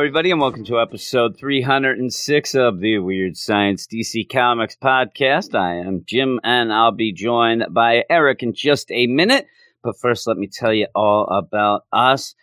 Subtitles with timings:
[0.00, 5.54] Everybody, and welcome to episode 306 of the Weird Science DC Comics podcast.
[5.54, 9.46] I am Jim, and I'll be joined by Eric in just a minute.
[9.84, 12.34] But first, let me tell you all about us.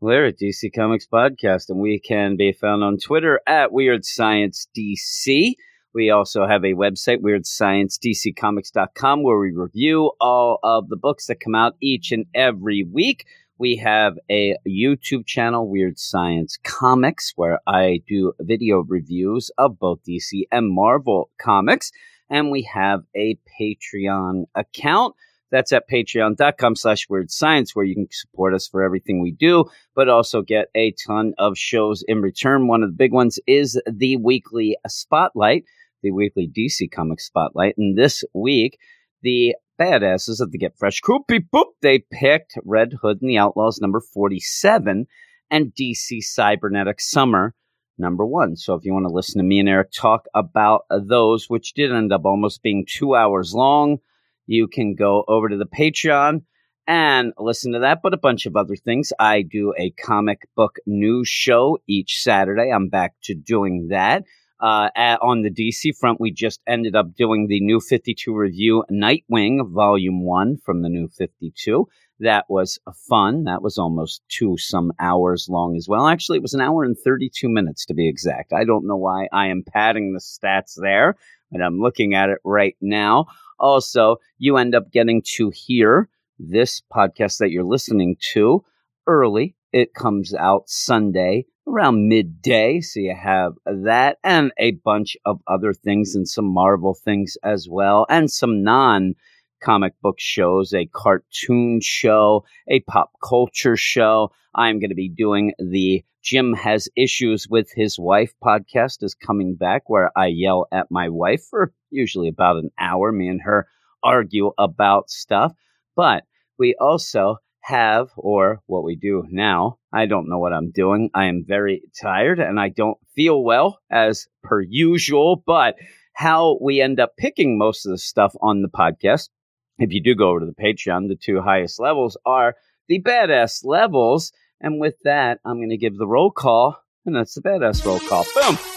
[0.00, 4.66] We're a DC Comics podcast, and we can be found on Twitter at Weird Science
[4.76, 5.54] DC.
[5.94, 11.54] We also have a website, WeirdScienceDCComics.com, where we review all of the books that come
[11.54, 13.24] out each and every week.
[13.56, 20.00] We have a YouTube channel, Weird Science Comics, where I do video reviews of both
[20.08, 21.92] DC and Marvel comics.
[22.28, 25.14] And we have a Patreon account.
[25.52, 29.66] That's at patreon.com slash weird science, where you can support us for everything we do,
[29.94, 32.66] but also get a ton of shows in return.
[32.66, 35.62] One of the big ones is the weekly spotlight,
[36.02, 37.78] the weekly DC comic spotlight.
[37.78, 38.80] And this week,
[39.22, 43.80] the badasses of the Get Fresh beep boop, they picked Red Hood and the Outlaws
[43.80, 45.06] number 47
[45.50, 47.54] and DC Cybernetic Summer
[47.98, 48.56] number one.
[48.56, 51.92] So if you want to listen to me and Eric talk about those, which did
[51.92, 53.98] end up almost being two hours long,
[54.46, 56.42] you can go over to the Patreon
[56.86, 59.12] and listen to that, but a bunch of other things.
[59.18, 62.70] I do a comic book news show each Saturday.
[62.70, 64.24] I'm back to doing that.
[64.60, 68.84] Uh, at, on the DC front, we just ended up doing the new 52 review
[68.90, 71.88] Nightwing Volume 1 from the new 52.
[72.20, 73.44] That was fun.
[73.44, 76.06] That was almost two some hours long as well.
[76.06, 78.52] Actually, it was an hour and 32 minutes to be exact.
[78.52, 81.16] I don't know why I am padding the stats there,
[81.50, 83.26] but I'm looking at it right now.
[83.58, 88.64] Also, you end up getting to hear this podcast that you're listening to
[89.06, 89.56] early.
[89.72, 92.80] It comes out Sunday around midday.
[92.80, 97.68] So you have that and a bunch of other things and some Marvel things as
[97.68, 99.14] well, and some non
[99.62, 104.30] comic book shows, a cartoon show, a pop culture show.
[104.54, 109.56] I'm going to be doing the Jim Has Issues with His Wife podcast is coming
[109.56, 113.12] back where I yell at my wife for usually about an hour.
[113.12, 113.66] Me and her
[114.02, 115.52] argue about stuff.
[115.96, 116.24] But
[116.58, 121.10] we also have, or what we do now, I don't know what I'm doing.
[121.14, 125.76] I am very tired and I don't feel well as per usual, but
[126.12, 129.30] how we end up picking most of the stuff on the podcast,
[129.78, 132.54] if you do go over to the Patreon, the two highest levels are
[132.88, 134.32] the badass levels.
[134.60, 137.98] And with that, I'm going to give the roll call, and that's the badass roll
[137.98, 138.24] call.
[138.34, 138.73] Boom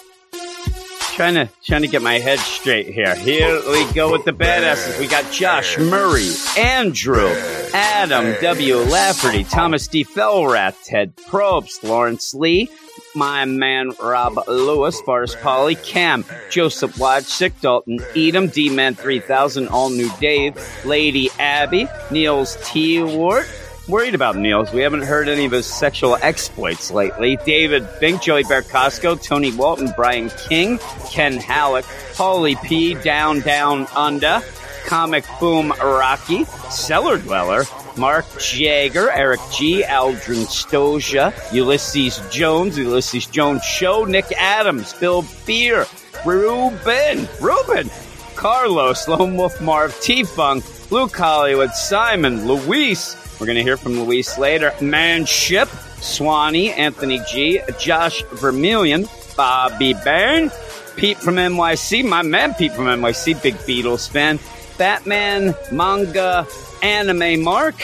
[1.17, 3.15] trying to trying to get my head straight here.
[3.15, 4.99] Here we go with the badasses.
[4.99, 7.29] We got Josh Murray, Andrew,
[7.73, 8.75] Adam W.
[8.75, 10.05] Lafferty, Thomas D.
[10.05, 12.69] Felrath, Ted Probst, Lawrence Lee,
[13.15, 19.89] my man Rob Lewis, Forrest Polly, Cam, Joseph Sick Dalton, Edom, D Man 3000, All
[19.89, 23.01] New Dave, Lady Abby, Niels T.
[23.01, 23.47] Wart,
[23.87, 24.71] worried about Niels.
[24.73, 27.37] We haven't heard any of his sexual exploits lately.
[27.45, 33.87] David Bink, Joey Bear Costco, Tony Walton, Brian King, Ken Halleck, Paulie P, Down Down
[33.95, 34.41] Under,
[34.85, 37.63] Comic Boom Rocky, Cellar Dweller,
[37.97, 45.85] Mark Jager, Eric G, Aldrin Stoja, Ulysses Jones, Ulysses Jones Show, Nick Adams, Bill Beer,
[46.25, 47.89] Ruben, Ruben,
[48.35, 54.37] Carlos, Lone Wolf Marv, T-Funk, Luke Hollywood, Simon, Luis, we're going to hear from Luis
[54.37, 54.73] later.
[54.81, 55.69] Manship,
[56.01, 60.51] Swanee, Anthony G, Josh Vermillion, Bobby Byrne,
[60.95, 64.39] Pete from NYC, my man Pete from NYC, big Beatles fan,
[64.77, 66.47] Batman, manga,
[66.81, 67.75] anime Mark,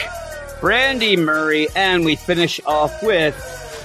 [0.60, 3.34] Brandy Murray, and we finish off with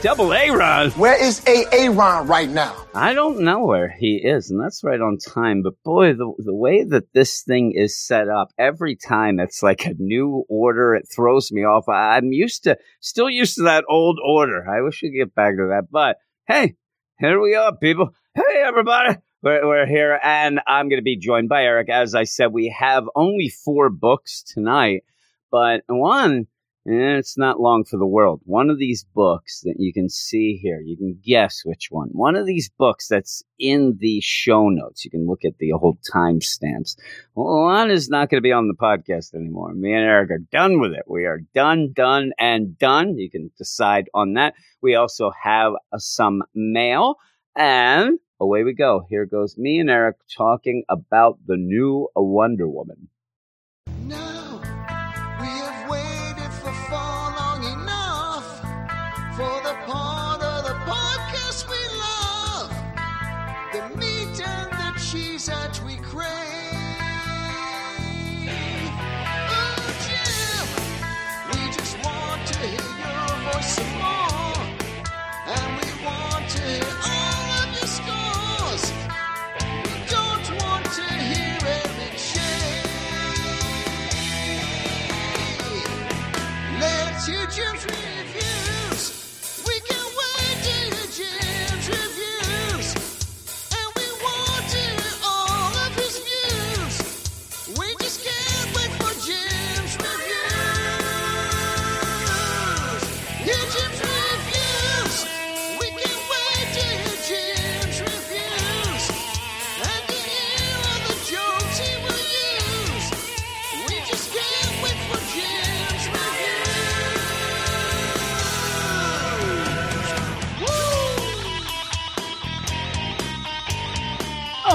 [0.02, 0.92] Double Aaron.
[0.92, 2.88] Where is A Aaron right now?
[2.96, 5.62] I don't know where he is, and that's right on time.
[5.62, 9.86] But boy, the the way that this thing is set up, every time it's like
[9.86, 10.96] a new order.
[10.96, 11.90] It throws me off.
[11.90, 14.66] I'm used to, still used to that old order.
[14.70, 15.92] I wish we could get back to that.
[15.92, 16.16] But
[16.48, 16.76] hey,
[17.20, 18.12] here we are, people.
[18.34, 19.18] Hey, everybody.
[19.42, 21.90] We're, we're here, and I'm going to be joined by Eric.
[21.90, 25.04] As I said, we have only four books tonight,
[25.52, 26.48] but one
[26.86, 28.42] and it's not long for the world.
[28.46, 32.10] One of these books that you can see here, you can guess which one.
[32.14, 35.04] One of these books that's in the show notes.
[35.04, 36.96] You can look at the old timestamps.
[37.36, 39.74] Well, one is not going to be on the podcast anymore.
[39.74, 41.04] Me and Eric are done with it.
[41.08, 43.18] We are done, done, and done.
[43.18, 44.54] You can decide on that.
[44.82, 47.16] We also have uh, some mail
[47.56, 49.06] and away we go.
[49.10, 53.10] Here goes me and Eric talking about the new Wonder Woman.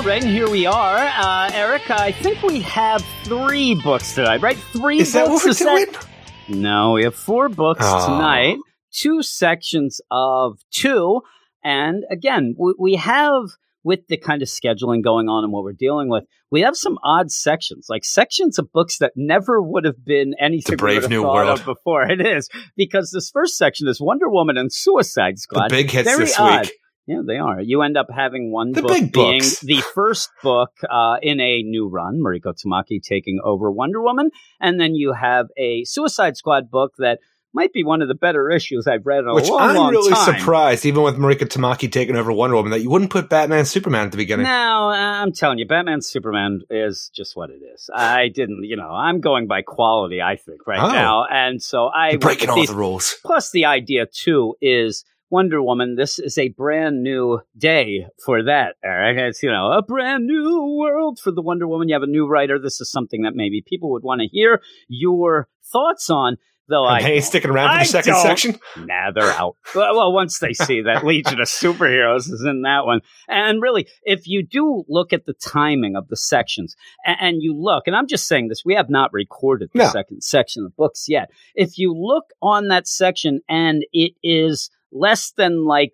[0.05, 0.97] Right, and here we are.
[0.99, 4.57] Uh, Eric, I think we have three books tonight, right?
[4.57, 5.45] Three Is that books.
[5.45, 6.01] what we're is that-
[6.49, 6.61] doing?
[6.63, 8.07] No, we have four books Oh.
[8.07, 8.59] tonight,
[8.93, 11.23] two sections of two.
[11.65, 13.45] And again, we, we have,
[13.83, 16.99] with the kind of scheduling going on and what we're dealing with, we have some
[17.03, 21.09] odd sections, like sections of books that never would have been anything the Brave we
[21.09, 21.61] New World.
[21.61, 22.03] of before.
[22.11, 25.71] It is, because this first section is Wonder Woman and Suicide The Squad.
[25.71, 26.67] big hits Very this odd.
[26.67, 26.73] week.
[27.07, 27.61] Yeah, they are.
[27.61, 31.89] You end up having one The book being the first book uh, in a new
[31.89, 34.31] run, Mariko Tamaki taking over Wonder Woman,
[34.61, 37.19] and then you have a Suicide Squad book that
[37.53, 39.91] might be one of the better issues I've read in a Which long, I'm long
[39.93, 40.39] really time.
[40.41, 44.07] surprised, even with Mariko Tamaki taking over Wonder Woman, that you wouldn't put Batman Superman
[44.07, 44.45] at the beginning.
[44.47, 44.51] No,
[44.91, 47.89] I'm telling you, Batman Superman is just what it is.
[47.95, 50.91] I didn't, you know, I'm going by quality, I think, right Oh.
[50.91, 51.27] now.
[51.31, 53.15] And so I You're breaking all these- the rules.
[53.25, 55.05] Plus, the idea too is
[55.35, 55.97] Wonder Woman.
[55.97, 59.19] This is a brand new day for that, Eric.
[59.19, 61.89] It's you know a brand new world for the Wonder Woman.
[61.89, 62.57] You have a new writer.
[62.57, 66.37] This is something that maybe people would want to hear your thoughts on.
[66.69, 68.59] Though And I hey, sticking around for I the second section?
[68.79, 69.57] Nah, they're out.
[69.75, 73.01] well, well, once they see that Legion of Superheroes is in that one.
[73.29, 77.55] And really, if you do look at the timing of the sections and, and you
[77.55, 79.89] look, and I'm just saying this, we have not recorded the No.
[79.91, 81.29] second section of books yet.
[81.57, 85.93] If you look on that section and it is less than like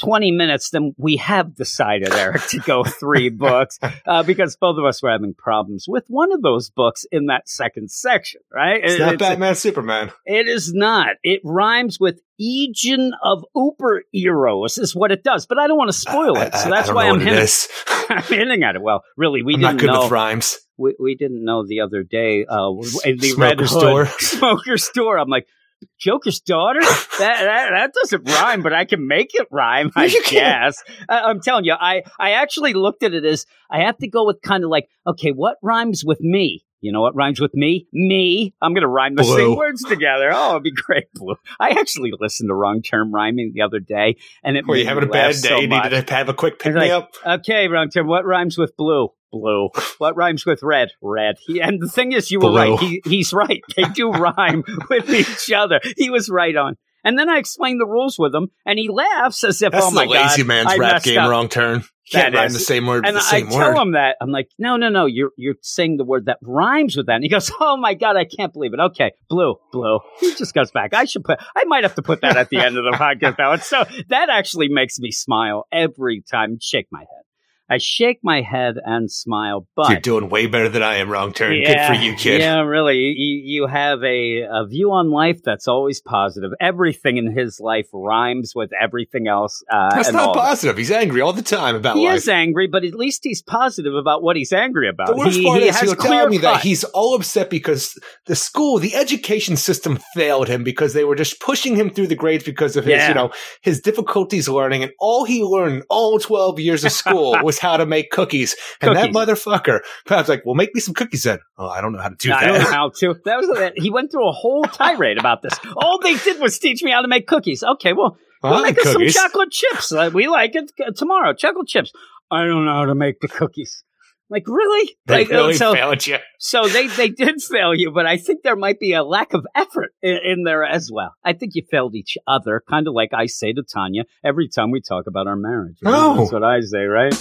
[0.00, 4.84] 20 minutes, then we have decided, Eric, to go three books uh, because both of
[4.84, 8.80] us were having problems with one of those books in that second section, right?
[8.84, 10.12] It's It- not it's- Batman Superman.
[10.24, 11.16] it is not.
[11.24, 15.88] It rhymes with Aegon of Uber Eros is what it does, but I don't want
[15.90, 17.48] to spoil it, so I- that's I don't why I'm hinting.
[18.08, 18.82] I'm hinting at it.
[18.82, 20.08] Well, really, we I'm didn't not good know.
[20.08, 20.58] rhymes.
[20.76, 22.46] We, we didn't know the other day.
[22.48, 22.70] Uh,
[23.04, 24.06] in the Smoker Red Hood store.
[24.20, 25.18] smoker store.
[25.18, 25.48] I'm like.
[25.98, 26.80] Joker's daughter?
[26.80, 30.82] That, that that doesn't rhyme, but I can make it rhyme, I You guess.
[31.08, 34.24] I, I'm telling you, I, I actually looked at it as I have to go
[34.24, 36.64] with kind of like, okay, what rhymes with me?
[36.80, 37.88] You know what rhymes with me?
[37.92, 38.54] Me.
[38.62, 39.36] I'm going to rhyme the Blue.
[39.36, 40.30] same words together.
[40.32, 41.34] Oh, it'd be great, Blue.
[41.58, 45.04] I actually listened to wrong term rhyming the other day, and it Were you having
[45.04, 45.62] a bad so day?
[45.62, 45.84] You much.
[45.84, 47.14] needed to have a quick pick me like, up?
[47.26, 48.06] Okay, wrong term.
[48.06, 49.08] What rhymes with blue?
[49.32, 49.70] Blue.
[49.98, 50.90] What rhymes with red?
[51.02, 51.36] Red.
[51.44, 52.78] He, and the thing is, you were right.
[52.78, 53.60] He, he's right.
[53.76, 55.80] They do rhyme with each other.
[55.96, 56.76] He was right on.
[57.04, 59.90] And then I explain the rules with him, and he laughs as if, That's "Oh
[59.90, 61.84] my the lazy god, man's I rap game up." wrong turn.
[62.10, 62.54] Can't That rhyme is.
[62.54, 63.76] the same word And with the I same tell word.
[63.76, 67.04] him that I'm like, no, no, no, you're you're saying the word that rhymes with
[67.06, 67.16] that.
[67.16, 68.80] And he goes, oh my god, I can't believe it.
[68.80, 69.98] Okay, blue, blue.
[70.18, 70.94] He just goes back.
[70.94, 71.38] I should put.
[71.54, 73.52] I might have to put that at the end of the podcast now.
[73.52, 76.56] And so that actually makes me smile every time.
[76.62, 77.24] Shake my head.
[77.70, 79.66] I shake my head and smile.
[79.76, 81.54] But You're doing way better than I am, wrong turn.
[81.60, 82.40] yeah, Good for you, kid.
[82.40, 82.96] Yeah, really.
[82.96, 86.50] You, you have a, a view on life that's always positive.
[86.60, 89.62] Everything in his life rhymes with everything else.
[89.70, 90.76] Uh, That's not positive.
[90.78, 92.12] He's angry all the time about He life.
[92.12, 95.08] He is angry, but at least he's positive about what he's angry about.
[95.08, 97.98] The worst he, part he is has he'll tell me that he's all upset because
[98.26, 102.14] the school, the education system failed him because they were just pushing him through the
[102.14, 103.08] grades because of his, Yeah.
[103.08, 103.30] you know,
[103.62, 104.82] his difficulties learning.
[104.84, 108.56] And all he learned all 12 years of school was how to make cookies.
[108.80, 111.38] And that motherfucker, I was like, well, make me some cookies then.
[111.56, 112.46] Oh, I don't know how to do I that.
[112.52, 113.14] don't know how to.
[113.24, 113.74] That was it.
[113.76, 115.54] He went through a whole tirade about this.
[115.76, 117.62] All they did was teach me how to make cookies.
[117.62, 119.92] Okay, well, I we'll like make us some chocolate chips.
[119.92, 121.32] Uh, we like it uh, tomorrow.
[121.34, 121.92] Chocolate chips.
[122.30, 123.82] I don't know how to make the cookies.
[124.30, 124.94] Like really?
[125.06, 126.18] They like, uh, really so, failed you.
[126.38, 129.46] so they they did fail you, but I think there might be a lack of
[129.54, 131.14] effort in, in there as well.
[131.24, 134.70] I think you failed each other, kind of like I say to Tanya every time
[134.70, 135.78] we talk about our marriage.
[135.80, 136.16] Know, Oh.
[136.18, 137.14] That's what I say, right?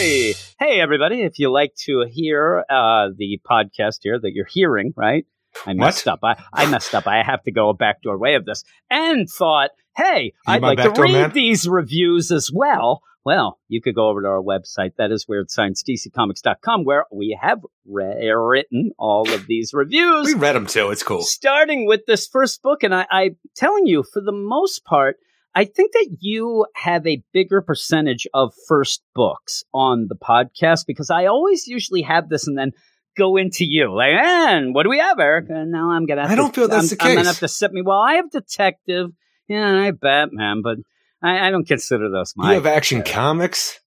[0.00, 1.20] Hey, hey, everybody!
[1.24, 5.26] If you like to hear uh, the podcast here that you're hearing, right?
[5.66, 6.20] I messed up.
[6.22, 7.06] I, I messed up.
[7.06, 10.78] I have to go a backdoor way of this, and thought, hey, you I'd like
[10.78, 11.32] to read man?
[11.34, 13.02] these reviews as well.
[13.26, 14.92] Well, you could go over to our website.
[14.96, 20.66] That is weirdsciencedccomics.com, where we have re- written all of these reviews We read them
[20.66, 20.88] too.
[20.88, 21.20] It's cool.
[21.20, 25.18] starting with this first book, and I, I'm telling you, for the most part,
[25.54, 31.10] I think that you have a bigger percentage of first books on the podcast because
[31.10, 32.72] I always usually have this, and then
[33.16, 33.94] go into you.
[33.94, 35.46] Like, and what do we have, Eric?
[35.48, 36.22] And now I'm gonna.
[36.22, 37.82] Have I don't feel that's I'm, the I'm gonna have to set me.
[37.82, 39.10] Well, I have detective.
[39.48, 40.78] Yeah, I have Batman, but
[41.22, 43.80] I, I don't consider those You have Action Comics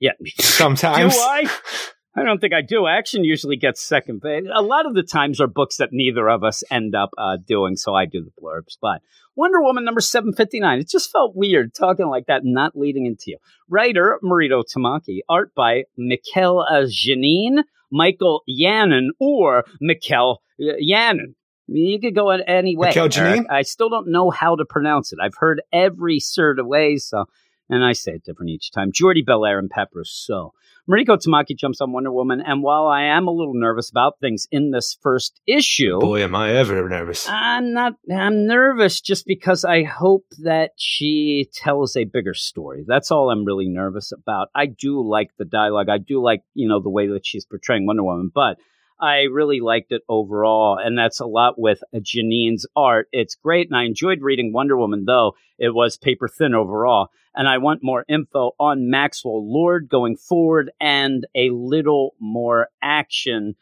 [0.00, 0.12] yeah.
[0.38, 1.14] sometimes.
[1.16, 1.50] Do I?
[2.20, 2.86] I don't think I do.
[2.86, 4.44] Action usually gets second base.
[4.54, 7.76] A lot of the times are books that neither of us end up uh, doing,
[7.76, 8.76] so I do the blurbs.
[8.80, 9.02] But
[9.36, 13.24] Wonder Woman number 759, it just felt weird talking like that and not leading into
[13.28, 13.38] you.
[13.68, 21.34] Writer Mariko Tamaki, art by Mikkel uh, Janine, Michael Yannon, or Mikkel uh, Yannon.
[21.68, 22.92] You could go in any way.
[22.92, 23.46] Mikkel Janine?
[23.48, 25.20] I still don't know how to pronounce it.
[25.22, 27.26] I've heard every sort of way, so
[27.70, 28.92] and I say it different each time.
[28.92, 30.04] Jordie Bellaire and Pepper.
[30.04, 30.52] So
[30.88, 34.48] Mariko Tamaki jumps on Wonder Woman, and while I am a little nervous about things
[34.50, 37.28] in this first issue, Boy, am I ever nervous.
[37.28, 37.94] I'm not.
[38.12, 42.84] I'm nervous just because I hope that she tells a bigger story.
[42.86, 44.48] That's all I'm really nervous about.
[44.54, 45.88] I do like the dialogue.
[45.88, 48.58] I do like you know the way that she's portraying Wonder Woman, but
[49.00, 53.08] I really liked it overall, and that's a lot with Janine's art.
[53.12, 57.08] It's great, and I enjoyed reading Wonder Woman, though it was paper thin overall.
[57.34, 63.54] And I want more info on Maxwell Lord going forward, and a little more action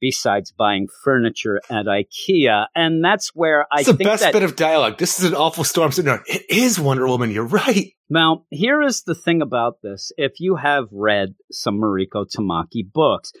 [0.00, 2.66] besides buying furniture at IKEA.
[2.74, 4.98] And that's where I It's the best that bit of dialogue.
[4.98, 6.22] This is an awful storm sitting on.
[6.26, 7.30] It is Wonder Woman.
[7.30, 7.92] You're right.
[8.08, 10.12] now, here is the thing about this.
[10.16, 13.32] If you have read some Mariko Tamaki books,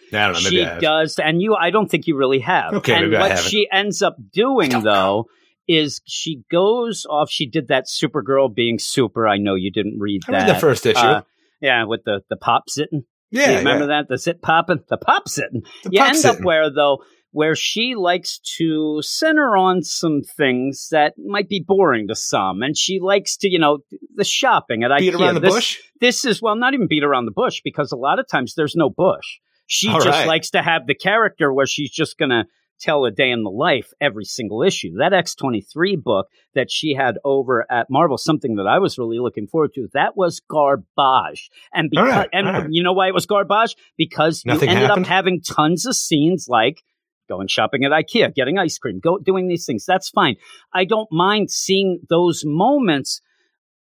[0.66, 0.74] know.
[0.74, 2.74] She does, and you, I don't think you really have.
[2.74, 5.26] Okay, and what she ends up doing, though,
[5.66, 7.30] is she goes off.
[7.30, 9.26] She did that Supergirl being super.
[9.26, 10.46] I know you didn't read I that.
[10.46, 10.98] read the first issue.
[10.98, 11.22] Uh,
[11.60, 13.04] yeah, with the the pop sitting.
[13.30, 13.98] Yeah, You remember yeah.
[14.02, 14.08] that?
[14.08, 15.62] The sit popping, the pop sitting.
[15.84, 16.38] The you pop end sitting.
[16.40, 16.98] up where though,
[17.32, 22.76] where she likes to center on some things that might be boring to some, and
[22.76, 23.78] she likes to, you know,
[24.16, 25.20] the shopping at beat IKEA.
[25.20, 25.78] around the This- bush.
[26.00, 28.74] This is well, not even beat around the bush because a lot of times there's
[28.74, 29.38] no bush.
[29.66, 30.26] She All just right.
[30.26, 32.46] likes to have the character where she's just gonna
[32.80, 34.96] tell a day in the life every single issue.
[34.98, 39.46] That X23 book that she had over at Marvel, something that I was really looking
[39.46, 41.50] forward to, that was garbage.
[41.72, 42.66] And because right, and right.
[42.70, 43.76] you know why it was garbage?
[43.96, 45.06] Because Nothing you ended happened?
[45.06, 46.82] up having tons of scenes like
[47.28, 49.84] going shopping at IKEA, getting ice cream, go doing these things.
[49.86, 50.36] That's fine.
[50.74, 53.20] I don't mind seeing those moments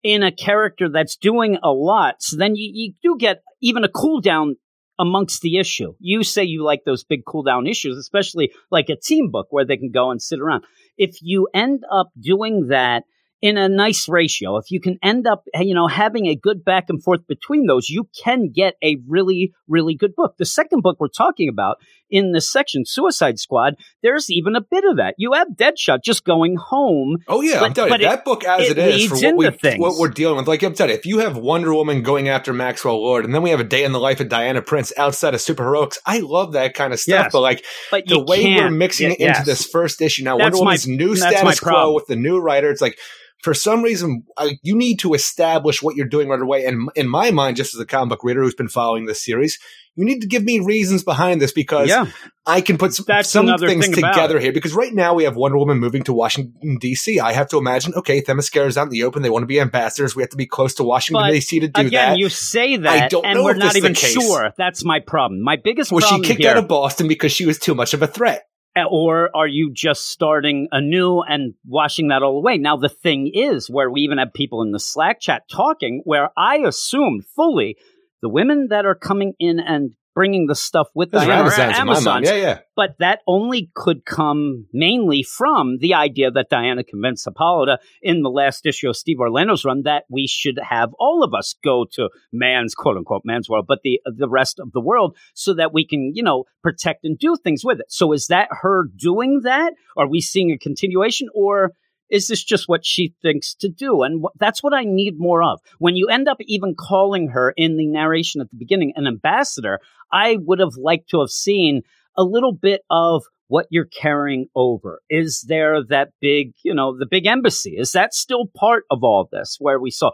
[0.03, 2.17] in a character that's doing a lot.
[2.21, 4.57] So then you, you do get even a cool down
[4.99, 5.95] amongst the issue.
[5.99, 9.65] You say you like those big cool down issues, especially like a team book where
[9.65, 10.65] they can go and sit around.
[10.97, 13.05] If you end up doing that
[13.43, 16.87] in a nice ratio, if you can end up, you know, having a good back
[16.89, 20.35] and forth between those, you can get a really, really good book.
[20.39, 21.77] The second book we're talking about
[22.11, 25.15] in this section, Suicide Squad, there's even a bit of that.
[25.19, 28.25] You have Deadshot just going home Oh yeah, I'm But- telling but you, it- that
[28.25, 30.47] book as it it is for what we what we're dealing with.
[30.49, 33.43] Like I'm telling you, if you have Wonder Woman going after Maxwell Lord, and then
[33.43, 36.53] we have a day in the life of Diana Prince outside of superheroics, I love
[36.53, 37.25] that kind of stuff.
[37.25, 37.33] Yes.
[37.33, 39.47] But like but the way we're mixing get- it into yes.
[39.47, 42.81] this first issue now, That's Wonder my- new status quo with the new writer, it's
[42.81, 42.99] like.
[43.43, 44.25] For some reason,
[44.63, 46.65] you need to establish what you're doing right away.
[46.65, 49.59] And in my mind, just as a comic book reader who's been following this series,
[49.97, 52.07] you need to give me reasons behind this because yeah.
[52.45, 55.57] I can put some, some things thing together here because right now we have Wonder
[55.57, 57.19] Woman moving to Washington D.C.
[57.19, 59.23] I have to imagine, okay, Themyscira's out in the open.
[59.23, 60.15] They want to be ambassadors.
[60.15, 61.61] We have to be close to Washington D.C.
[61.61, 62.13] to do Again, that.
[62.13, 64.53] Again, you say that, I don't and know we're not even sure.
[64.59, 65.41] That's my problem.
[65.41, 68.03] My biggest was she kicked here, out of Boston because she was too much of
[68.03, 68.47] a threat?
[68.77, 72.59] Eh, or are you just starting anew and washing that all away?
[72.59, 76.29] Now, the thing is, where we even have people in the Slack chat talking, where
[76.37, 77.77] I assumed fully
[78.21, 81.79] the women that are coming in and bringing the stuff with That's Diana are Amazon's
[81.79, 82.07] in my mind.
[82.07, 82.29] Amazons.
[82.29, 82.59] Yeah, yeah.
[82.75, 88.31] But that only could come mainly from the idea that Diana convinced Hippolyta in the
[88.31, 92.09] last issue of Steve Orlando's run that we should have all of us go to
[92.33, 95.87] man's quote unquote man's world, but the the rest of the world so that we
[95.87, 97.87] can, you know, protect and do things with it.
[97.91, 99.75] So is that her doing that?
[99.99, 101.73] Are we seeing a continuation or
[102.11, 104.03] is this just what she thinks to do?
[104.03, 105.61] And wh- that's what I need more of.
[105.79, 109.81] When you end up even calling her in the narration at the beginning an ambassador,
[110.13, 111.83] I would have liked to have seen
[112.17, 115.01] a little bit of what you're carrying over.
[115.09, 117.77] Is there that big, you know, the big embassy?
[117.79, 120.11] Is that still part of all this where we saw?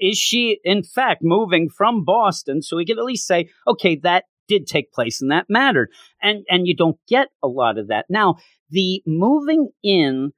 [0.00, 4.24] Is she, in fact, moving from Boston so we can at least say, okay, that
[4.48, 5.90] did take place and that mattered.
[6.22, 8.06] And, and you don't get a lot of that.
[8.08, 8.36] Now,
[8.70, 10.32] the moving in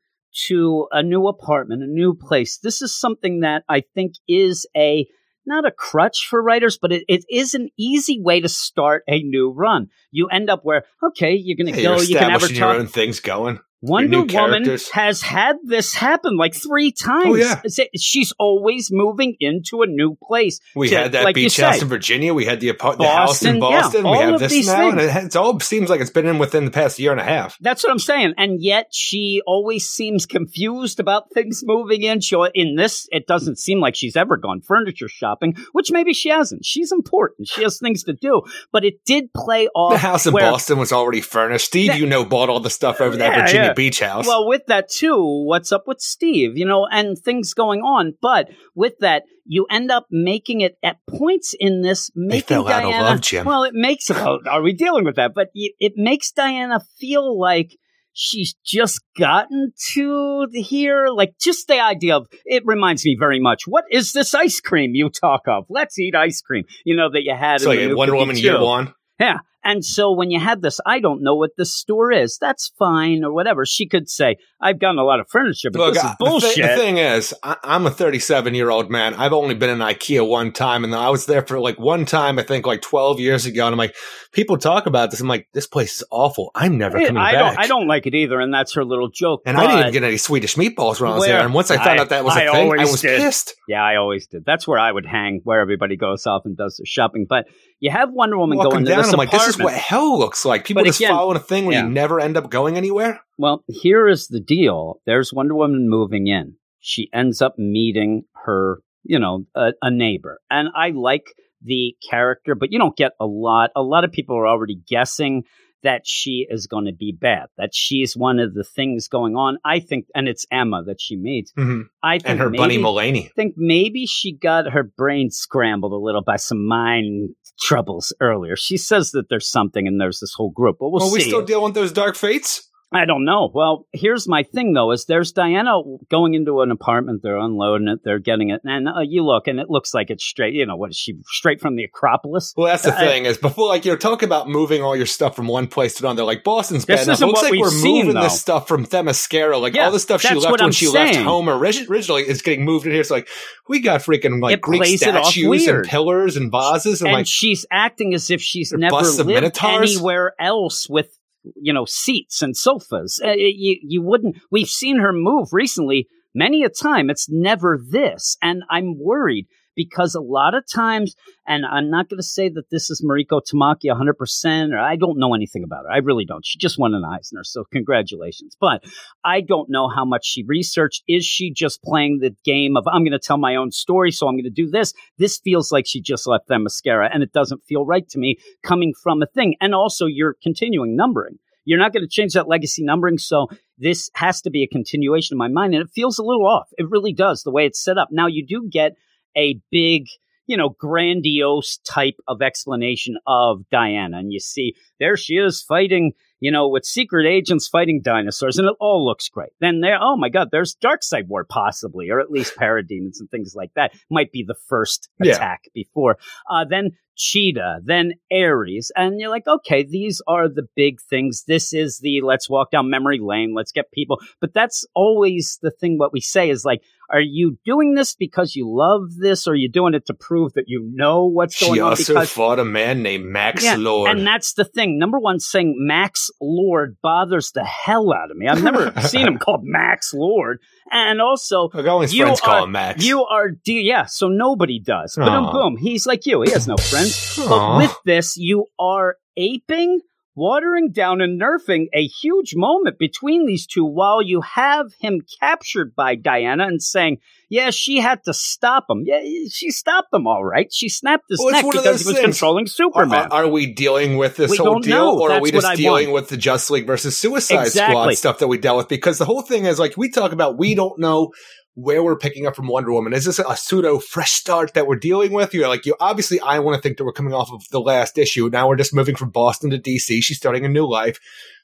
[0.49, 5.07] to a new apartment, a new place, this is something that I think is a,
[5.47, 9.23] not a crutch for writers, but it, it is an easy way to start a
[9.23, 9.89] new run.
[10.11, 12.75] You end up where, okay, you're going to Yeah, go, you're you can establishing your
[12.75, 13.61] own things going.
[13.83, 14.89] Wonder Woman characters.
[14.91, 17.27] has had this happen like three times.
[17.27, 17.61] Oh, yeah.
[17.97, 20.61] She's always moving into a new place.
[20.75, 21.83] We to- had that like beach house say.
[21.83, 22.33] in Virginia.
[22.35, 25.61] We had the, the house in Boston, yeah, we have this now, and it, all
[25.61, 27.57] seems like it's been in within the past year and a half.
[27.61, 28.35] That's what I'm saying.
[28.39, 32.21] And yet she always seems confused about things moving in.
[32.21, 36.31] She, in this, it doesn't seem like she's ever gone furniture shopping, which maybe she
[36.31, 36.65] hasn't.
[36.65, 37.49] She's important.
[37.49, 38.43] She has things to do.
[38.73, 39.93] But it did play off.
[39.93, 41.67] The house in where- Boston was already furnished.
[41.67, 41.97] Steve, Yeah.
[41.97, 44.27] you know, bought all the stuff over that Yeah, Virginia beach house.
[44.27, 46.57] Well, with that too, what's up with Steve?
[46.57, 48.15] You know, and things going on.
[48.21, 52.85] But with that, you end up making it at points in this making fell out
[52.85, 53.05] of Diana.
[53.05, 53.47] love, Jim.
[53.47, 54.11] Well, it makes.
[54.11, 55.33] Well, are we dealing with that?
[55.35, 57.77] But it makes Diana feel like
[58.13, 61.09] she's just gotten to here.
[61.09, 63.65] Like just the idea of it reminds me very much.
[63.67, 65.67] What is this ice cream you talk of?
[65.69, 66.65] Let's eat ice cream.
[66.85, 67.61] You know that you had.
[67.61, 68.53] so in the Wonder Woman 52.
[68.53, 68.95] year one.
[69.21, 69.39] Yeah.
[69.69, 72.39] And so when you had this, I don't know what this store is.
[72.41, 73.67] That's fine or whatever.
[73.67, 76.55] She could say, I've gotten a lot of furniture, but Look, this is bullshit.
[76.57, 79.15] The, thi- the thing is, I, I'm a 37 year old man.
[79.15, 82.39] I've only been in IKEA one time, and I was there for like one time.
[82.39, 83.97] I think like 12 years ago, and I'm like,
[84.31, 85.21] people talk about this.
[85.21, 86.53] I'm like, this place is awful.
[86.55, 87.57] I'm never coming I back.
[87.57, 88.39] don't, I don't like it either.
[88.39, 89.43] And that's her little joke.
[89.47, 91.41] And I didn't even get any Swedish meatballs when I was there.
[91.41, 93.19] And once I found I- out that was a I thing, I was did.
[93.21, 93.55] pissed.
[93.69, 94.45] Yeah, I always did.
[94.47, 97.27] That's where I would hang, where everybody goes off and does their shopping.
[97.29, 97.47] But
[97.81, 100.19] you have Wonder Woman Walking going to down, this I'm like, this is what hell
[100.19, 100.65] looks like.
[100.65, 101.85] People But just again- following a thing where yeah.
[101.85, 103.21] you never end up going anywhere.
[103.39, 105.01] Well, here is the deal.
[105.07, 106.55] There's Wonder Woman moving in.
[106.81, 110.41] She ends up meeting her, you know, a, a neighbor.
[110.51, 111.25] And I like
[111.63, 113.71] the character, but you don't get a lot.
[113.75, 115.43] A lot of people are already guessing
[115.87, 119.57] that she is going to be bad, that she's one of the things going on.
[119.65, 121.53] I think, and it's Emma that she meets.
[121.53, 121.83] Mm-hmm.
[122.03, 123.33] I think And her maybe, bunny Mulaney.
[123.35, 127.31] think maybe she got her brain scrambled a little by some mind
[127.61, 128.57] troubles earlier.
[128.57, 131.45] She says that there's something and there's this whole group, but we'll Are we still
[131.45, 132.69] dealing with those dark fates?
[132.93, 133.51] I don't know.
[133.53, 137.99] Well, here's my thing though: is there's Diana going into an apartment, they're unloading it,
[138.05, 140.55] they're getting it, and uh, you look, and it looks like it's straight.
[140.55, 142.55] You know, what is she straight from the Acropolis?
[142.57, 145.35] Well, that's the I- thing is before, like you're talking about moving all your stuff
[145.35, 146.23] from one place to another.
[146.23, 147.21] Like Boston's bad enough.
[147.21, 149.61] It looks like we're seen, moving this stuff from Themyscira.
[149.61, 151.27] Like Yeah, all the stuff she left when I'm she left saying.
[151.27, 153.01] home ori- originally is getting moved in here.
[153.01, 153.29] It's like
[153.69, 157.67] we got freaking like It Greek statues and pillars and vases and, and like she's
[157.73, 161.09] acting as if she's never lived anywhere else with
[161.55, 163.21] you know seats and sofas.
[163.25, 164.37] Uh, you you wouldn't.
[164.51, 167.11] We've seen her move recently many a time.
[167.11, 171.15] It's never this, and I'm worried because a lot of times,
[171.47, 175.19] and I'm not going to say that this is Mariko Tamaki 100%, or I don't
[175.19, 175.93] know anything about her.
[175.93, 176.45] I really don't.
[176.45, 178.57] She just won an Eisner, so congratulations.
[178.59, 178.85] But
[179.25, 181.05] I don't know how much she researched.
[181.07, 184.27] Is she just playing the game of, I'm going to tell my own story, so
[184.27, 184.95] I'm going to do this?
[185.19, 188.95] This feels like she just left Themyscira, and it doesn't feel right to me coming
[189.03, 189.55] from a thing.
[189.61, 191.39] And also, you're continuing numbering.
[191.65, 195.35] You're not going to change that legacy numbering, so this has to be a continuation
[195.35, 196.69] in my mind, and it feels a little off.
[196.79, 198.09] It really does, the way it's set up.
[198.13, 198.93] Now, you do get
[199.37, 200.07] a big,
[200.47, 204.19] you know, grandiose type of explanation of Diana.
[204.19, 208.69] And you see, there she is fighting, you know, with secret agents fighting dinosaurs, and
[208.69, 209.51] it all looks great.
[209.61, 213.55] Then there, oh my God, there's Darkseid War possibly, or at least parademons and things
[213.57, 213.93] like that.
[214.11, 215.35] Might be the first Yeah.
[215.35, 216.19] attack before.
[216.51, 221.45] Uh, then Cheetah, then Ares, and you're like, okay, these are the big things.
[221.49, 224.21] This is the let's walk down memory lane, let's get people.
[224.39, 225.97] But that's always the thing.
[225.97, 229.57] What we say is like, are you doing this because you love this, or are
[229.57, 231.77] you doing it to prove that you know what's going on?
[231.77, 234.11] she also because fought a man named Max yeah, Lord.
[234.11, 234.99] and that's the thing.
[234.99, 238.49] Number one, saying Max Lord bothers the hell out of me.
[238.49, 240.59] I've never seen him called Max Lord,
[240.91, 243.05] and also Look, all his you friends are, call him Max.
[243.05, 245.15] You are, de- yeah, so nobody does.
[245.17, 246.43] But boom, he's like you.
[246.43, 247.39] He has no friends.
[247.39, 247.49] Aw.
[247.49, 250.01] But with this, you are aping,
[250.37, 255.95] watering down, and nerfing a huge moment between these two while you have him captured
[255.97, 257.19] by Diana and saying,
[257.49, 259.03] yeah, she had to stop him.
[259.07, 259.21] Yeah,
[259.51, 260.67] she stopped him all right.
[260.73, 262.21] She snapped his Well, neck because he was things.
[262.21, 263.29] controlling Superman.
[263.31, 265.21] are- are we dealing with this We whole deal, know.
[265.21, 266.23] or are we just dealing want.
[266.23, 267.93] with the Justice League versus Suicide Exactly.
[267.95, 268.89] Squad stuff that we dealt with?
[268.89, 271.31] Because the whole thing is like we talk about, we don't know
[271.77, 273.13] where we're picking up from Wonder Woman.
[273.13, 275.53] Is this a pseudo fresh start that we're dealing with?
[275.53, 278.17] You're like, you obviously, I want to think that we're coming off of the last
[278.17, 278.49] issue.
[278.51, 280.23] Now we're just moving from Boston to DC.
[280.23, 281.21] She's starting a new life.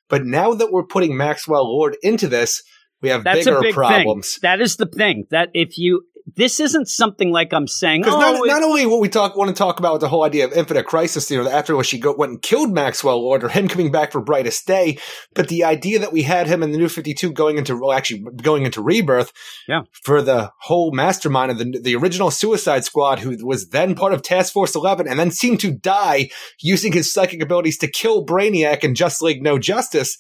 [0.09, 2.63] But now that we're putting Maxwell Lord into this,
[3.01, 4.35] we have That's bigger big problems.
[4.35, 4.41] thing.
[4.43, 5.25] That is the thing.
[5.31, 6.03] That if you,
[6.37, 8.03] this isn't something like I'm saying.
[8.03, 10.23] Because Oh, not, not only what we talk want to talk about with the whole
[10.25, 13.43] idea of Infinite Crisis, you know, after what she go, went and killed Maxwell Lord,
[13.43, 14.99] or him coming back for Brightest Day,
[15.35, 17.93] but the idea that we had him in the New Fifty Two going into well,
[17.93, 19.33] actually going into Rebirth,
[19.69, 19.83] Yeah.
[20.05, 24.23] for the whole mastermind of the the original Suicide Squad, who was then part of
[24.23, 26.31] Task Force Eleven, and then seemed to die
[26.61, 30.17] using his psychic abilities to kill Brainiac and Justice League No Justice.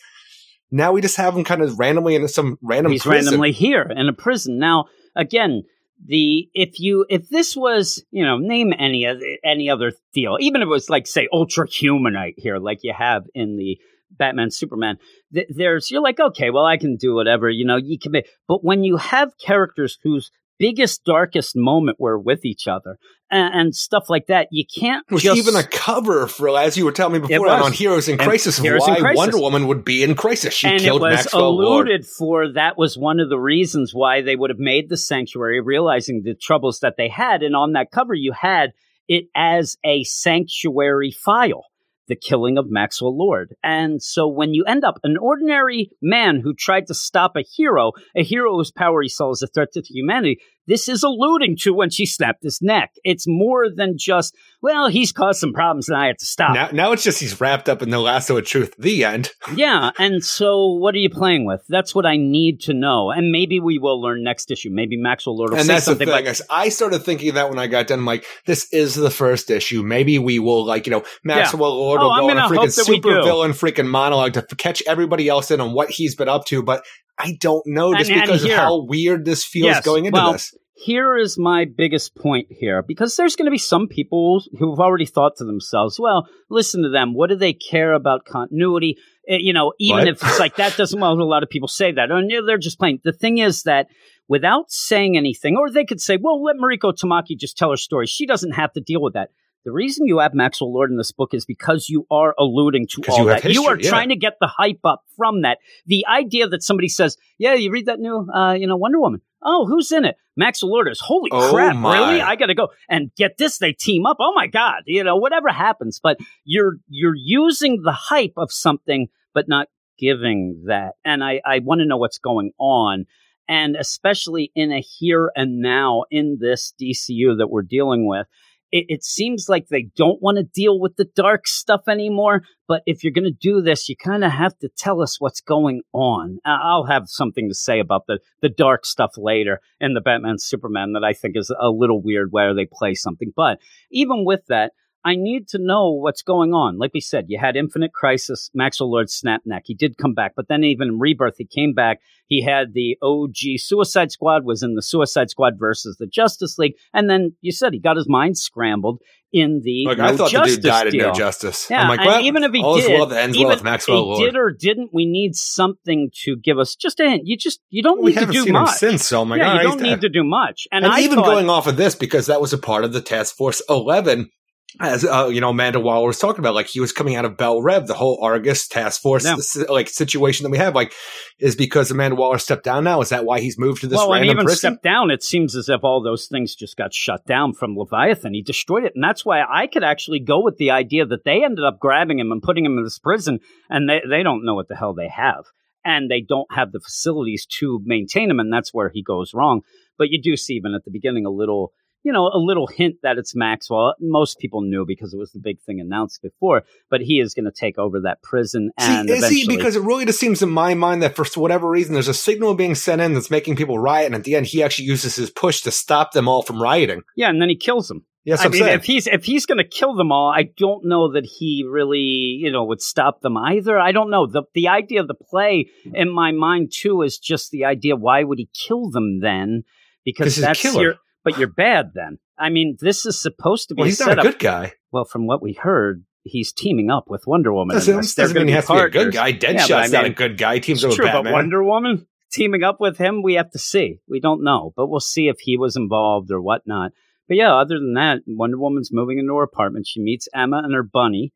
[0.70, 3.26] Now we just have him kind of randomly in some random He's prison.
[3.26, 4.58] randomly here in a prison.
[4.58, 5.62] Now, again,
[6.04, 10.62] the if you if this was you know name any other any other deal, even
[10.62, 13.78] if it was like say ultra humanite here, like you have in the
[14.10, 14.98] Batman Superman,
[15.32, 18.12] th- there's you're like okay, well I can do whatever you know you can.
[18.48, 20.30] But when you have characters whose
[20.62, 22.96] biggest darkest moment were with each other
[23.32, 26.76] and, and stuff like that, you can't It was just even a cover for, as
[26.76, 29.18] you were telling me before, on Heroes in And Crisis, Heroes in why Crisis.
[29.18, 30.54] Wonder Woman would be in Crisis.
[30.54, 31.88] She and it killed was Maxwell Lord.
[31.88, 35.60] alluded for that was one of the reasons why they would have made the sanctuary
[35.60, 38.70] realizing the troubles that they had and on that cover you had
[39.08, 41.64] it as a sanctuary file
[42.08, 43.54] the killing of Maxwell Lord.
[43.62, 47.92] And so when you end up an ordinary man who tried to stop a hero,
[48.16, 51.74] a hero whose power he saw as a threat to humanity, this is alluding to
[51.74, 52.92] when she snapped his neck.
[53.04, 56.54] It's more than just, well, he's caused some problems and I have to stop.
[56.54, 58.74] Now, now it's just he's wrapped up in the lasso of truth.
[58.78, 59.30] The end.
[59.54, 61.62] Yeah, and so what are you playing with?
[61.68, 64.70] That's what I need to know, and maybe we will learn next issue.
[64.72, 66.24] Maybe Maxwell Lord will and say that's the something thing.
[66.24, 67.98] like, I started thinking that when I got done.
[67.98, 69.82] I'm like, this is the first issue.
[69.82, 72.72] Maybe we will, like, you know, Maxwell Lord Oh, will I'm go on a freaking
[72.72, 76.62] super villain freaking monologue to catch everybody else in on what he's been up to.
[76.62, 76.82] But
[77.18, 80.06] I don't know just And- and because here- of how weird this feels Yes, going
[80.06, 80.54] into well, this.
[80.74, 85.06] Here is my biggest point here, because there's going to be some people who've already
[85.06, 87.14] thought to themselves, well, listen to them.
[87.14, 88.96] What do they care about continuity?
[89.28, 91.92] Eh, you know, even if it's like that doesn't, well, a lot of people say
[91.92, 92.10] that.
[92.10, 93.00] And they're just playing.
[93.04, 93.86] The thing is that
[94.26, 98.06] without saying anything, or they could say, well, let Mariko Tamaki just tell her story.
[98.06, 99.28] She doesn't have to deal with that.
[99.64, 103.02] The reason you have Maxwell Lord in this book is because you are alluding to
[103.08, 103.44] all you that.
[103.44, 103.88] you are yeah.
[103.88, 105.58] trying to get the hype up from that.
[105.86, 109.20] The idea that somebody says, "Yeah, you read that new, uh, you know, Wonder Woman."
[109.40, 110.16] Oh, who's in it?
[110.36, 111.00] Maxwell Lord is.
[111.00, 111.76] Holy Oh, crap!
[111.76, 111.98] my.
[111.98, 112.20] Really?
[112.20, 113.58] I got to go and get this.
[113.58, 114.16] They team up.
[114.20, 114.82] Oh my god!
[114.86, 120.64] You know, whatever happens, but you're you're using the hype of something, but not giving
[120.66, 120.94] that.
[121.04, 123.06] And I I want to know what's going on.
[123.48, 128.26] And especially in a here and now in this DCU that we're dealing with,
[128.72, 132.42] it, it seems like they don't want to deal with the dark stuff anymore.
[132.66, 135.42] But if you're going to do this, you kind of have to tell us what's
[135.42, 136.38] going on.
[136.44, 140.94] I'll have something to say about the, the dark stuff later in the Batman Superman
[140.94, 143.32] that I think is a little weird where they play something.
[143.36, 143.58] But
[143.90, 144.72] even with that,
[145.04, 146.78] I need to know what's going on.
[146.78, 149.64] Like we said, you had Infinite Crisis, Maxwell Lord snap neck.
[149.66, 152.00] He did come back, but then even in Rebirth, he came back.
[152.26, 156.74] He had the OG Suicide Squad was in the Suicide Squad versus the Justice League,
[156.94, 159.00] and then you said he got his mind scrambled
[159.32, 161.08] in the Like, No I thought Justice the dude died in deal.
[161.08, 161.68] No Justice.
[161.70, 163.56] Yeah, I'm like, well, even if he all is did, well that ends even well
[163.56, 164.24] with Maxwell Lord.
[164.24, 167.22] did or didn't, we need something to give us just a hint.
[167.26, 168.76] You just you don't we need to do seen much.
[168.76, 170.68] since, so I'm yeah, all you don't need to do much.
[170.70, 173.00] And, And, even thought, going off of this, because that was a part of the
[173.00, 174.30] Task Force 11,
[174.80, 177.36] as uh, you know, Amanda Waller was talking about, like he was coming out of
[177.36, 179.36] Belle Reve, the whole Argus Task Force Yeah.
[179.68, 180.92] like situation that we have, like,
[181.38, 183.00] is because Amanda Waller stepped down now.
[183.00, 184.58] Is that why he's moved to this well, and even prison?
[184.58, 188.34] stepped down, it seems as if all those things just got shut down from Leviathan.
[188.34, 191.44] He destroyed it, and that's why I could actually go with the idea that they
[191.44, 194.54] ended up grabbing him and putting him in this prison, and they they don't know
[194.54, 195.44] what the hell they have,
[195.84, 199.60] and they don't have the facilities to maintain him, and that's where he goes wrong.
[199.98, 201.72] But you do see even at the beginning a little.
[202.04, 203.94] You know, a little hint that it's Maxwell.
[204.00, 206.64] Most people knew because it was the big thing announced before.
[206.90, 209.46] But he is going to take over that prison, and See, is he?
[209.46, 212.54] Because it really just seems in my mind that for whatever reason, there's a signal
[212.54, 215.30] being sent in that's making people riot, and at the end, he actually uses his
[215.30, 217.02] push to stop them all from rioting.
[217.16, 218.04] yeah, and then he kills them.
[218.24, 218.78] Yes, I I'm mean, saying.
[218.78, 221.98] if he's if he's going to kill them all, I don't know that he really
[221.98, 223.78] you know would stop them either.
[223.80, 227.50] I don't know the the idea of the play in my mind too is just
[227.50, 227.96] the idea.
[227.96, 229.64] Why would he kill them then?
[230.04, 230.82] Because that's killer.
[230.82, 230.94] your.
[231.24, 232.18] But you're bad then.
[232.38, 234.72] I mean, this is supposed to be well, a he's not a good guy.
[234.90, 237.74] Well, from what we heard, he's teaming up with Wonder Woman.
[237.74, 239.28] in Doesn't, doesn't mean he has to be a good guy.
[239.28, 240.54] Yeah, Deadshot's but I not a good guy.
[240.54, 243.58] He teams up with true, but Wonder Woman teaming up with him, we have to
[243.58, 244.00] see.
[244.08, 246.92] We don't know, but we'll see if he was involved or whatnot.
[247.28, 249.86] But yeah, other than that, Wonder Woman's moving into her apartment.
[249.86, 251.32] She meets Emma and her bunny,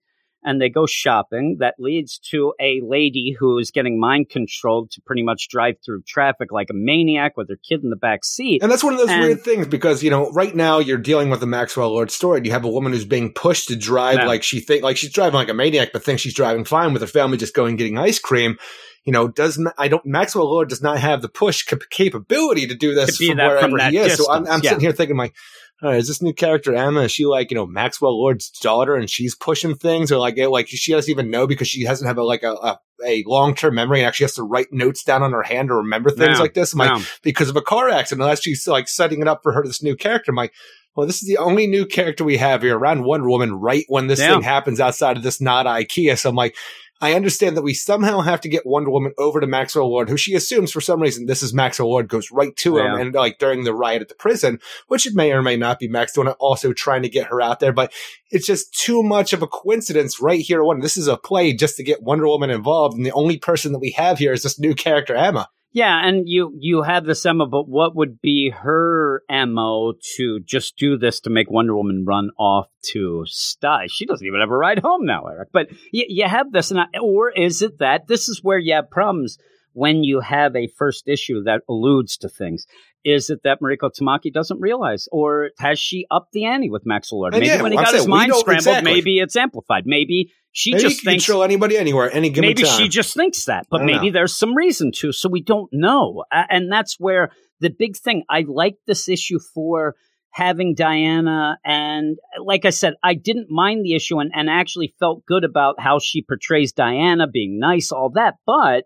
[0.47, 1.57] and they go shopping.
[1.61, 6.03] That leads to a lady who is getting mind controlled to pretty much drive through
[6.07, 8.63] traffic like a maniac with her kid in the back seat.
[8.63, 11.29] And that's one of those And- weird things because you know right now you're dealing
[11.29, 12.39] with the Maxwell Lord story.
[12.39, 15.13] And you have a woman who's being pushed to drive like she think like she's
[15.13, 17.99] driving like a maniac, but thinks she's driving fine with her family just going getting
[17.99, 18.57] ice cream.
[19.05, 22.75] You know, doesn't I don't Maxwell Lord does not have the push cap- capability to
[22.75, 24.17] do this To from wherever from he is.
[24.17, 24.71] so I'm, I'm yeah.
[24.71, 25.35] sitting here thinking like.
[25.83, 27.03] All right, is this new character Emma?
[27.03, 30.49] Is she like you know Maxwell Lord's daughter, and she's pushing things, or like it-
[30.49, 33.55] like she doesn't even know because she doesn't have a like a, a, a long
[33.55, 36.41] term memory and actually has to write notes down on her hand to remember things
[36.41, 36.75] like this.
[36.75, 37.05] Like, No.
[37.23, 38.23] because of a car accident.
[38.23, 40.31] Unless she's like setting it up for her this new character.
[40.31, 40.55] I'm like,
[40.95, 44.07] well, this is the only new character we have here around Wonder Woman right when
[44.07, 44.33] this Yeah.
[44.33, 46.17] thing happens outside of this not IKEA.
[46.19, 46.57] So I'm like,
[47.01, 50.17] I understand that we somehow have to get Wonder Woman over to Maxwell Lord, who
[50.17, 52.99] she assumes for some reason this is Maxwell Lord, goes right to him Yeah.
[52.99, 55.89] and like during the riot at the prison, which it may or may not be
[55.89, 57.93] Max doing it, also trying to get her out there, but
[58.31, 60.65] it's just too much of a coincidence right here.
[60.65, 63.73] One, this is a play just to get Wonder Woman involved, and the only person
[63.73, 65.49] that we have here is this new character, Emma.
[65.77, 70.79] Yeah, and you you have this Emma, but what would be her mo to just
[70.79, 73.87] do this to make Wonder Woman run off to Sty?
[73.87, 75.51] She doesn't even have a ride home now, Eric.
[75.53, 78.73] But you, you have this, and I, or is it that this is where you
[78.73, 79.37] have problems
[79.77, 82.67] when you have a first issue that alludes to things?
[83.05, 87.13] Is it that Mariko Tamaki doesn't realize, or has she upped the ante with Max
[87.13, 87.35] Lord?
[87.35, 88.93] Maybe yeah, when he I'm got his saying, mind scrambled, exactly.
[88.93, 89.85] maybe it's amplified.
[89.87, 92.79] Maybe she Maybe just thinks control anybody anywhere, any given maybe time.
[92.79, 94.13] she just thinks that, but maybe know.
[94.13, 96.25] there's some reason to, so we don't know.
[96.33, 98.25] And that's where the big thing.
[98.31, 99.95] I like this issue for
[100.31, 105.25] having Diana, and like I said, I didn't mind the issue and, and actually felt
[105.27, 108.85] good about how she portrays Diana, being nice, all that, but.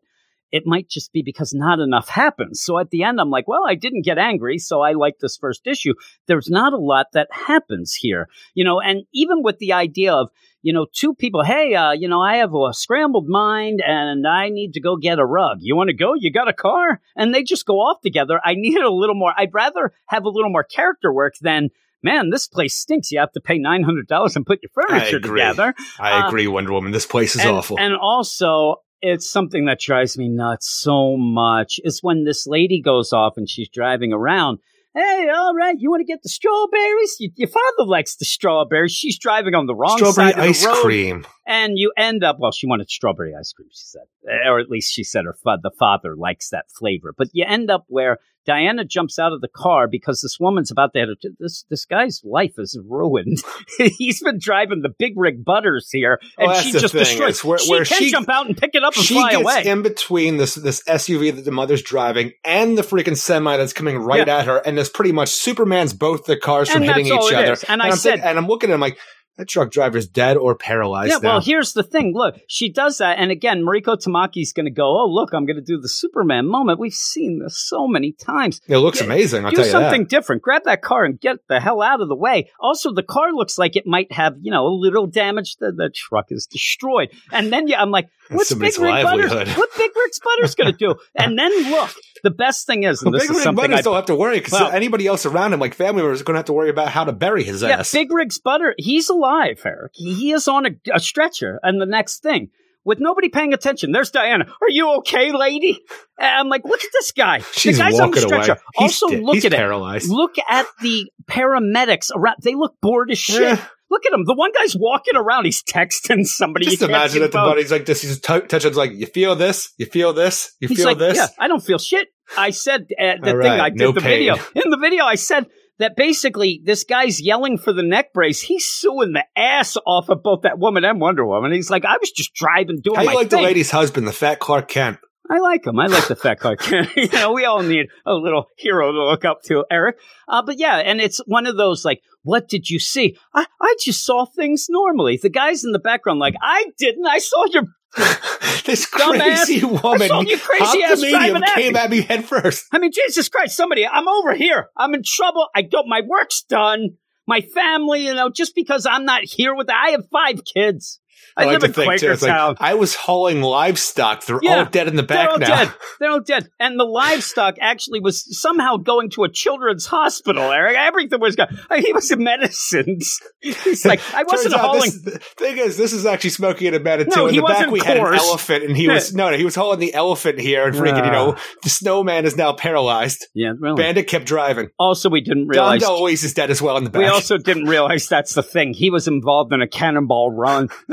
[0.53, 2.61] It might just be because not enough happens.
[2.61, 5.37] So at the end, I'm like, well, I didn't get angry, so I like this
[5.37, 5.95] first issue.
[6.27, 10.31] There's not a lot that happens here, you know, and even with the idea of,
[10.63, 14.49] you know, two people, hey, uh, you know, I have a scrambled mind and I
[14.51, 15.59] need to go get a rug.
[15.61, 16.15] You want to go?
[16.15, 17.01] You got a car?
[17.17, 18.41] And they just go off together.
[18.45, 21.71] I needed a little more, I'd rather have a little more character work than,
[22.03, 23.11] man, this place stinks.
[23.11, 25.41] You have to pay $900 and put your furniture agree.
[25.41, 25.75] together.
[25.99, 26.93] I Uh, agree, Wonder Woman.
[26.93, 27.79] This place is and, awful.
[27.79, 33.13] And also, it's something that drives me nuts so much is when this lady goes
[33.13, 34.59] off and she's driving around.
[34.93, 37.17] Hey, all right, you want to get the strawberries?
[37.37, 38.91] Your father likes the strawberries.
[38.91, 41.27] She's driving on the wrong Strawberry side of the ice road cream.
[41.47, 44.03] and you end up well she wanted strawberry ice cream she said
[44.49, 47.71] or at least she said her fa- the father likes that flavor but you end
[47.71, 48.19] up where
[48.51, 52.55] diana jumps out of the car because this woman's about to this this guy's life
[52.59, 53.39] is ruined
[53.99, 57.59] he's been driving the big rig butters here Oh, and she just thing, destroys where-
[57.59, 59.63] she where can she- jump out and pick it up and She fly gets away
[59.67, 63.99] in between this this SUV that the mother's driving and the freaking semi that's coming
[63.99, 64.39] right Yeah.
[64.39, 67.53] at her, and there's pretty much Superman's both the cars from And hitting each other.
[67.53, 67.65] is.
[67.65, 68.99] And I I'm said- thinking- and I'm looking at him like
[69.41, 71.11] that truck driver's dead or paralyzed.
[71.11, 72.13] Yeah, well, here's the thing.
[72.15, 75.01] Look, she does that, and again, Mariko Tamaki's going to go.
[75.01, 76.79] Oh, look, I'm going to do the Superman moment.
[76.79, 78.61] We've seen this so many times.
[78.69, 79.45] it looks Yeah, amazing.
[79.47, 80.11] I'll do tell you something that.
[80.11, 80.43] different.
[80.43, 82.51] Grab that car and get the hell out of the way.
[82.61, 85.57] Also, the car looks like it might have, you know, a little damage.
[85.57, 87.09] The, the truck is destroyed.
[87.33, 89.31] And then yeah, I'm like, what's Big Rig Butters?
[89.57, 90.95] What Big Rig Butters going to do?
[91.17, 91.91] And then look,
[92.23, 94.39] the best thing is, and Well, this Big something Butters I don't have to worry
[94.39, 96.71] because Well- anybody else around him, like family members, are going to have to worry
[96.71, 97.93] about how to bury his yeah, ass.
[97.93, 99.93] Big Rig's Butter, he's alive, Eric.
[99.95, 101.59] He, is on a, a stretcher.
[101.63, 102.51] And the next thing,
[102.85, 104.45] with nobody paying attention, there's Diana.
[104.47, 105.81] Are you okay, lady?
[106.19, 107.41] And I'm like, look at this guy.
[107.53, 108.43] She's the guy's on the walking away.
[108.43, 108.61] stretcher.
[108.77, 110.09] He's also, look He's at it.
[110.09, 112.37] Look at the paramedics around.
[112.43, 113.43] They look bored as shit.
[113.43, 113.65] Yeah.
[113.91, 114.25] Look at him.
[114.25, 115.47] The one guy's walking around.
[115.47, 116.67] He's texting somebody.
[116.67, 118.03] Just imagine that the buddy's like this.
[118.03, 119.73] He's t- touching like, you feel this?
[119.79, 120.53] You feel this?
[120.61, 121.17] You He's feel like, this?
[121.17, 122.09] yeah, I don't feel shit.
[122.39, 122.85] I said uh,
[123.23, 123.51] the All thing.
[123.51, 124.33] right, I did no the pain.
[124.33, 124.35] video.
[124.55, 125.47] In the video, I said
[125.81, 128.41] that basically this guy's yelling for the neck brace.
[128.41, 131.53] He's suing the ass off of both that woman and Wonder Woman.
[131.53, 133.41] He's like, I was just driving, doing How my you like thing.
[133.41, 134.99] the lady's husband, the fat Clark Kent?
[135.31, 135.79] I like him.
[135.79, 136.91] I like the fat Clark Kent.
[136.97, 139.97] you know, we all need a little hero to look up to, Eric.
[140.27, 143.17] Uh, but yeah, and it's one of those like, what did you see?
[143.33, 145.19] I, I just saw things normally.
[145.23, 147.07] The guys in the background, like, I didn't.
[147.07, 147.63] I saw your.
[148.65, 152.67] this crazy woman I saw you crazy ass the medium, came at me head first.
[152.73, 154.69] I mean, Jesus Christ, somebody, I'm over here.
[154.77, 155.49] I'm in trouble.
[155.55, 155.89] I don't.
[155.89, 156.91] My work's done.
[157.27, 159.71] My family, you know, just because I'm not here with.
[159.71, 161.01] I have five kids.
[161.41, 164.25] I, like live to in think, too, it's like, I was hauling livestock.
[164.25, 165.47] They're Yeah, all dead in the They're back all now.
[165.47, 165.75] dead.
[166.01, 166.49] They're all dead.
[166.59, 170.77] And the livestock actually was somehow going to a children's hospital, Eric.
[170.77, 171.49] Everything was going.
[171.77, 173.21] He was in medicines.
[173.41, 174.91] He's like, I wasn't out hauling.
[174.91, 177.27] This, the thing is, this is actually Smokey and the Bandit No.
[177.27, 179.55] In he the back, we had an elephant, and he was no, no, he was
[179.55, 181.43] hauling the elephant here, and freaking, you know, ah.
[181.63, 183.27] the snowman is now paralyzed.
[183.35, 183.83] Yeah, really.
[183.83, 184.71] Bandit kept driving.
[184.79, 185.83] Also, we didn't realize.
[185.83, 187.01] DeLuise is dead as well in the back.
[187.01, 188.75] We also didn't realize that's the thing.
[188.75, 190.69] He was involved in a cannonball run.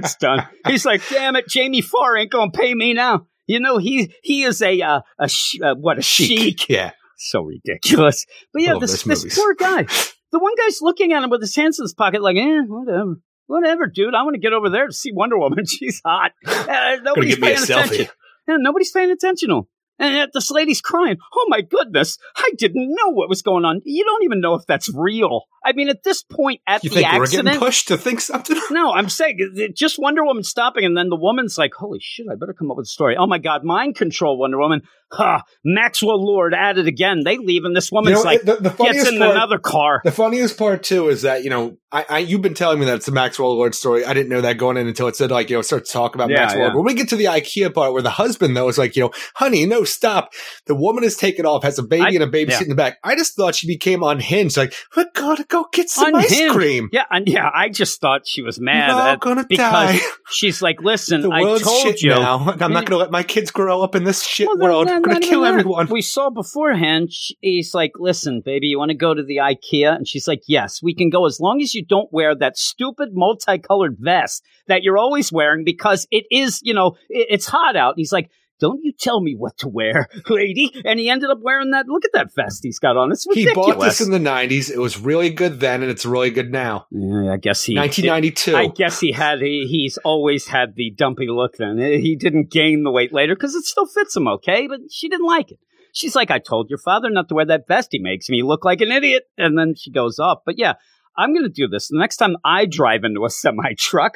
[0.00, 0.46] That's done.
[0.66, 3.26] He's like, damn it, Jamie Farr ain't gonna pay me now.
[3.46, 6.68] You know, he he is a uh, a sh- uh, what a chic.
[6.68, 6.92] yeah.
[7.18, 8.26] So ridiculous.
[8.52, 9.34] But yeah, Love this this movies.
[9.38, 9.84] poor guy.
[10.32, 13.16] The one guy's looking at him with his hands in his pocket, like, eh, whatever.
[13.46, 14.14] Whatever, dude.
[14.14, 15.64] I want to get over there to see Wonder Woman.
[15.66, 16.32] She's hot.
[16.46, 18.06] Uh, nobody's give me a paying attention.
[18.48, 19.50] Yeah, nobody's paying attention.
[19.50, 19.62] to him.
[20.02, 21.16] And yet this lady's crying.
[21.34, 22.18] Oh my goodness.
[22.36, 23.80] I didn't know what was going on.
[23.84, 25.44] You don't even know if that's real.
[25.64, 27.44] I mean, at this point, at You the think accident.
[27.44, 28.60] we're getting pushed to think something?
[28.72, 32.26] No, I'm saying just Wonder Woman stopping, and then the woman's like, "Holy shit!
[32.30, 34.82] I better come up with a story." Oh my god, mind control, Wonder Woman.
[35.12, 35.42] Ha!
[35.64, 37.22] Maxwell Lord at it again.
[37.24, 40.00] They leave, and this woman's You know, like, the, the gets in part, another car.
[40.04, 42.96] The funniest part too is that you know I, I you've been telling me that
[42.96, 44.04] it's a Maxwell Lord story.
[44.06, 46.14] I didn't know that going in until it said like you know start to talk
[46.14, 46.68] about Yeah, Maxwell.
[46.68, 46.74] yeah.
[46.74, 49.10] When we get to the IKEA part where the husband though is like you know,
[49.34, 50.32] honey, no, stop.
[50.66, 52.62] The woman is taken off, has a baby I- and a baby yeah.
[52.62, 52.98] in the back.
[53.04, 54.56] I just thought she became unhinged.
[54.56, 56.54] Like we're gonna go get some ice Unhinged.
[56.54, 56.88] cream.
[56.92, 60.00] Yeah, and yeah, I just thought she was mad We're at- gonna because die.
[60.30, 62.38] she's like, "Listen, The I told shit you." now.
[62.38, 62.86] I'm not mm.
[62.86, 64.88] gonna let my kids grow up in this shit Well, world.
[64.88, 65.88] then- I'm gonna kill everyone.
[65.90, 67.10] We saw beforehand.
[67.40, 70.82] He's like, "Listen, baby, you want to go to the IKEA?" And she's like, "Yes,
[70.82, 74.98] we can go as long as you don't wear that stupid multicolored vest that you're
[74.98, 78.30] always wearing because it is, you know, it- it's hot out." And he's like.
[78.62, 80.70] Don't you tell me what to wear, lady.
[80.84, 81.88] And he ended up wearing that.
[81.88, 83.10] Look at that vest he's got on.
[83.10, 84.70] It's He bought this in the 90s.
[84.70, 86.86] It was really good then, and it's really good now.
[86.92, 87.76] Yeah, I guess he.
[87.76, 88.56] 1992.
[88.56, 89.40] I guess he had.
[89.40, 91.56] He, he's always had the dumpy look.
[91.56, 94.68] Then he didn't gain the weight later because it still fits him okay.
[94.68, 95.58] But she didn't like it.
[95.92, 97.88] She's like, "I told your father not to wear that vest.
[97.90, 100.38] He makes me look like an idiot." And then she goes off.
[100.46, 100.74] But yeah,
[101.16, 101.88] I'm going to do this.
[101.88, 104.12] The next time I drive into a semi truck,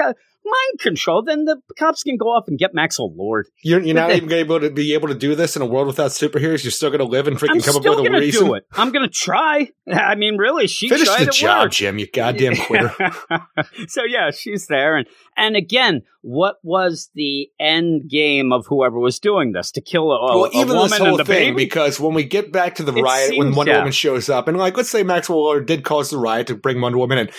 [0.47, 1.23] mind control.
[1.23, 3.49] Then the cops can go off and get Maxwell Lord.
[3.63, 6.13] You're, you're not even able to be able to do this in a world without
[6.13, 6.65] superheroes.
[6.65, 8.47] You're still going to live and freaking I'm come up with a reason.
[8.47, 8.67] do it.
[8.73, 9.71] I'm going to try.
[9.93, 11.75] I mean, really, she Finish the job, worked.
[11.75, 11.99] Jim.
[11.99, 12.95] You goddamn quitter.
[13.89, 15.07] so yeah, she's there, and
[15.37, 20.25] and again, what was the end game of whoever was doing this to kill a,
[20.25, 21.65] well, a even woman this whole thing, baby?
[21.65, 23.79] because when we get back to the It riot, when Wonder yeah.
[23.79, 26.81] Woman shows up, and like, let's say Maxwell Lord did cause the riot to bring
[26.81, 27.31] Wonder Woman in.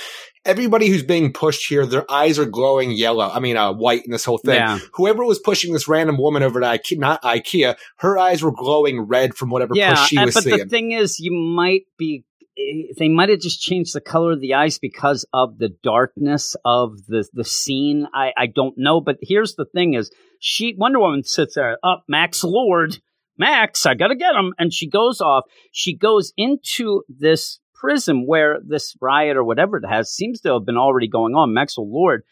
[0.47, 3.29] Everybody who's being pushed here, their eyes are glowing yellow.
[3.29, 4.55] I mean, uh, white in this whole thing.
[4.55, 4.79] Yeah.
[4.93, 9.01] Whoever was pushing this random woman over to IKEA, not IKEA, her eyes were glowing
[9.01, 10.57] red from whatever yeah, push she and- was but seeing.
[10.57, 12.23] the thing is, you might be.
[12.57, 16.55] eh, They might have just changed the color of the eyes because of the darkness
[16.65, 18.07] of the the scene.
[18.13, 22.03] I I don't know, but here's the thing: is she Wonder Woman sits there, up
[22.07, 22.97] Max Lord,
[23.38, 25.43] Max, I gotta get him, and she goes off.
[25.71, 30.65] She goes into this prison where this riot or whatever it has seems to have
[30.65, 31.53] been already going on.
[31.53, 32.23] Maxwell Lord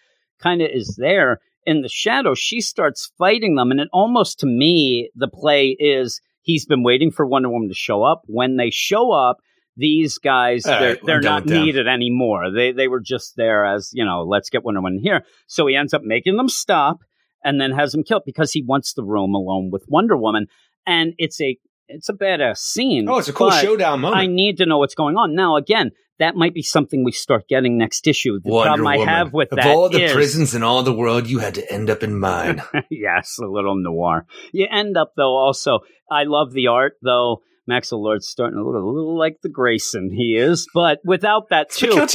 [0.41, 2.33] kind of is there in the shadow.
[2.33, 7.11] She starts fighting them, and it almost to me the play is he's been waiting
[7.11, 8.23] for Wonder Woman to show up.
[8.27, 9.37] When they show up,
[9.77, 12.51] these guys they're, right, they're not needed anymore.
[12.51, 15.23] They they were just there as you know, let's get Wonder Woman here.
[15.47, 16.99] So he ends up making them stop
[17.43, 20.47] and then has them killed because he wants the room alone with Wonder Woman,
[20.87, 23.07] and it's a it's a badass scene.
[23.09, 24.19] oh, it's a cool showdown moment.
[24.21, 25.55] I need to know what's going on now.
[25.57, 28.39] Again, that might be something we start getting next issue.
[28.41, 29.13] The Wonder problem I Woman.
[29.13, 31.71] have with of that all the is- prisons in all the world, you had to
[31.73, 32.61] end up in mine.
[32.89, 34.25] yes, a little noir.
[34.53, 35.35] You end up though.
[35.35, 37.41] Also, I love the art though.
[37.67, 41.71] Maxwell Lord's starting to look a little like the Grayson he is, but without that
[41.71, 42.13] too, what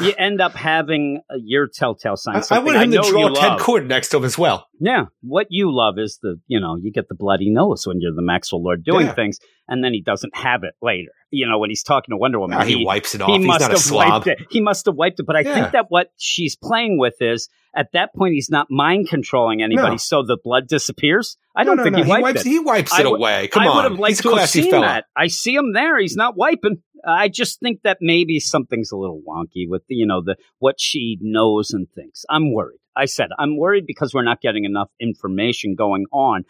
[0.00, 2.36] you end up having your telltale sign.
[2.50, 3.58] I, I want him to know draw Ted.
[3.58, 4.66] Cord next to him as well.
[4.80, 8.14] Yeah, what you love is the you know you get the bloody nose when you're
[8.14, 9.14] the Maxwell Lord doing Yeah.
[9.14, 11.10] things, and then he doesn't have it later.
[11.30, 13.28] You know when he's talking to Wonder Woman, Ah, he, wipes it off.
[13.28, 14.10] he He's must not a have slob.
[14.10, 14.46] wiped it.
[14.50, 15.26] He must have wiped it.
[15.26, 15.54] But I Yeah.
[15.54, 19.90] think that what she's playing with is at that point he's not mind controlling anybody,
[19.92, 19.96] No.
[19.96, 21.36] so the blood disappears.
[21.54, 22.02] I don't no, think no.
[22.04, 22.46] he wiped wipes, it.
[22.48, 23.48] He wipes it away.
[23.48, 23.76] Come I on.
[23.76, 24.86] would have liked to have seen fella.
[24.86, 25.04] that.
[25.16, 25.98] I see him there.
[25.98, 26.82] He's not wiping.
[27.04, 31.18] I just think that maybe something's a little wonky with you know the what she
[31.20, 32.24] knows and thinks.
[32.28, 32.80] I'm worried.
[32.96, 36.44] I said I'm worried because we're not getting enough information going on.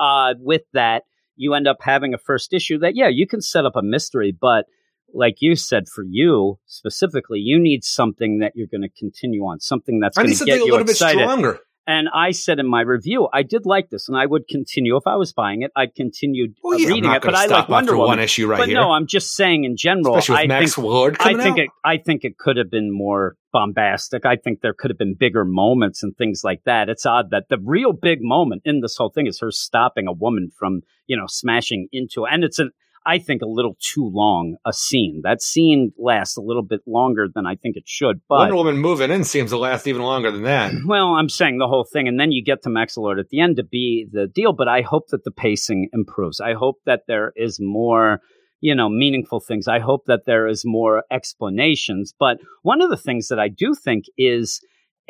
[0.00, 1.02] Uh, with that,
[1.36, 4.36] you end up having a first issue that yeah, you can set up a mystery,
[4.38, 4.66] but
[5.14, 9.60] like you said, for you specifically, you need something that you're going to continue on,
[9.60, 11.20] something that's I going need to something get a you little bit excited.
[11.20, 11.60] stronger.
[11.86, 15.02] And I said in my review, I did like this, and I would continue if
[15.06, 15.72] I was buying it.
[15.74, 18.06] I'd continue Well, uh, yeah, I'm reading it, but I like Wonder Woman.
[18.06, 18.76] one issue right but here.
[18.76, 20.16] no, I'm just saying in general.
[20.16, 21.58] Especially with I Max think Lord I think out.
[21.58, 21.70] it.
[21.84, 24.24] I think it could have been more bombastic.
[24.24, 26.88] I think there could have been bigger moments and things like that.
[26.88, 30.12] It's odd that the real big moment in this whole thing is her stopping a
[30.12, 32.70] woman from you know smashing into, and it's an.
[33.04, 35.20] I think a little too long a scene.
[35.24, 38.20] That scene lasts a little bit longer than I think it should.
[38.28, 40.72] But Wonder Woman moving in seems to last even longer than that.
[40.86, 43.40] well, I'm saying the whole thing, and then you get to Max Lord at the
[43.40, 44.52] end to be the deal.
[44.52, 46.40] But I hope that the pacing improves.
[46.40, 48.20] I hope that there is more,
[48.60, 49.68] you know, meaningful things.
[49.68, 52.14] I hope that there is more explanations.
[52.18, 54.60] But one of the things that I do think is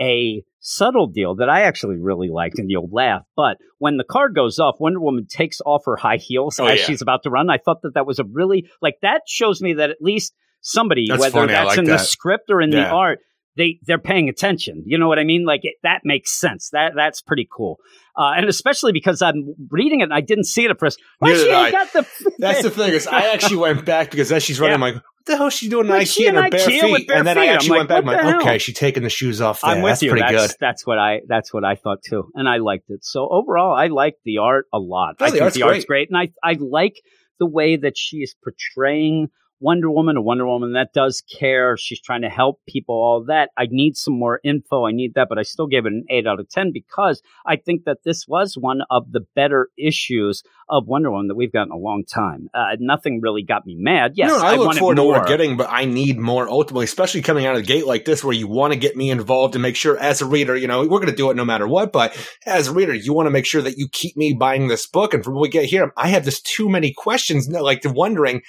[0.00, 3.22] a subtle deal that I actually really liked, and you'll laugh.
[3.36, 6.78] But when the car goes off, Wonder Woman takes off her high heels Oh, as
[6.80, 6.84] yeah.
[6.86, 7.50] she's about to run.
[7.50, 11.06] I thought that that was a really like that shows me that at least somebody,
[11.08, 11.52] That's whether funny.
[11.52, 13.18] That's like in the script or in the art,
[13.56, 14.82] they they're paying attention.
[14.86, 15.44] You know what I mean?
[15.44, 16.70] Like it, that makes sense.
[16.70, 17.78] That that's pretty cool.
[18.16, 21.00] Uh, and especially because I'm reading it and I didn't see it at first.
[21.18, 21.70] Why she ain't I.
[21.70, 22.06] got the
[22.38, 24.86] That's the thing is, I actually went back because as she's running, Yeah.
[24.86, 27.08] I'm like, the hell is she doing in Like, IKEA in her bare feet?
[27.08, 27.40] bare and then feet.
[27.42, 27.98] I I'm actually like, went back.
[28.24, 29.70] I'm like, okay, she's taking the shoes off there.
[29.70, 30.10] I'm with That's you.
[30.10, 30.56] pretty That's good.
[30.60, 33.04] that's what I that's what I thought too, and I liked it.
[33.04, 35.16] So overall, I like the art a lot.
[35.20, 36.96] Oh, I the think art's the art's great, and I I like
[37.38, 39.28] the way that she is portraying
[39.62, 41.76] Wonder Woman, a Wonder Woman that does care.
[41.76, 43.50] She's trying to help people, all that.
[43.56, 44.84] I need some more info.
[44.86, 47.56] I need that, but I still gave it an 8 out of 10 because I
[47.56, 51.68] think that this was one of the better issues of Wonder Woman that we've gotten
[51.68, 52.48] in a long time.
[52.52, 54.12] Uh, nothing really got me mad.
[54.16, 55.20] Yes, no, I, look wanted forward to what more.
[55.20, 58.24] we're getting, but I need more ultimately, especially coming out of the gate like this,
[58.24, 60.80] where you want to get me involved and make sure, as a reader, you know,
[60.80, 61.92] we're going to do it no matter what.
[61.92, 64.86] But as a reader, you want to make sure that you keep me buying this
[64.86, 65.14] book.
[65.14, 68.42] And from what we get here, I have just too many questions, like wondering.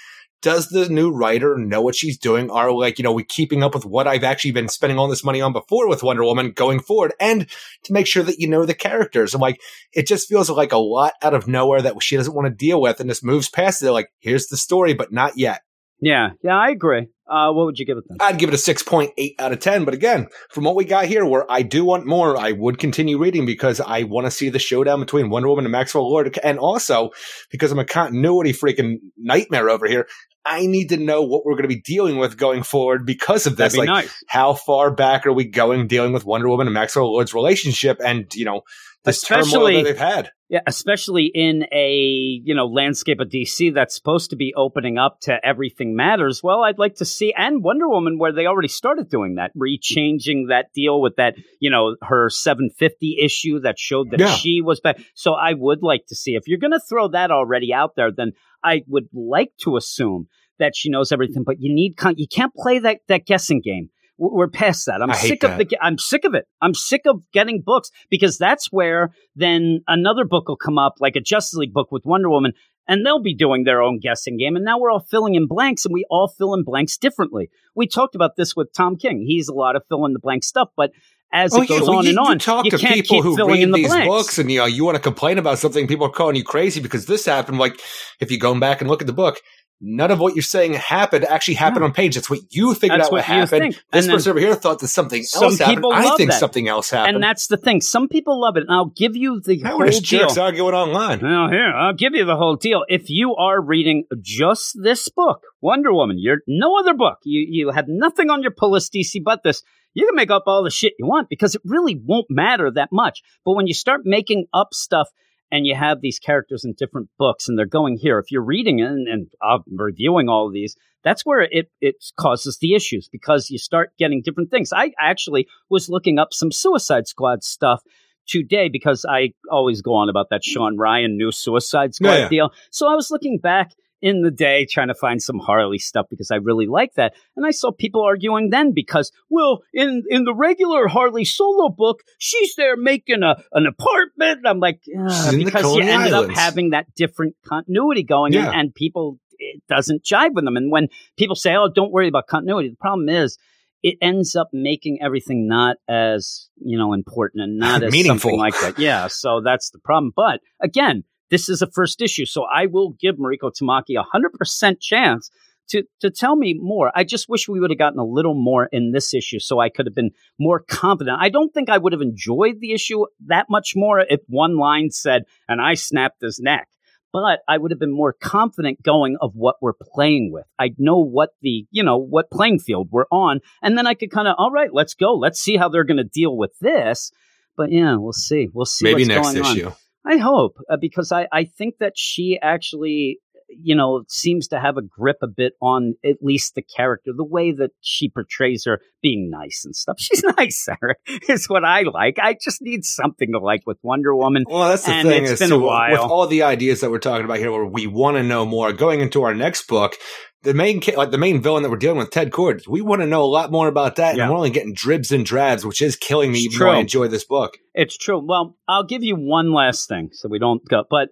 [0.44, 2.52] Does the new writer know what she's doing?
[2.52, 5.24] Are like, you know, we keeping up with what I've actually been spending all this
[5.24, 7.14] money on before with Wonder Woman going forward?
[7.18, 7.48] And
[7.86, 9.34] to make sure that you know the characters.
[9.34, 9.62] I'm like,
[9.94, 12.82] it just feels like a lot out of nowhere that she doesn't want to deal
[12.82, 13.94] with and just moves past it.
[13.94, 15.62] Like, here's the story, but not yet.
[16.02, 17.08] Yeah, yeah, I agree.
[17.26, 18.18] Uh, what would you give it then?
[18.20, 19.86] I'd give it a 6.8 out of 10.
[19.86, 23.18] But again, from what we got here, where I do want more, I would continue
[23.18, 26.38] reading because I want to see the showdown between Wonder Woman and Maxwell Lord.
[26.44, 27.12] And also
[27.50, 30.08] because I'm a continuity freaking nightmare over here.
[30.46, 33.56] I need to know what we're going to be dealing with going forward because of
[33.56, 33.74] this.
[33.74, 34.24] Be like, nice.
[34.28, 38.34] how far back are we going dealing with Wonder Woman and Maxwell Lord's relationship and,
[38.36, 38.62] you know,
[39.06, 40.32] this turmoil Especially- that they've had?
[40.50, 45.20] Yeah, especially in a you know landscape of DC that's supposed to be opening up
[45.22, 46.41] to everything matters.
[46.44, 50.50] Well, I'd like to see and Wonder Woman where they already started doing that, rechanging
[50.50, 54.28] that deal with that you know her 750 issue that showed that Yeah.
[54.36, 55.00] she was back.
[55.16, 58.12] So I would like to see if you're going to throw that already out there,
[58.16, 58.34] then
[58.64, 60.28] I would like to assume
[60.59, 61.43] that she knows everything.
[61.45, 63.89] But you need con- you can't play that that guessing game.
[64.18, 65.01] We're past that.
[65.01, 65.70] I'm I sick of that.
[65.70, 65.78] the.
[65.82, 66.45] I'm sick of it.
[66.61, 71.16] I'm sick of getting books because that's where then another book will come up, like
[71.16, 72.53] a Justice League book with Wonder Woman,
[72.88, 74.55] and they'll be doing their own guessing game.
[74.55, 77.49] And now we're all filling in blanks, and we all fill in blanks differently.
[77.76, 79.26] We talked about this with Tom King.
[79.28, 80.91] He's a lot of fill in the blank stuff, but
[81.32, 83.22] as oh, it goes well, on you, and you on, talk you to can't people
[83.22, 84.08] who read the these blanks.
[84.08, 85.88] books, and you know you want to complain about something.
[85.88, 87.58] People are calling you crazy because this happened.
[87.58, 87.80] Like
[88.20, 89.42] if you go back and look at the book,
[89.82, 91.88] none of what you're saying happened actually happened No.
[91.88, 92.14] on page.
[92.14, 93.82] That's what you figured That's out what, what happened.
[93.92, 95.86] This person over here thought that something some else happened.
[95.92, 96.40] I think that.
[96.40, 97.16] something else happened.
[97.16, 97.82] and that's the thing.
[97.82, 100.20] Some people love it, and I'll give you the How whole are just deal.
[100.22, 101.20] jerks arguing online?
[101.22, 102.86] Well, here, I'll give you the whole deal.
[102.88, 107.18] If you are reading just this book, Wonder Woman, you're no other book.
[107.24, 109.64] You you have nothing on your pull list, DC, but this.
[109.94, 112.89] You can make up all the shit you want because it really won't matter that
[112.91, 113.22] much.
[113.46, 115.10] But when you start making up stuff
[115.52, 118.80] and you have these characters in different books and they're going here, if you're reading
[118.80, 123.08] it and, and I'm reviewing all of these, that's where it, it causes the issues
[123.12, 124.72] because you start getting different things.
[124.74, 127.82] I actually was looking up some Suicide Squad stuff
[128.28, 132.30] today because I always go on about that Sean Ryan new Suicide Squad Yeah, yeah.
[132.30, 132.50] deal.
[132.72, 133.72] So I was looking back
[134.04, 137.14] in the day trying to find some Harley stuff because I really like that.
[137.38, 142.04] And I saw people arguing then because, well, in in the regular Harley solo book,
[142.20, 144.41] she's there making a an apartment.
[144.45, 148.47] I'm like, in because you ended up having that different continuity going Yeah.
[148.47, 150.58] and, and people it doesn't jive with them.
[150.58, 153.38] And when people say, "Oh, don't worry about continuity," the problem is
[153.82, 158.32] it ends up making everything not as you know important and not as Meaningful.
[158.32, 158.78] something like that.
[158.80, 160.12] Yeah, so that's the problem.
[160.16, 164.34] But again, this is a first issue, so I will give Mariko Tamaki a hundred
[164.34, 165.30] percent chance
[165.70, 166.92] to to tell me more.
[166.96, 169.70] I just wish we would have gotten a little more in this issue, so I
[169.70, 171.18] could have been more confident.
[171.20, 174.92] I don't think I would have enjoyed the issue that much more if one line
[174.92, 176.68] said, "and I snapped his neck."
[177.14, 180.46] But I would have been more confident going of what we're playing with.
[180.58, 183.40] I'd know what the, you know, what playing field we're on.
[183.62, 185.14] And then I could kind of, all right, let's go.
[185.14, 187.12] Let's see how they're going to deal with this.
[187.56, 188.50] But yeah, we'll see.
[188.52, 188.86] We'll see.
[188.86, 189.74] Maybe what's next going on.
[190.06, 193.20] I hope uh, because I, I think that she actually,
[193.62, 197.24] you know, seems to have a grip a bit on at least the character, the
[197.24, 199.95] way that she portrays her being nice and stuff.
[199.99, 200.97] She's nice, Eric.
[201.30, 202.18] Is what I like.
[202.22, 204.45] I just need something to like with Wonder Woman.
[204.49, 205.24] Well, that's the And thing.
[205.26, 205.91] it's been so a while.
[205.91, 208.72] With all the ideas that we're talking about here, where we want to know more,
[208.74, 209.95] going into our next book,
[210.43, 213.08] the main like the main villain that we're dealing with, Ted Cord, we want to
[213.08, 214.24] know a lot more about that, Yeah.
[214.24, 216.39] and we're only getting dribs and drabs, which is killing me.
[216.39, 217.58] It's even though I enjoy this book.
[217.74, 218.20] It's true.
[218.26, 220.84] Well, I'll give you one last thing so we don't go.
[220.89, 221.10] But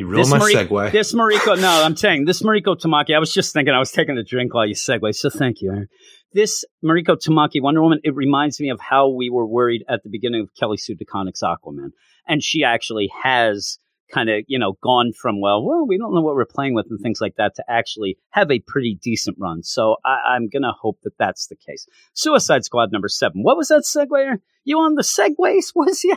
[0.00, 0.92] You ruined my segue.
[0.92, 3.14] This Mariko, no, I'm saying this Mariko Tamaki.
[3.14, 5.70] I was just thinking, I was taking a drink while you segue, so thank you.
[5.70, 5.88] Aaron.
[6.32, 10.08] This Mariko Tamaki Wonder Woman, it reminds me of how we were worried at the
[10.08, 11.90] beginning of Kelly Sue DeConnick's Aquaman,
[12.26, 13.78] and she actually has
[14.10, 16.86] kind of you know gone from well, well, we don't know what we're playing with
[16.88, 19.62] and things like that to actually have a pretty decent run.
[19.62, 21.86] So I, I'm gonna hope that that's the case.
[22.14, 23.42] Suicide Squad number seven.
[23.42, 24.38] What was that segue?
[24.64, 25.72] You on the segues?
[25.74, 26.16] Was you?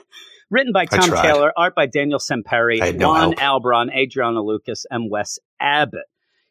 [0.54, 1.10] Written by Tom.
[1.10, 3.34] Taylor, art by Daniel Sampere, had no Juan.
[3.34, 6.04] Albarran, Adriano Lucas, and Wes Abbott.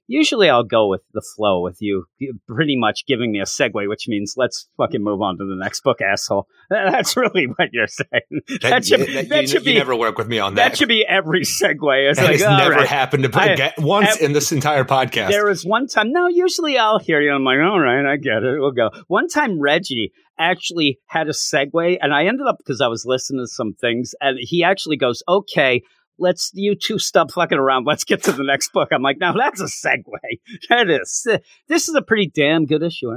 [0.08, 2.04] Usually I'll go with the flow with you,
[2.48, 5.82] pretty much giving me a segue, which means let's fucking move on to the next
[5.84, 6.48] book, asshole.
[6.70, 8.42] That's really what you're saying.
[8.62, 10.70] That, should, that- that you, should be never work with me on that.
[10.70, 12.10] that should be every segue.
[12.10, 12.88] It's That like has never right.
[12.88, 15.28] happened to I- get, once I- in this entire podcast.
[15.28, 16.12] There was one time.
[16.12, 17.30] No, usually I'll hear you.
[17.32, 18.58] I'm like, all right, I get it.
[18.60, 18.90] We'll go.
[19.06, 23.44] One time, Reggie actually had a segue, and I ended up because I was listening
[23.44, 25.82] to some things, and he actually goes, "Okay,
[26.18, 27.86] let's you two stop fucking around.
[27.86, 30.04] Let's get to the next book." I'm like, now that's a segue.
[30.68, 31.26] That is.
[31.68, 33.10] This is a pretty damn good issue.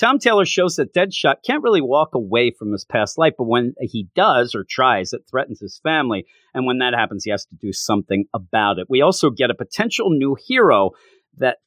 [0.00, 3.74] Tom Taylor shows that Deadshot can't really walk away from his past life, but when
[3.80, 6.24] he does or tries, it threatens his family.
[6.54, 8.86] And when that happens, he has to do something about it.
[8.88, 10.92] We also get a potential new hero
[11.36, 11.58] that,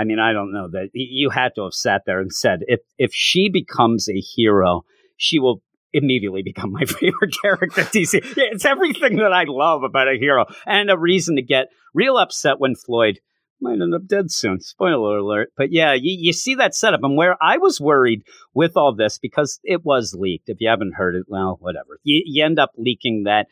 [0.00, 2.80] I mean, I don't know that you had to have sat there and said, if,
[2.96, 4.84] if she becomes a hero,
[5.18, 5.60] she will
[5.92, 8.18] immediately become my favorite character DC.
[8.36, 12.58] It's everything that I love about a hero and a reason to get real upset
[12.58, 13.20] when Floyd
[13.60, 14.60] might end up dead soon.
[14.60, 15.52] Spoiler alert.
[15.54, 17.00] But yeah, you, you see that setup.
[17.02, 18.22] And where I was worried
[18.54, 20.48] with all this, because it was leaked.
[20.48, 21.98] If you haven't heard it, well, whatever.
[22.04, 23.48] You, you end up leaking that,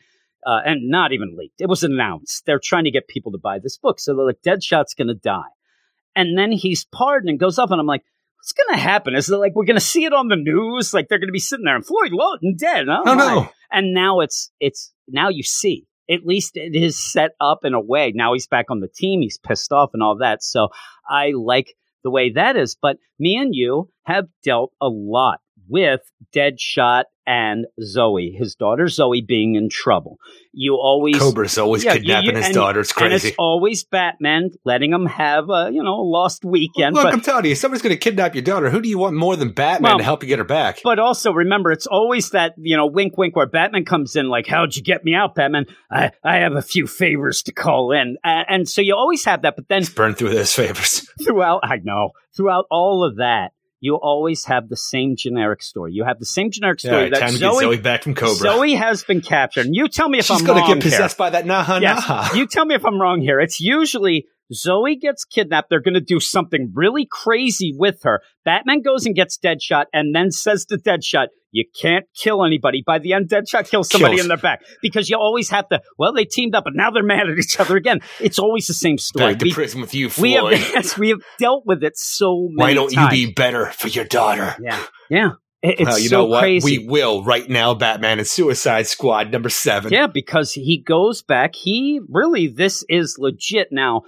[0.47, 1.61] uh, and not even leaked.
[1.61, 2.47] It was announced.
[2.47, 3.99] They're trying to get people to buy this book.
[3.99, 5.51] So they're like, Deadshot's going to die.
[6.15, 7.71] And then he's pardoned and goes up.
[7.71, 8.03] And I'm like,
[8.39, 9.15] what's going to happen?
[9.15, 10.93] Is it like we're going to see it on the news?
[10.93, 12.87] Like they're going to be sitting there and Floyd Lawton dead.
[12.89, 13.49] Oh, oh no!
[13.71, 15.85] And now it's it's now you see.
[16.09, 18.11] At least it is set up in a way.
[18.15, 19.21] Now he's back on the team.
[19.21, 20.41] He's pissed off and all that.
[20.41, 20.69] So
[21.07, 22.75] I like the way that is.
[22.81, 25.39] But me and you have dealt a lot
[25.69, 26.01] with
[26.35, 30.17] Deadshot and Zoe, his daughter Zoe, being in trouble.
[30.51, 32.79] You always Cobra's always Yeah, kidnapping you- his and- daughter.
[32.79, 33.27] It's and crazy.
[33.29, 36.95] it's always Batman letting him have a you know a lost weekend.
[36.95, 38.71] Look, but I'm telling you, if somebody's going to kidnap your daughter.
[38.71, 40.79] Who do you want more than Batman Well, to help you get her back?
[40.83, 44.47] But also remember, it's always that you know wink, wink, where Batman comes in like,
[44.47, 45.65] "How'd you get me out, Batman?
[45.91, 49.43] I I have a few favors to call in," and, and so you always have
[49.43, 49.55] that.
[49.55, 51.07] But then Burn through those favors.
[51.23, 53.51] throughout, I know throughout all of that,
[53.81, 55.93] you always have the same generic story.
[55.93, 58.13] You have the same generic story right, that time to Zoe, get Zoe back from
[58.15, 58.35] Cobra.
[58.35, 59.65] Zoe has been captured.
[59.67, 60.91] And you tell me if She's I'm going to wrong get here.
[60.91, 62.03] possessed by that Naha Yes.
[62.03, 62.35] Naha.
[62.35, 63.39] You tell me if I'm wrong here.
[63.39, 65.69] It's usually Zoe gets kidnapped.
[65.69, 68.21] They're going to do something really crazy with her.
[68.45, 72.83] Batman goes and gets Deadshot and then says to Deadshot, you can't kill anybody.
[72.85, 74.25] By the end, Deadshot kills somebody Kills.
[74.25, 77.03] in their back because you always have to, well, they teamed up, but now they're
[77.03, 77.99] mad at each other again.
[78.19, 79.33] It's always the same story.
[79.33, 82.47] Back to We, prison with you, we have, yes, we have dealt with it so
[82.51, 83.17] many Why don't times.
[83.17, 84.55] you be better for your daughter?
[84.61, 84.83] Yeah.
[85.09, 85.29] Yeah.
[85.61, 86.39] It- it's well, you so know what?
[86.41, 86.77] crazy.
[86.79, 87.73] We will right now.
[87.73, 89.91] Batman and Suicide Squad number seven.
[89.91, 91.55] Yeah, because he goes back.
[91.55, 93.67] He really, this is legit.
[93.71, 94.03] Now,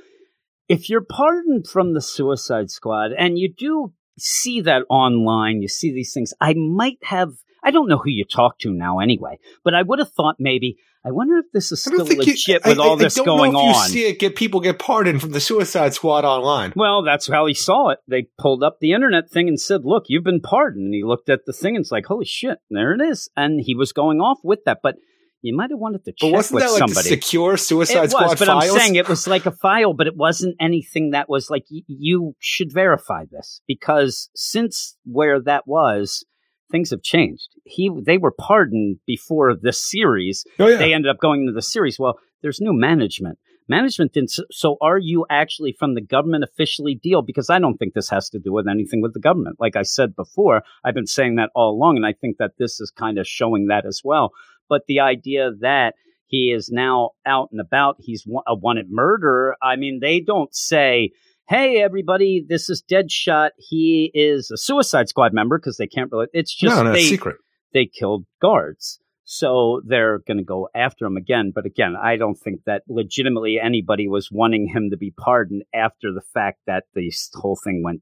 [0.72, 5.91] if you're pardoned from the Suicide Squad, and you do see that online, you see
[5.93, 7.30] these things, I might have.
[7.63, 10.78] I don't know who you talk to now anyway, but I would have thought maybe,
[11.05, 13.55] I wonder if this is still think you- with I- all I this don't going
[13.55, 13.67] on.
[13.67, 16.74] You see it get people get pardoned from the Suicide Squad online.
[16.76, 17.99] Well, that's how he saw it.
[18.07, 21.30] They pulled up the internet thing and said, "Look, you've been pardoned." And he looked
[21.30, 24.22] at the thing and it's like, "Holy shit, there it is!" And he was going
[24.22, 24.95] off with that, but
[25.41, 27.09] you might have wanted to check But wasn't with that like somebody.
[27.09, 28.71] secure Suicide it Squad was, but files?
[28.73, 31.81] I'm saying it was like a file, but it wasn't anything that was like y-
[31.87, 36.25] you should verify this because since where that was,
[36.71, 37.49] things have changed.
[37.65, 40.45] He they were pardoned before the series.
[40.59, 40.77] oh yeah.
[40.77, 41.97] They ended up going into the series.
[41.99, 43.37] Well, there's new management.
[43.72, 44.34] Management didn't.
[44.51, 47.22] So, are you actually from the government officially deal?
[47.22, 49.61] Because I don't think this has to do with anything with the government.
[49.61, 52.82] Like I said before, I've been saying that all along, and I think that this
[52.82, 54.34] is kind of showing that as well.
[54.67, 55.95] But the idea that
[56.28, 59.55] he is now out and about, he's a wanted murderer.
[59.63, 61.11] I mean, they don't say,
[61.47, 63.51] "Hey, everybody, this is Deadshot.
[63.57, 66.28] He is a Suicide Squad member," because they can't really.
[66.34, 67.38] It's just no, no, they secret.
[67.74, 68.99] they killed guards.
[69.34, 71.53] So they're going to go after him again.
[71.55, 76.11] But again, I don't think that legitimately anybody was wanting him to be pardoned after
[76.11, 78.01] the fact that this whole thing went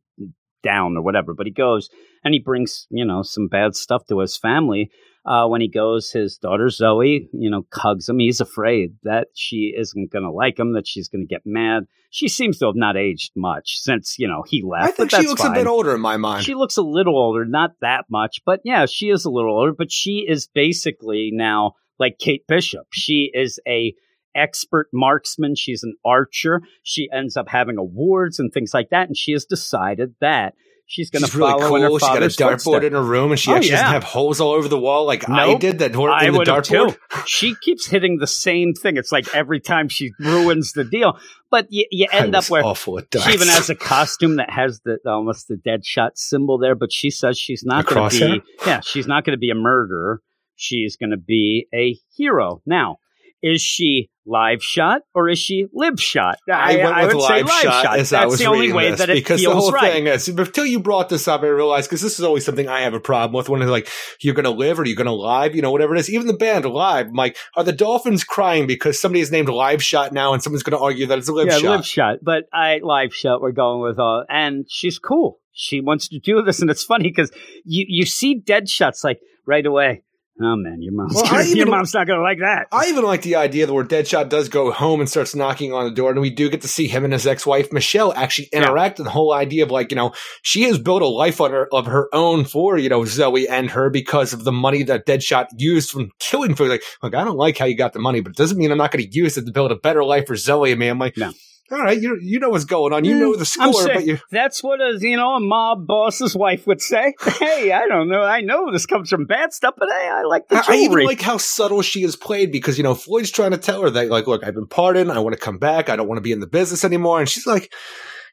[0.64, 1.36] down or whatever.
[1.36, 1.88] But he goes
[2.24, 4.90] and he brings, you know, some bad stuff to his family.
[5.26, 8.20] Uh, when he goes, his daughter Zoe, you know, hugs him.
[8.20, 11.84] He's afraid that she isn't going to like him, that she's going to get mad.
[12.10, 14.88] She seems to have not aged much since, you know, he left.
[14.88, 15.52] I think she looks fine.
[15.52, 16.46] a bit older in my mind.
[16.46, 19.74] She looks a little older, not that much, but yeah, she is a little older.
[19.74, 22.88] But she is basically now like Kate Bishop.
[22.92, 23.94] She is a
[24.36, 25.56] expert marksman.
[25.56, 26.62] She's an archer.
[26.84, 30.54] She ends up having awards and things like that, and she has decided that
[30.90, 32.00] she's going to She's really follow in her cool.
[32.00, 32.86] She got a dartboard footsteps.
[32.86, 33.92] in her room, and she Oh, actually doesn't yeah.
[33.94, 35.60] have holes all over the wall like I Nope.
[35.62, 35.80] did.
[35.80, 36.92] That were I in the dartboard.
[36.94, 36.98] too.
[37.26, 38.98] She keeps hitting the same thing.
[38.98, 41.18] It's like every time she ruins the deal.
[41.52, 44.82] But you, you end I up where awful she even has a costume that has
[44.86, 48.80] the almost the Deadshot symbol there, but she says she's not going to be yeah,
[48.82, 50.22] she's not going to be a murderer.
[50.56, 52.62] She's going to be a hero.
[52.66, 52.98] Now,
[53.42, 56.38] is she live shot or is she lib shot?
[56.52, 59.00] I, went with would say live shot, as That's I was the only way this,
[59.00, 59.94] that it because feels the whole right.
[59.94, 62.82] thing is until you brought this up, I realized because this is always something I
[62.82, 63.90] have a problem with when it's like
[64.22, 66.10] you're going to live or you're going to live, you know, whatever it is.
[66.10, 69.84] Even the band live, I'm like, are the Dolphins crying because somebody is named live
[69.84, 71.64] shot now and someone's going to argue that it's a live yeah, shot?
[71.64, 72.18] live shot.
[72.22, 73.42] But I live shot.
[73.42, 75.40] We're going with all, and she's cool.
[75.52, 77.32] She wants to do this, and it's funny because
[77.66, 80.04] you you see dead shots like right away.
[80.42, 82.68] Oh man, your mom's Well, gonna, even- your mom's not gonna like that.
[82.72, 85.84] I even like the idea that where Deadshot does go home and starts knocking on
[85.86, 89.00] the door, and we do get to see him and his ex-wife Michelle actually interact.
[89.00, 91.68] And the whole idea of like, you know, she has built a life on her,
[91.74, 95.48] of her own for you know Zoe and her because of the money that Deadshot
[95.58, 96.68] used from killing for.
[96.68, 98.78] Like, look, I don't like how you got the money, but it doesn't mean I'm
[98.78, 100.88] not going to use it to build a better life for Zoe and me.
[100.88, 101.34] I'm like, No.
[101.72, 103.98] All right, you you know what's going on, you Mm, know the I'm score, saying,
[104.00, 104.18] but you.
[104.32, 107.14] that's what a you know a mob boss's wife would say.
[107.40, 108.22] Hey, I don't know.
[108.24, 111.06] I know this comes from bad stuff, but hey, I like the I I even
[111.06, 114.10] like how subtle she is played because you know Floyd's trying to tell her that
[114.10, 115.12] like, look, I've been pardoned.
[115.12, 115.90] I want to come back.
[115.90, 117.20] I don't want to be in the business anymore.
[117.20, 117.72] And she's like,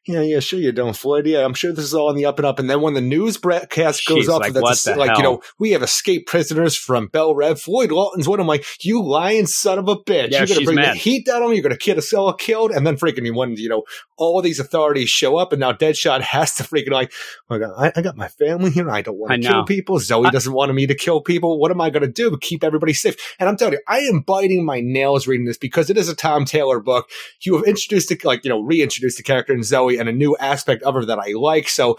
[0.07, 1.27] yeah, yeah, sure you don't, Floyd.
[1.27, 2.59] Yeah, I'm sure this is all on the up and up.
[2.59, 5.43] And then when the news broadcast goes She's up, like, that's the like you know
[5.59, 7.61] we have escaped prisoners from Belle Reve.
[7.61, 8.41] Floyd Lawton's one.
[8.41, 10.31] I'm like, you lying son of a bitch.
[10.31, 10.95] Yeah, you're gonna bring mad.
[10.95, 11.57] the heat down on me.
[11.57, 13.83] You're gonna kill a cell killed, and then freaking when you know
[14.17, 17.13] all these authorities show up, and now Deadshot has to freaking like,
[17.51, 18.91] oh, I, I got my family here.
[18.91, 19.99] I don't want to kill people.
[19.99, 21.59] Zoe I- doesn't want me to kill people.
[21.59, 23.17] What am I going to do keep everybody safe?
[23.39, 26.15] And I'm telling you, I am biting my nails reading this because it is a
[26.15, 27.09] Tom Taylor book.
[27.41, 30.37] You have introduced, the, like, you know, reintroduced the character in Zoe and a new
[30.39, 31.69] aspect of her that I like.
[31.69, 31.99] So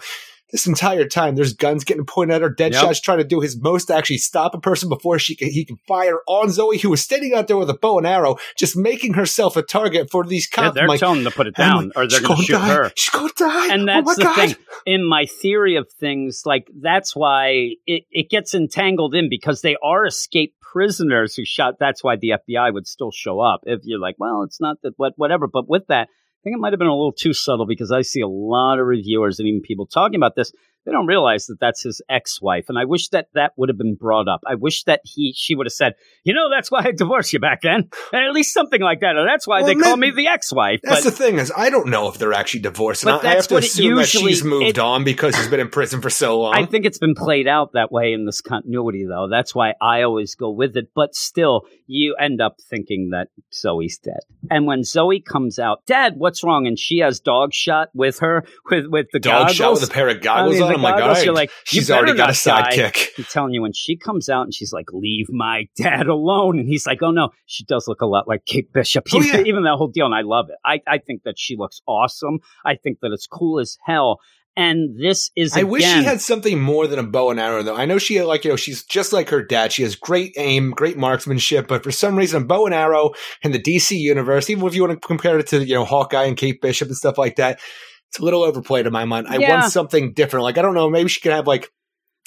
[0.50, 2.48] this entire time, there's guns getting pointed at her.
[2.50, 5.62] Deadshot's trying to do his most to actually stop a person before she can, he
[5.62, 8.74] can fire on Zoe, who was standing out there with a bow and arrow, just
[8.74, 10.74] making herself a target for these Yeah, cops.
[10.74, 12.66] they're like, telling them to put it down, like, or they're going to shoot die.
[12.68, 12.92] her.
[12.96, 13.74] She's going to die.
[13.74, 14.34] And oh that's my the God.
[14.36, 14.54] thing.
[14.86, 19.76] In my theory of things, like that's why it, it gets entangled in because they
[19.82, 21.74] are escaped prisoners who shot.
[21.78, 23.60] That's why the FBI would still show up.
[23.64, 25.46] If you're like, well, it's not that, what, whatever.
[25.46, 26.08] But with that,
[26.38, 28.78] I think it might have been a little too subtle because I see a lot
[28.78, 30.52] of reviewers and even people talking about this.
[30.86, 33.94] They don't realize that that's his ex-wife, and I wish that that would have been
[33.94, 34.40] brought up.
[34.46, 37.40] I wish that he, she would have said, "You know, that's why I divorced you
[37.40, 39.16] back then," and at least something like that.
[39.16, 40.80] Or that's why Well, they man, call me the ex-wife.
[40.82, 43.04] That's but the thing is, I don't know if they're actually divorced.
[43.04, 46.00] But I, have to assume that she's moved it- on because he's been in prison
[46.00, 46.54] for so long.
[46.54, 49.28] I think it's been played out that way in this continuity, though.
[49.30, 50.88] That's why I always go with it.
[50.94, 54.20] But still, you end up thinking that Zoe's dead.
[54.50, 56.66] And when Zoe comes out, Dad, what's wrong?
[56.66, 59.56] And she has dog shot with her with with the Dog goggles.
[59.56, 60.82] shot with a pair of goggles I mean, on.
[60.82, 63.08] the I'm goggles, all right, you're like, you she's already got a sidekick.
[63.18, 66.68] I'm telling you, when she comes out and she's like, "Leave my dad alone," and
[66.68, 69.06] he's like, "Oh no," she does look a lot like Kate Bishop.
[69.12, 69.46] Oh, even, yeah.
[69.46, 70.56] even that whole deal, and I love it.
[70.64, 72.40] I I think that she looks awesome.
[72.64, 74.20] I think that it's cool as hell.
[74.58, 77.62] And this is I again, wish she had something more than a bow and arrow,
[77.62, 77.76] though.
[77.76, 79.70] I know she like, you know, she's just like her dad.
[79.72, 83.12] She has great aim, great marksmanship, but for some reason, a bow and arrow
[83.42, 86.24] in the DC universe, even if you want to compare it to, you know, Hawkeye
[86.24, 87.60] and Kate Bishop and stuff like that,
[88.10, 89.26] it's a little overplayed in my mind.
[89.28, 89.60] I Yeah.
[89.60, 90.44] want something different.
[90.44, 91.70] Like, I don't know, maybe she could have, like,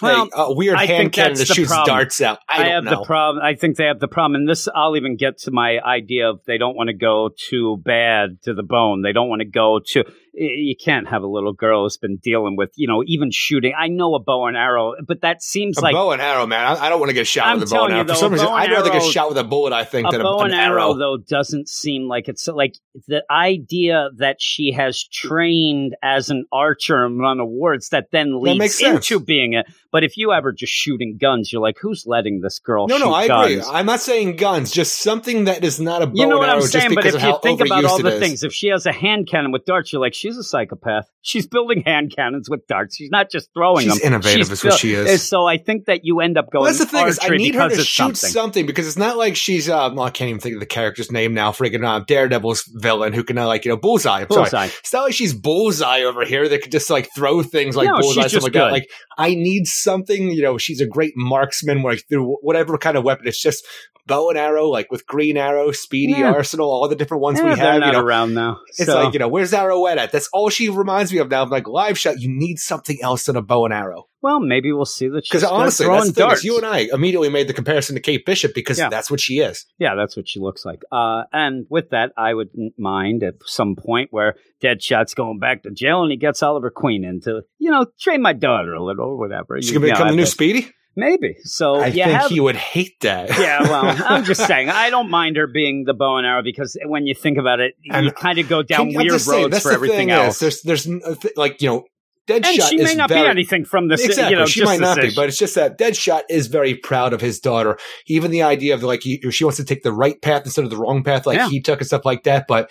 [0.01, 1.95] Well, a, a weird I hand cannon that the shoots problem.
[1.95, 2.39] darts out.
[2.49, 2.89] I, don't have know.
[2.99, 3.43] the problem.
[3.43, 6.39] I think they have the problem, and this I'll even get to my idea of
[6.47, 9.01] they don't want to go too bad to the bone.
[9.03, 10.03] They don't want to go to.
[10.34, 13.73] You can't have a little girl who's been dealing with, you know, even shooting.
[13.77, 16.65] I know a bow and arrow, but that seems a like bow and arrow, man.
[16.65, 18.03] I, I don't want to get shot I'm with a bow and arrow.
[18.03, 20.21] you, For some reason, I'd rather get shot with a bullet, I think, a than
[20.21, 22.75] a, bow an and arrow, though doesn't seem like it's like
[23.07, 28.59] the idea that she has trained as an archer and won awards that then leads
[28.59, 29.65] makes into being it.
[29.91, 32.88] But if you ever just shooting guns, you're like, who's letting this girl?
[32.88, 33.51] No, shoot no, I guns?
[33.51, 33.63] agree.
[33.69, 36.49] I'm not saying guns, just something that is not a bow You know and what
[36.49, 36.89] arrow I'm just saying?
[36.95, 39.51] But because if you think about all the things, if she has a hand cannon
[39.51, 41.05] with darts, you're like, she's a psychopath.
[41.22, 42.95] She's building hand cannons with darts.
[42.95, 43.93] She's not just throwing them.
[43.95, 44.13] She's them.
[44.13, 45.28] innovative is what she is.
[45.28, 46.63] So I think that you end up going.
[46.63, 47.86] Well, that's the thing is, I need her to shoot
[48.17, 48.30] something.
[48.30, 48.65] something.
[48.65, 49.67] because it's not like she's.
[49.69, 51.51] Uh, well, I can't even think of the character's name now.
[51.51, 54.22] Freaking uh, Daredevil's villain who can uh, like you know bullseye.
[54.30, 54.67] I'm sorry.
[54.80, 57.97] It's not like she's bullseye over here that could just like throw things like No,
[57.97, 58.65] she's bullseye, just something like that.
[58.67, 58.72] good.
[58.72, 60.32] Like I need something.
[60.32, 61.82] You know, she's a great marksman.
[61.84, 63.65] Where like, through whatever kind of weapon, it's just
[64.07, 66.32] bow and arrow, like with green arrow, speedy Yeah.
[66.34, 67.80] arsenal, all the different ones Eh, we have.
[67.80, 68.57] not You know, around now.
[68.67, 70.11] it's So- like you know, where's Arrowette at?
[70.12, 71.43] That's all she reminds me of now.
[71.43, 72.20] I'm like live shot.
[72.20, 74.05] You need something else than a bow and arrow.
[74.22, 76.38] well, maybe we'll see that she's Because honestly, that's the thing.
[76.43, 78.89] you and I immediately made the comparison to Kate Bishop because Yeah.
[78.89, 79.66] that's what she is.
[79.80, 80.82] Yeah, that's what she looks like.
[80.91, 85.72] Uh, and with that, I wouldn't mind at some point where Deadshot's going back to
[85.72, 89.05] jail and he gets Oliver Queen in to, you know, train my daughter a little
[89.05, 89.59] or whatever.
[89.62, 90.70] She You can become the new Speedy.
[90.95, 91.37] Maybe.
[91.43, 91.81] So yeah.
[91.81, 92.31] I you think have.
[92.31, 93.29] he would hate that.
[93.39, 96.77] yeah, well, I'm just saying, I don't mind her being the bow and arrow because
[96.85, 99.51] when you think about it, you And kind of go down I'm weird just saying,
[99.51, 100.41] for everything thing else.
[100.41, 101.83] Is, there's, there's uh, th- like you know,
[102.27, 104.03] Deadshot and she may not very, be anything from this.
[104.05, 106.75] Exactly, You know, she just might not be, but it's just that Deadshot is very
[106.75, 107.77] proud of his daughter.
[108.07, 110.69] Even the idea of like he, she wants to take the right path instead of
[110.69, 111.49] the wrong path, like Yeah.
[111.49, 112.45] he took and stuff like that.
[112.47, 112.69] But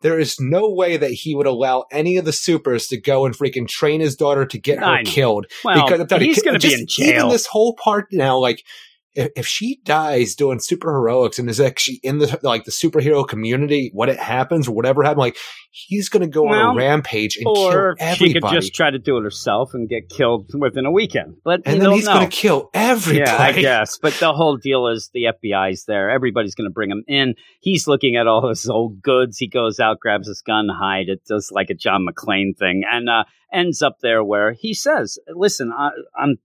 [0.00, 3.36] there is no way that he would allow any of the supers to go and
[3.36, 5.46] freaking train his daughter to get her I killed.
[5.64, 7.08] well, because I'm telling you, he's going to be in jail.
[7.08, 8.64] Even this whole part now, like
[9.18, 13.26] if, if she dies doing super heroics and is actually in the like the superhero
[13.26, 15.36] community, what it happens or whatever happened, like
[15.70, 18.98] he's going to go on a rampage and or kill she could just try to
[18.98, 21.36] do it herself and get killed within a weekend.
[21.44, 23.30] But and then he's going to kill everybody.
[23.30, 23.98] Yeah, I guess.
[23.98, 26.10] But the whole deal is the FBI's there.
[26.10, 27.34] Everybody's going to bring him in.
[27.60, 29.36] He's looking at all his old goods.
[29.36, 33.08] He goes out, grabs his gun, hide it, does like a John McClane thing, and
[33.08, 36.36] uh, ends up there where he says, "Listen, I, I'm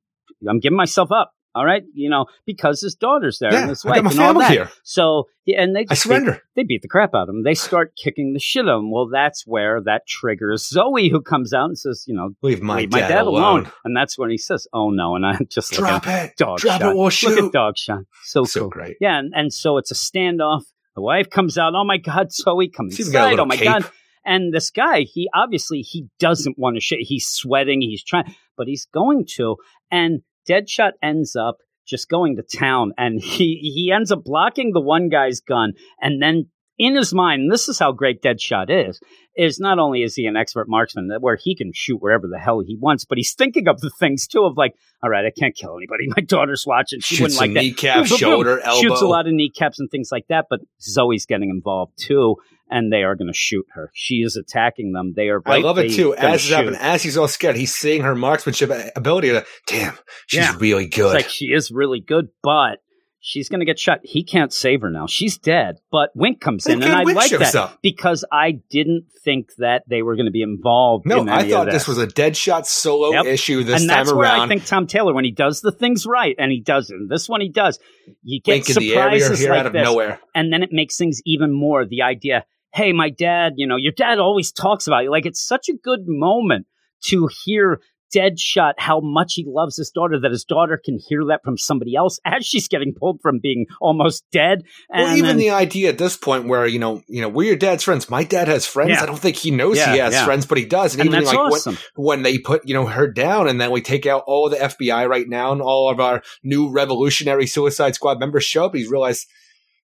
[0.50, 3.86] I'm giving myself up." All right, you know, because his daughter's there Yeah, and his
[3.86, 4.50] wife and all that.
[4.52, 4.70] here.
[4.84, 6.42] So, yeah, and they I surrender.
[6.56, 7.44] they beat the crap out of him.
[7.44, 8.92] They start kicking the shit out of him.
[8.92, 12.78] Well, that's where that triggers Zoe, who comes out and says, "You know, Leave my,
[12.78, 13.36] leave my dad, alone.
[13.60, 13.72] alone.
[13.86, 16.38] And that's when he says, "Oh no!" And I'm just like, Drop it.
[16.38, 16.92] dog Drop shot.
[16.92, 16.96] it.
[16.98, 17.38] Look shoot.
[17.46, 18.00] at dog shot.
[18.24, 18.70] So so cool.
[18.70, 18.98] great.
[19.00, 20.64] Yeah, and, and so it's a standoff.
[20.96, 21.74] The wife comes out.
[21.76, 23.42] Oh my god, Zoe, comes She's even got a inside.
[23.42, 23.66] Oh my cape.
[23.68, 23.92] god.
[24.26, 27.00] And this guy, he obviously he doesn't want to shit.
[27.02, 27.82] He's sweating.
[27.82, 29.58] He's trying, but he's going to.
[29.92, 34.82] And Deadshot ends up just going to town, and he he ends up blocking the
[34.82, 36.50] one guy's gun, and then.
[36.84, 39.00] In his mind, and this is how great Deadshot is,
[39.38, 42.60] is not only is he an expert marksman where he can shoot wherever the hell
[42.66, 45.56] he wants, but he's thinking of the things too of like, all right, I can't
[45.56, 46.08] kill anybody.
[46.16, 47.00] My daughter's watching.
[47.00, 47.62] She Shoots wouldn't like that.
[47.62, 48.18] kneecap, Boom, boom, boom.
[48.18, 48.82] shoulder, elbow.
[48.82, 52.36] Shoots a lot of kneecaps and things like that, but Zoe's getting involved too,
[52.70, 53.90] and they are going to shoot her.
[53.94, 55.14] She is attacking them.
[55.16, 55.42] They are.
[55.46, 56.14] I love it too.
[56.16, 56.54] As it's shoot.
[56.56, 59.30] happening, as he's all scared, he's seeing her marksmanship ability.
[59.30, 60.56] To, Damn, she's Yeah.
[60.60, 61.14] really It's good.
[61.14, 62.80] like she is really good, but
[63.26, 64.00] she's going to get shot.
[64.04, 65.08] He can't save her now.
[65.08, 65.78] She's dead.
[65.92, 67.80] But Wink comes in, Thank and I Wink like that up.
[67.82, 71.06] because I didn't think that they were going to be involved.
[71.06, 71.28] In the world.
[71.28, 73.26] No, in I thought this was a Deadshot solo Yep.
[73.26, 74.28] issue this and time that's where.
[74.30, 77.08] I think Tom Taylor, when he does the things right, and he doesn't.
[77.08, 77.80] This one he does.
[78.22, 80.20] You get Wink in the area surprises here like out of this, nowhere.
[80.36, 81.86] and then it makes things even more.
[81.86, 85.12] The idea, hey, my dad, you know, your dad always talks about you.
[85.12, 86.68] Like it's such a good moment
[87.06, 87.80] to hear
[88.16, 91.96] Deadshot how much he loves his daughter that his daughter can hear that from somebody
[91.96, 94.64] else as she's getting pulled from being almost dead.
[94.92, 97.48] And Well, even then- the idea at this point where you know, you know, we're
[97.48, 98.10] your dad's friends.
[98.10, 98.92] My dad has friends.
[98.92, 99.04] Yeah.
[99.04, 100.26] I don't think he knows Yeah, he has yeah.
[100.26, 100.94] friends, but he does.
[100.94, 101.78] And, and even that's like awesome.
[101.96, 104.58] when, when they put you know her down, and then we take out all the
[104.58, 108.76] FBI right now, and all of our new revolutionary Suicide Squad members show up.
[108.76, 109.28] He's realized.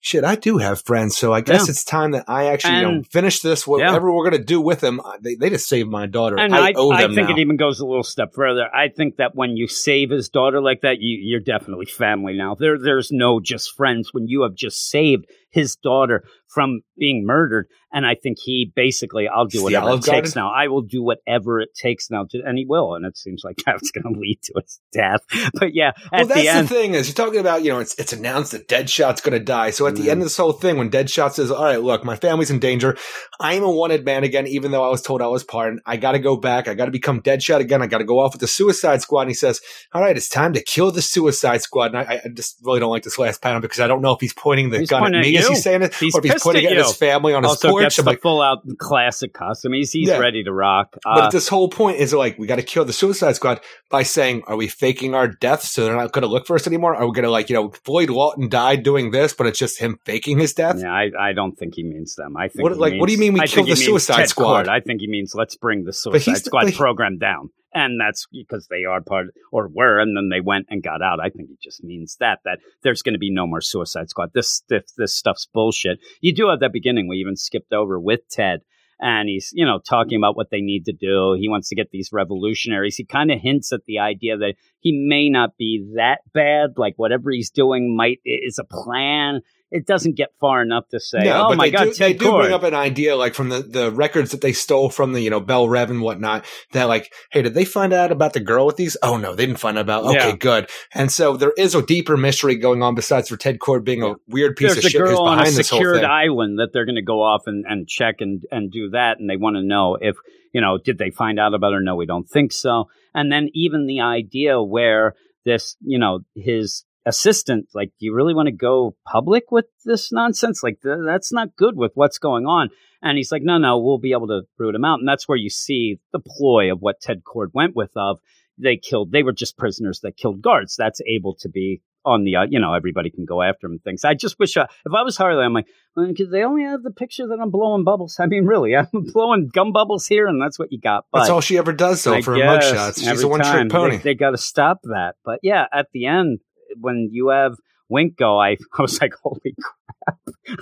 [0.05, 1.71] Shit, I do have friends, so I guess Yeah.
[1.71, 3.65] it's time that I actually you know, finish this.
[3.65, 6.37] Whatever we're gonna do with them, they, they just saved my daughter.
[6.37, 7.35] And I, I, owe I them think now.
[7.35, 8.67] it even goes a little step further.
[8.71, 12.53] I think that when you save his daughter like that, you, you're definitely family now.
[12.53, 16.23] There, there's no just friends when you have just saved his daughter
[16.55, 17.67] from being murdered.
[17.93, 20.51] And I think he basically, I'll do whatever it takes now.
[20.51, 22.95] I will do whatever it takes now, to, and he will.
[22.95, 25.21] And it seems like that's going to lead to his death.
[25.53, 27.79] But yeah, at well, that's the end, the thing is you're talking about, you know,
[27.79, 29.69] it's it's announced that Deadshot's going to die.
[29.69, 30.09] So at the Mm.
[30.09, 32.97] end of this whole thing, when Deadshot says, "All right, look, my family's in danger.
[33.39, 35.81] I'm a wanted man again, even though I was told I was pardoned.
[35.85, 36.67] I got to go back.
[36.67, 37.81] I got to become Deadshot again.
[37.81, 39.61] I got to go off with the Suicide Squad." And he says,
[39.93, 42.91] "All right, it's time to kill the Suicide Squad." And I, I just really don't
[42.91, 45.21] like this last panel because I don't know if he's pointing the He's gun pointing
[45.21, 46.83] at me as he's saying it, He's or if he's pissed pointing it at you.
[46.83, 47.83] his family on his also porch.
[47.83, 49.73] gets I'm the like, full out classic costume.
[49.73, 50.17] He's, he's Yeah.
[50.19, 50.95] ready to rock.
[51.03, 54.03] but Uh, this whole point is like we got to kill the Suicide Squad by
[54.03, 56.95] saying, "Are we faking our deaths so they're not going to look for us anymore?
[56.95, 59.79] Are we going to like you know Floyd Lawton died doing this, but it's just
[59.79, 62.35] him faking his death?" Yeah, I, I don't think he means them.
[62.37, 64.67] I think What- like, what do you mean we I killed the Suicide Ted Squad?
[64.67, 68.25] I think he means let's bring the Suicide Squad but he- program down, and that's
[68.31, 71.19] because they are part or were, and then they went and got out.
[71.19, 74.31] I think he just means that that there's going to be no more Suicide Squad.
[74.33, 75.99] This this this stuff's bullshit.
[76.21, 77.07] You do have that beginning.
[77.07, 78.61] We even skipped over with Ted.
[78.97, 81.35] And he's, you know, talking about what they need to do.
[81.37, 82.95] He wants to get these revolutionaries.
[82.95, 86.77] He kind of hints at the idea that he may not be that bad.
[86.77, 89.41] Like whatever he's doing might is a plan.
[89.71, 92.19] It doesn't get far enough to say, No, "Oh but my God, do, they Ted
[92.19, 95.21] do bring up an idea like from the, the records that they stole from the
[95.21, 96.45] you know Belle Reve and whatnot.
[96.71, 98.95] That like, hey, did they find out about the girl with these?
[99.01, 100.05] Oh no, they didn't find out about.
[100.05, 100.35] Okay, Yeah.
[100.35, 100.69] good.
[100.93, 104.15] And so there is a deeper mystery going on besides for Ted Cord being a
[104.27, 106.59] weird piece There's of a shit who's girl on a behind this whole secured island
[106.59, 109.19] that they're going to go off and, and check and, and do that.
[109.19, 110.15] And they want to know if,
[110.53, 111.81] you know, did they find out about her?
[111.81, 112.85] No, we don't think so.
[113.13, 118.33] And then even the idea where this, you know, his assistant, like, do you really
[118.33, 120.63] want to go public with this nonsense?
[120.63, 122.69] Like, th- that's not good with what's going on.
[123.01, 124.99] And he's like, no, no, we'll be able to root him out.
[124.99, 128.19] And that's where you see the ploy of what Ted Cord went with of
[128.57, 130.75] they killed, they were just prisoners that killed guards.
[130.77, 133.83] That's able to be on the uh, you know everybody can go after him and
[133.83, 134.05] things.
[134.05, 136.91] I just wish uh, if I was Harley, I'm like because they only have the
[136.91, 138.17] picture that I'm blowing bubbles.
[138.19, 141.05] I mean, really, I'm blowing gum bubbles here, and that's what you got.
[141.11, 142.99] But That's all she ever does, though, I for mugshots.
[142.99, 143.97] She's a one trick time pony.
[143.97, 145.15] They, got to stop that.
[145.25, 146.39] But yeah, at the end,
[146.79, 147.53] when you have
[147.91, 149.75] Winko, I, I was like, holy crap!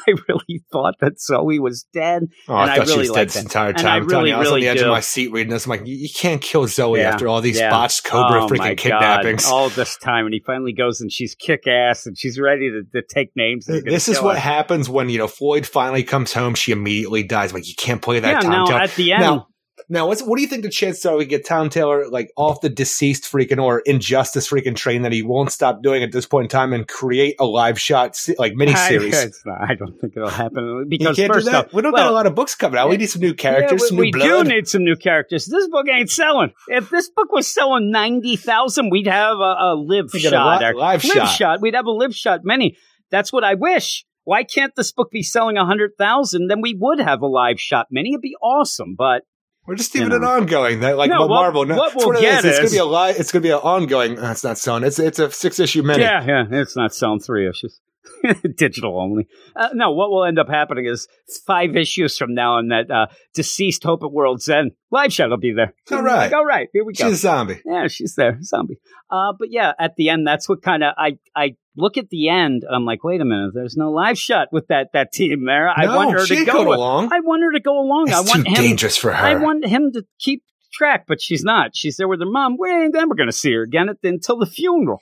[0.07, 2.23] I really thought that Zoe was dead.
[2.47, 4.03] Oh, and I I thought she really was dead this entire time.
[4.03, 4.85] I really, you, I was on the edge do.
[4.85, 5.65] of my seat reading this.
[5.65, 7.09] I'm like, you, can't kill Zoe Yeah.
[7.09, 7.69] after all these Yeah.
[7.69, 9.43] botched Cobra oh freaking kidnappings.
[9.43, 9.51] God.
[9.53, 12.83] All this time, and he finally goes and she's kick ass and she's ready to,
[12.93, 13.65] to take names.
[13.65, 14.41] This is what her.
[14.41, 16.55] happens when you know Floyd finally comes home.
[16.55, 17.51] She immediately dies.
[17.51, 19.47] I'm like you can't play that Yeah, Tom now at the end, Now,
[19.89, 22.61] now, what's, what do you think the chances are we get Tom Taylor like off
[22.61, 26.45] the DCeased freaking or injustice freaking train that he won't stop doing at this point
[26.45, 29.41] in time and create a live shot like mini I, series?
[29.45, 31.67] not- I don't think it'll happen You because can't do first that.
[31.67, 32.89] off, we don't well, got a lot of books coming out.
[32.89, 34.43] We need some new characters, Yeah, some we, new we blood.
[34.47, 35.45] do need some new characters.
[35.45, 36.51] This book ain't selling.
[36.67, 40.61] If this book was selling ninety thousand, we'd have a, a live We shot.
[40.61, 41.61] li- live live shot.
[41.61, 42.77] We'd have a live shot many.
[43.11, 44.05] That's what I wish.
[44.25, 46.47] Why can't this book be selling a hundred thousand?
[46.47, 48.11] Then we would have a live shot mini.
[48.13, 48.95] It'd be awesome.
[48.97, 49.23] But
[49.65, 50.81] We're just You leaving it ongoing.
[50.81, 51.65] That like No, what Marvel.
[51.65, 52.51] No, what it's we'll what it get is.
[52.51, 54.17] It's gonna be a li- It's gonna be an ongoing.
[54.17, 54.83] It's not selling.
[54.83, 56.01] It's it's a six issue mini.
[56.03, 57.79] yeah, yeah, it's not selling three issues.
[58.57, 59.27] Digital only.
[59.55, 61.07] Uh, no, what will end up happening is
[61.45, 65.37] five issues from now on that uh, DCeased Hope at World's End live shot will
[65.37, 65.73] be there.
[65.91, 66.31] All right.
[66.33, 66.67] All right.
[66.73, 67.05] Here we go.
[67.05, 67.61] She's a zombie.
[67.65, 68.79] Yeah, she's there, zombie.
[69.09, 72.29] Uh, but yeah, at the end, that's what kind of I I look at the
[72.29, 72.63] end.
[72.69, 75.69] I'm like, wait a minute, there's no live shot with that that team there.
[75.69, 76.73] I no, want her to go.
[76.73, 77.11] along.
[77.11, 78.09] I want her to go along.
[78.09, 78.53] It's I want too him.
[78.55, 79.25] dangerous for her.
[79.25, 80.43] I want him to keep
[80.73, 81.75] track, but she's not.
[81.75, 82.57] She's there with her mom.
[82.57, 84.99] We're never going to see her again at- until the funeral.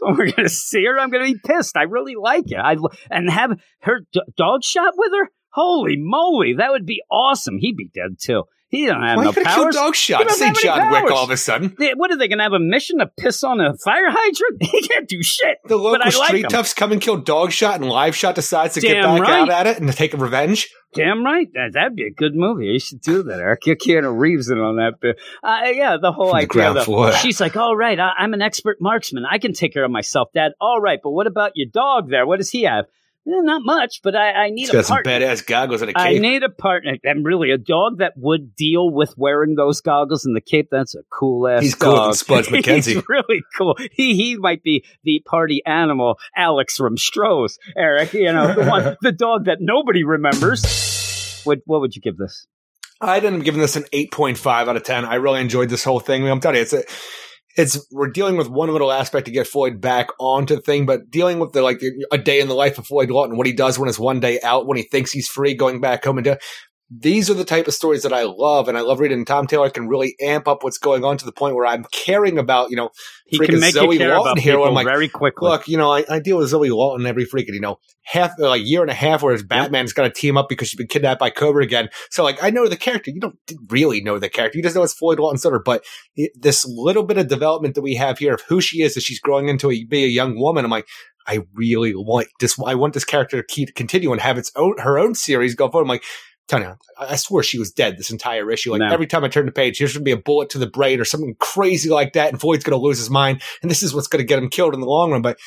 [0.16, 0.98] We're to see her.
[0.98, 1.76] I'm to be pissed.
[1.76, 2.58] I really like it.
[2.58, 2.76] I
[3.10, 5.30] and have her d- dog shot with her.
[5.52, 7.58] Holy moly, that would be awesome.
[7.58, 8.44] He'd be dead too.
[8.70, 9.46] He don't have Why no powers.
[9.54, 10.22] kill dog shot?
[10.28, 11.10] doesn't Say have any John Wick powers.
[11.12, 11.74] all of a sudden.
[11.76, 14.62] They- what are they going to have a mission to piss on a fire hydrant?
[14.70, 15.58] He can't do shit.
[15.66, 16.50] The local but I like street him.
[16.50, 19.30] toughs come and kill dog shot, and live shot decides to get back right.
[19.42, 20.68] out at it and to take revenge.
[20.94, 21.46] Damn right.
[21.52, 22.66] That, that'd be a good movie.
[22.66, 23.62] You should do that, Eric.
[23.62, 25.18] Get Keanu Reeves in on that bit.
[25.42, 26.84] Uh, yeah, the whole From the idea.
[26.84, 27.12] floor.
[27.12, 29.24] She's like, all right, I, I'm an expert marksman.
[29.28, 30.52] I can take care of myself, Dad.
[30.60, 32.26] All right, but what about your dog there?
[32.26, 32.86] What does he have?
[33.26, 35.12] Eh, not much, but I, I need He's a got some partner.
[35.20, 36.02] badass goggles and a cape.
[36.02, 36.96] I need a partner.
[37.04, 40.94] And really, a dog that would deal with wearing those goggles and the cape, that's
[40.94, 42.14] a cool ass He's cooler than dog.
[42.14, 42.94] Spuds MacKenzie.
[42.94, 43.76] He's really cool.
[43.92, 48.14] He he might be the party animal, Alex from Stroh's, Eric.
[48.14, 51.42] You know, the one, the dog that nobody remembers.
[51.44, 52.46] What, what would you give this?
[53.00, 55.06] I ended up giving this an 8.5 out of 10.
[55.06, 56.28] I really enjoyed this whole thing.
[56.28, 56.84] I'm telling you, it's a,
[57.56, 61.10] it's, we're dealing with one little aspect to get Floyd back onto the thing, but
[61.10, 61.80] dealing with the, like,
[62.12, 64.40] a day in the life of Floyd Lawton, what he does when it's one day
[64.42, 66.36] out, when he thinks he's free, going back home and do,
[66.92, 69.24] these are the type of stories that I love, and I love reading.
[69.24, 72.36] Tom Taylor can really amp up what's going on to the point where I'm caring
[72.36, 72.90] about, you know,
[73.26, 74.60] He can make Zoe you care Lawton about here.
[74.60, 75.48] I'm like, very quickly.
[75.48, 78.42] Look, you know, I, I deal with Zoe Walton every freaking, you know, half, a
[78.42, 80.88] like year and a half where his Batman's got to team up because she's been
[80.88, 81.90] kidnapped by Cobra again.
[82.10, 83.12] So, like, I know the character.
[83.12, 83.38] You don't
[83.68, 84.58] really know the character.
[84.58, 85.62] You just know it's Floyd Lawton's daughter.
[85.64, 85.84] But
[86.16, 89.04] it, this little bit of development that we have here of who she is as
[89.04, 90.88] she's growing into a, be a young woman, I'm like,
[91.24, 92.58] I really want this.
[92.66, 95.70] I want this character to keep continue and have its own, her own series go
[95.70, 95.84] forward.
[95.84, 96.04] I'm like,
[96.50, 98.72] Tanya, I I swear she was dead this entire issue.
[98.72, 98.88] Like No.
[98.92, 101.00] every time I turn the page, here's going to be a bullet to the brain
[101.00, 103.94] or something crazy like that, and Floyd's going to lose his mind, and this is
[103.94, 105.22] what's going to get him killed in the long run.
[105.22, 105.38] But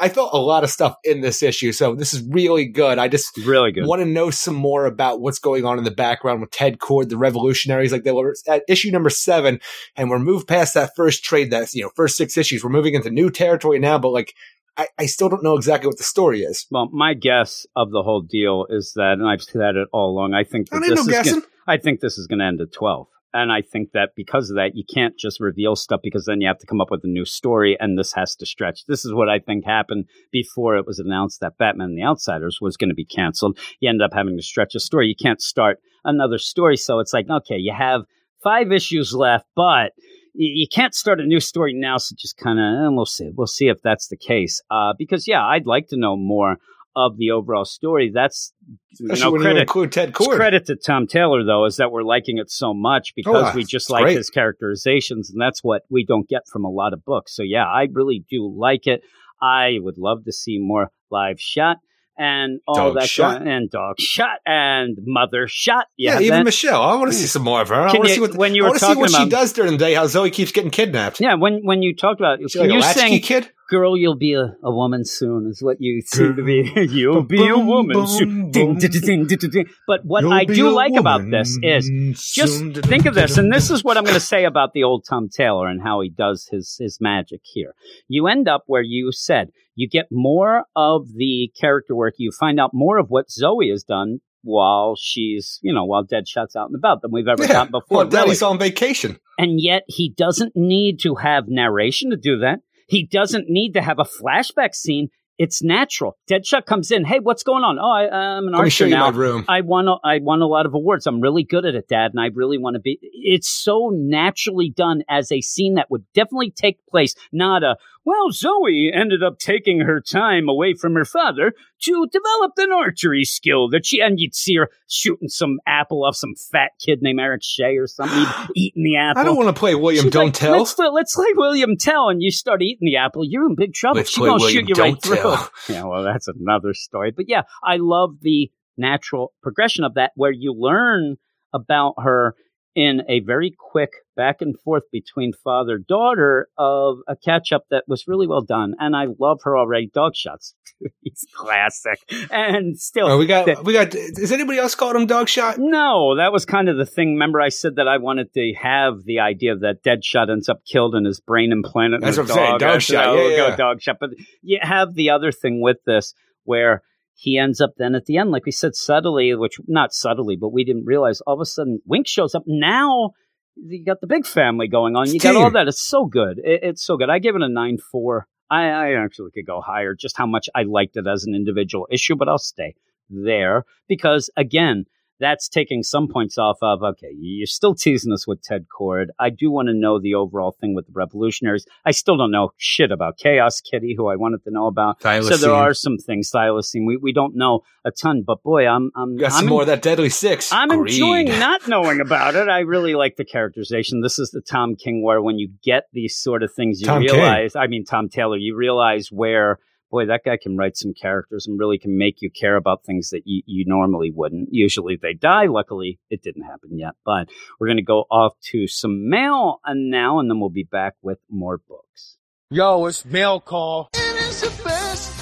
[0.00, 2.98] I felt a lot of stuff in this issue, so this is really good.
[2.98, 3.84] I just really good.
[3.84, 7.08] want to know some more about what's going on in the background with Ted Cord,
[7.10, 7.90] the revolutionaries.
[7.90, 9.58] Like they were at issue number seven,
[9.96, 11.50] and we're moved past that first trade.
[11.50, 12.62] That's you know first six issues.
[12.62, 14.34] We're moving into new territory now, but like
[14.78, 16.66] I, I still don't know exactly what the story is.
[16.70, 20.34] Well, my guess of the whole deal is that, and I've said it all along.
[20.34, 22.60] I think that I this no is gonna, I think this is going to end
[22.60, 26.26] at twelve, and I think that because of that, you can't just reveal stuff because
[26.26, 28.86] then you have to come up with a new story, and this has to stretch.
[28.86, 32.58] This is what I think happened before it was announced that Batman and the Outsiders
[32.60, 33.58] was going to be canceled.
[33.80, 35.08] You end up having to stretch a story.
[35.08, 38.02] You can't start another story, so it's like okay, you have
[38.44, 39.92] five issues left, but
[40.38, 41.98] you, you can't start a new story now.
[41.98, 43.30] So just kind of, and we'll see.
[43.34, 44.62] We'll see if that's the case.
[44.70, 46.56] Uh, because yeah, I'd like to know more
[46.96, 48.10] of the overall story.
[48.12, 48.52] That's
[48.98, 49.60] you know you credit.
[49.60, 50.36] include Ted Cord.
[50.36, 53.64] Credit to Tom Taylor though is that we're liking it so much because Oh, we
[53.64, 54.16] just like great.
[54.16, 57.34] his characterizations, and that's what we don't get from a lot of books.
[57.36, 59.02] So yeah, I really do like it.
[59.40, 61.76] I would love to see more live shot
[62.18, 63.46] and all Dog that shot.
[63.46, 65.86] and dog shot and mother shot.
[65.96, 66.82] Yeah, Yeah, even that- Michelle.
[66.82, 67.74] I want to see some more of her.
[67.76, 69.72] I want to see what when you were to see talking what she does during
[69.72, 69.94] the day.
[69.94, 71.20] How Zoe keeps getting kidnapped.
[71.20, 71.34] yeah.
[71.34, 73.50] When when you talked about she you're saying kid?
[73.68, 76.72] Girl, you'll be a, a woman soon, is what you seem to be.
[76.90, 78.50] You'll be a woman boom, soon.
[78.50, 78.78] Boom.
[78.78, 79.66] ding, ding, ding.
[79.86, 81.90] But what I do like about this is
[82.32, 85.04] just think of this, and this is what I'm going to say about the old
[85.06, 87.74] Tom Taylor and how he does his his magic here.
[88.08, 92.14] You end up where you said you get more of the character work.
[92.16, 96.56] You find out more of what Zoe has done while she's, you know, while Deadshot's
[96.56, 97.48] out and about than we've ever Yeah.
[97.52, 97.98] gotten before.
[97.98, 98.16] Well, really.
[98.26, 99.18] Daddy's on vacation.
[99.38, 102.60] And yet he doesn't need to have narration to do that.
[102.88, 105.08] He doesn't need to have a flashback scene.
[105.38, 106.16] It's natural.
[106.28, 107.04] Deadshot comes in.
[107.04, 107.78] Hey, what's going on?
[107.78, 109.10] Oh, I, I'm an Let me show archer you now.
[109.12, 109.44] room.
[109.48, 109.86] I won.
[109.86, 111.06] A, I won a lot of awards.
[111.06, 112.98] I'm really good at it, Dad, and I really want to be.
[113.00, 117.14] It's so naturally done as a scene that would definitely take place.
[117.30, 117.76] Not a
[118.08, 118.30] well.
[118.30, 121.52] Zoe ended up taking her time away from her father
[121.82, 126.16] to develop an archery skill that she and you'd see her shooting some apple off
[126.16, 128.24] some fat kid named Eric Shea or something,
[128.56, 129.20] eating the apple.
[129.20, 130.58] I don't want to play William She's Don't like, Tell.
[130.58, 133.24] Let's, let's play William Tell, and you start eating the apple.
[133.24, 133.98] You're in big trouble.
[133.98, 135.36] Let's She's gonna shoot you right Don't through.
[135.74, 137.10] Yeah, well, that's another story.
[137.10, 141.16] But yeah, I love the natural progression of that, where you learn
[141.52, 142.34] about her
[142.78, 147.82] in a very quick back and forth between father daughter of a catch up that
[147.88, 149.90] was really well done, and I love her already.
[149.92, 150.54] Dog shots,
[151.00, 151.98] he's classic,
[152.30, 153.92] and still Oh, we got, that- we got.
[153.96, 155.58] Is anybody else called him Dog Shot?
[155.58, 157.14] no, that was kind of the thing.
[157.14, 160.94] Remember, I said that I wanted to have the idea that Deadshot ends up killed
[160.94, 162.00] and his brain implanted.
[162.02, 162.60] That's what I'm saying, dog.
[162.60, 163.56] dog I said, shot, "Oh, yeah, go yeah.
[163.56, 163.96] dog shot.
[163.98, 164.10] But
[164.42, 166.14] you have the other thing with this
[166.44, 166.82] where
[167.20, 170.52] he ends up then at the end, like we said, subtly, which not subtly, but
[170.52, 171.20] we didn't realize.
[171.22, 172.44] All of a sudden, Wink shows up.
[172.46, 173.10] Now
[173.56, 175.02] you got the big family going on.
[175.02, 175.66] It's you got all that.
[175.66, 176.38] It's so good.
[176.38, 177.10] It, it's so good.
[177.10, 178.28] I give it a nine four.
[178.48, 179.96] I, I actually could go higher.
[179.96, 182.76] Just how much I liked it as an individual issue, but I'll stay
[183.10, 184.84] there because again,
[185.20, 189.06] that's taking some points off of okay, you're still teasing us with Ted Kord.
[189.18, 191.66] I do want to know the overall thing with the revolutionaries.
[191.84, 195.02] I still don't know shit about Chaos Kitty, who I wanted to know about.
[195.02, 196.86] So there are some things, thylacine.
[196.86, 199.66] We we don't know a ton, but boy, I'm I'm got some I'm more of
[199.68, 200.52] that Deadly Six.
[200.52, 200.94] I'm Greed.
[200.94, 202.48] enjoying not knowing about it.
[202.48, 204.00] I really like the characterization.
[204.00, 207.02] This is the Tom King where when you get these sort of things, you Tom
[207.02, 207.14] King.
[207.14, 209.58] realize, I mean, Tom Taylor, you realize where,
[209.90, 213.10] boy, that guy can write some characters and really can make you care about things
[213.10, 214.48] that you, you normally wouldn't.
[214.52, 215.46] Usually they die.
[215.46, 216.92] Luckily, it didn't happen yet.
[217.04, 217.28] But
[217.58, 220.94] we're going to go off to some mail and now, and then we'll be back
[221.02, 222.16] with more books.
[222.50, 223.88] Yo, it's mail call.
[223.94, 225.12] It is the best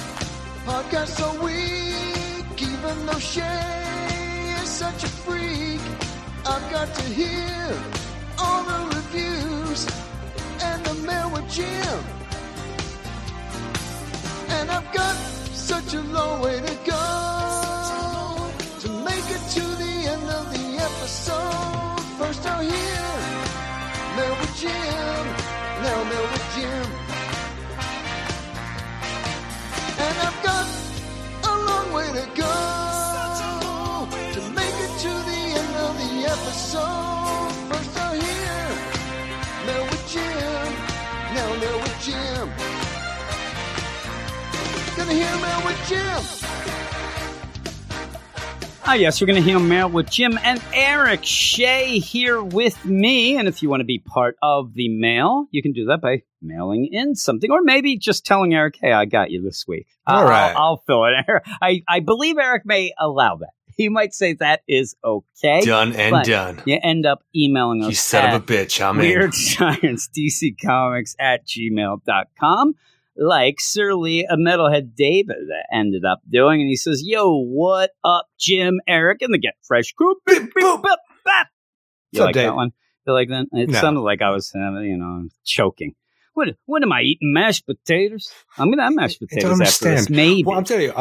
[0.65, 5.81] podcast a week, even though Shay is such a freak.
[6.45, 7.77] I've got to hear
[8.39, 9.87] all the reviews
[10.61, 12.26] and the mail with Jim.
[14.67, 15.15] And I've got
[15.53, 18.51] such a long way to go
[18.83, 22.01] to make it to the end of the episode.
[22.19, 23.07] First I'll hear
[24.17, 25.25] mail with Jim,
[25.83, 26.36] now mail
[45.07, 46.23] Gonna hear Mail with Jim.
[48.89, 53.37] Ah, yes, we're going to hear mail with Jim and Eric Shea here with me.
[53.37, 56.23] And if you want to be part of the mail, you can do that by
[56.41, 60.25] mailing in something, or maybe just telling Eric, "Hey, I got you this week." All
[60.25, 61.13] I'll- I'll, I'll fill it.
[61.61, 63.51] I I believe Eric may allow that.
[63.75, 65.61] He might say that is okay.
[65.65, 66.61] Done and but done.
[66.65, 67.89] You end up emailing us.
[67.89, 68.81] You son at of a bitch.
[68.81, 69.05] I'm in.
[69.05, 72.75] Weird Science DC Comics at gmail.com.
[73.17, 75.37] Like Surly, a metalhead David
[75.73, 76.61] ended up doing.
[76.61, 80.15] And he says, Yo, what up, Jim, Eric, and the Get Fresh crew?
[80.25, 81.47] Beep, bop, bop.
[82.11, 82.71] You like that one?
[83.05, 83.47] You like that?
[83.53, 83.81] It No.
[83.81, 85.95] sounded like I was, you know, choking.
[86.33, 87.33] What, what am I eating?
[87.33, 88.31] Mashed potatoes?
[88.59, 90.09] I'm going to have mashed I potatoes don't after this.
[90.09, 90.15] understand.
[90.15, 90.43] Maybe.
[90.45, 90.93] Well, I'm telling you,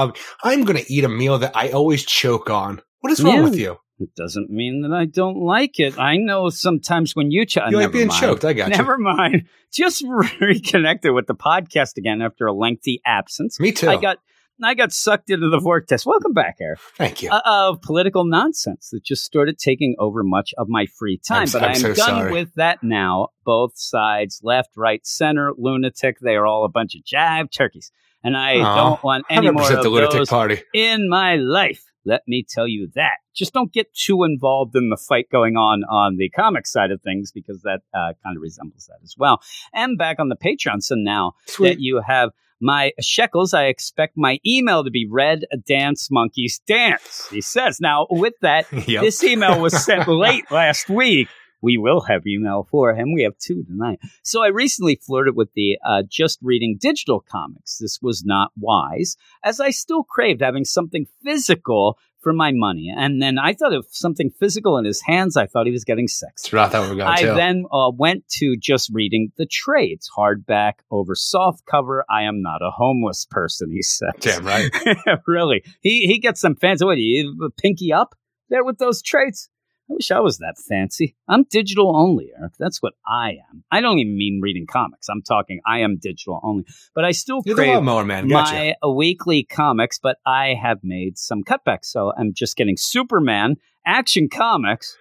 [0.42, 2.80] I'm going to eat a meal that I always choke on.
[3.00, 3.42] What is wrong Yeah.
[3.42, 3.76] with you?
[3.98, 5.98] It doesn't mean that I don't like it.
[5.98, 8.20] I know sometimes when you ch- You like being mind.
[8.20, 8.44] choked.
[8.44, 8.76] I got you.
[8.76, 9.44] Never mind.
[9.72, 10.04] Just
[10.40, 13.58] reconnected with the podcast again after a lengthy absence.
[13.58, 13.88] Me too.
[13.88, 14.18] I got
[14.62, 16.06] I got sucked into the vortex.
[16.06, 16.78] Welcome back, Eric.
[16.96, 17.30] Thank you.
[17.30, 21.40] Uh, of political nonsense that just started taking over much of my free time.
[21.40, 22.32] I'm- but I'm I'm so done sorry.
[22.32, 23.28] with that now.
[23.44, 26.18] Both sides, left, right, center, lunatic.
[26.20, 27.90] They are all a bunch of jive turkeys,
[28.24, 30.62] and I Aw, don't want any more 100% of the lunatic those party.
[30.74, 31.82] in my life.
[32.06, 33.16] Let me tell you that.
[33.34, 37.02] Just don't get too involved in the fight going on on the comic side of
[37.02, 39.40] things because that uh, kind of resembles that as well.
[39.74, 41.32] And back on the Patreon, so now
[41.66, 42.30] that you have
[42.60, 47.26] my shekels, I expect my email to be red dance monkeys dance.
[47.30, 47.80] He says.
[47.80, 49.02] Now with that, Yep.
[49.02, 51.28] this email was sent late last week.
[51.66, 53.12] We will have email for him.
[53.12, 53.98] We have two tonight.
[54.22, 57.78] So I recently flirted with the uh, just reading digital comics.
[57.78, 62.94] This was not wise, as I still craved having something physical for my money.
[62.96, 65.36] And then I thought of something physical in his hands.
[65.36, 66.42] I thought he was getting sex.
[66.70, 71.16] That's what I we I then uh, went to just reading the trades, hardback over
[71.16, 72.04] soft cover.
[72.08, 74.12] I am not a homeless person, he said.
[74.20, 74.70] Damn right.
[75.26, 75.64] really.
[75.80, 76.84] He he gets some fans.
[76.84, 78.14] What do you pinky up
[78.50, 79.48] there with those trades?
[79.88, 81.14] I wish I was that fancy.
[81.28, 82.54] I'm digital only, Eric.
[82.58, 83.62] That's what I am.
[83.70, 85.08] I don't even mean reading comics.
[85.08, 86.64] I'm talking I am digital only.
[86.94, 88.26] But I still You're crave lawnmower man.
[88.26, 88.74] Gotcha.
[88.82, 91.84] my weekly comics, but I have made some cutbacks.
[91.84, 93.56] So I'm just getting Superman,
[93.86, 94.96] Action Comics,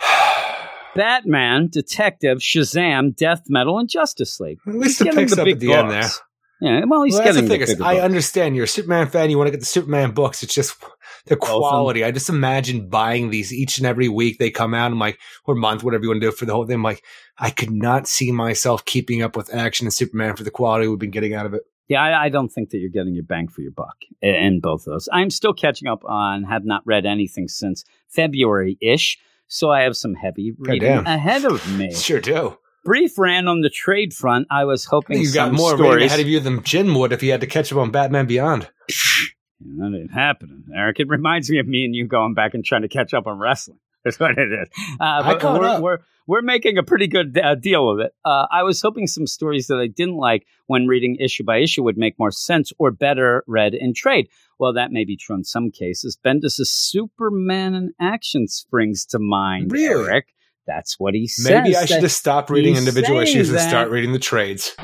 [0.96, 4.58] Batman, Detective, Shazam, Death Metal, and Justice League.
[4.66, 6.10] At least it picks up big at the end there.
[6.60, 8.04] Yeah, well, he's Well, that's getting the thing the is, I books.
[8.04, 9.28] understand you're a Superman fan.
[9.30, 10.42] You want to get the Superman books.
[10.42, 10.80] It's just
[11.26, 11.58] the Both of them.
[11.58, 12.04] quality.
[12.04, 14.90] I just imagine buying these each and every week they come out.
[14.92, 16.76] I'm like, or month, whatever you want to do for the whole thing.
[16.76, 17.02] I'm like,
[17.38, 20.98] I could not see myself keeping up with action and Superman for the quality we've
[20.98, 21.62] been getting out of it.
[21.88, 24.60] Yeah, I, I don't think that you're getting your bang for your buck i- in
[24.60, 25.06] both of those.
[25.12, 29.18] I'm still catching up on, have not read anything since February ish.
[29.48, 31.92] So I have some heavy reading ahead of me.
[31.92, 32.56] Sure do.
[32.84, 34.46] Brief ran on the trade front.
[34.50, 36.06] I was hoping You got more stories.
[36.06, 38.68] ahead of you than Jim would if he had to catch up on Batman Beyond.
[39.60, 41.00] That ain't happening, Eric.
[41.00, 43.38] It reminds me of me and you going back and trying to catch up on
[43.38, 43.78] wrestling.
[44.04, 44.68] That's what it is.
[45.00, 45.82] Uh, I but caught we're, up.
[45.82, 48.12] we're we're making a pretty good uh, deal of it.
[48.24, 51.82] Uh, I was hoping some stories that I didn't like when reading issue by issue
[51.84, 54.28] would make more sense or better read in trade.
[54.58, 56.18] Well, that may be true in some cases.
[56.22, 60.08] Bendis' Superman in Action springs to mind, Really?
[60.10, 60.26] Eric.
[60.66, 61.50] That's what he says.
[61.50, 64.74] Maybe I should just stop reading individual issues and start reading the trades.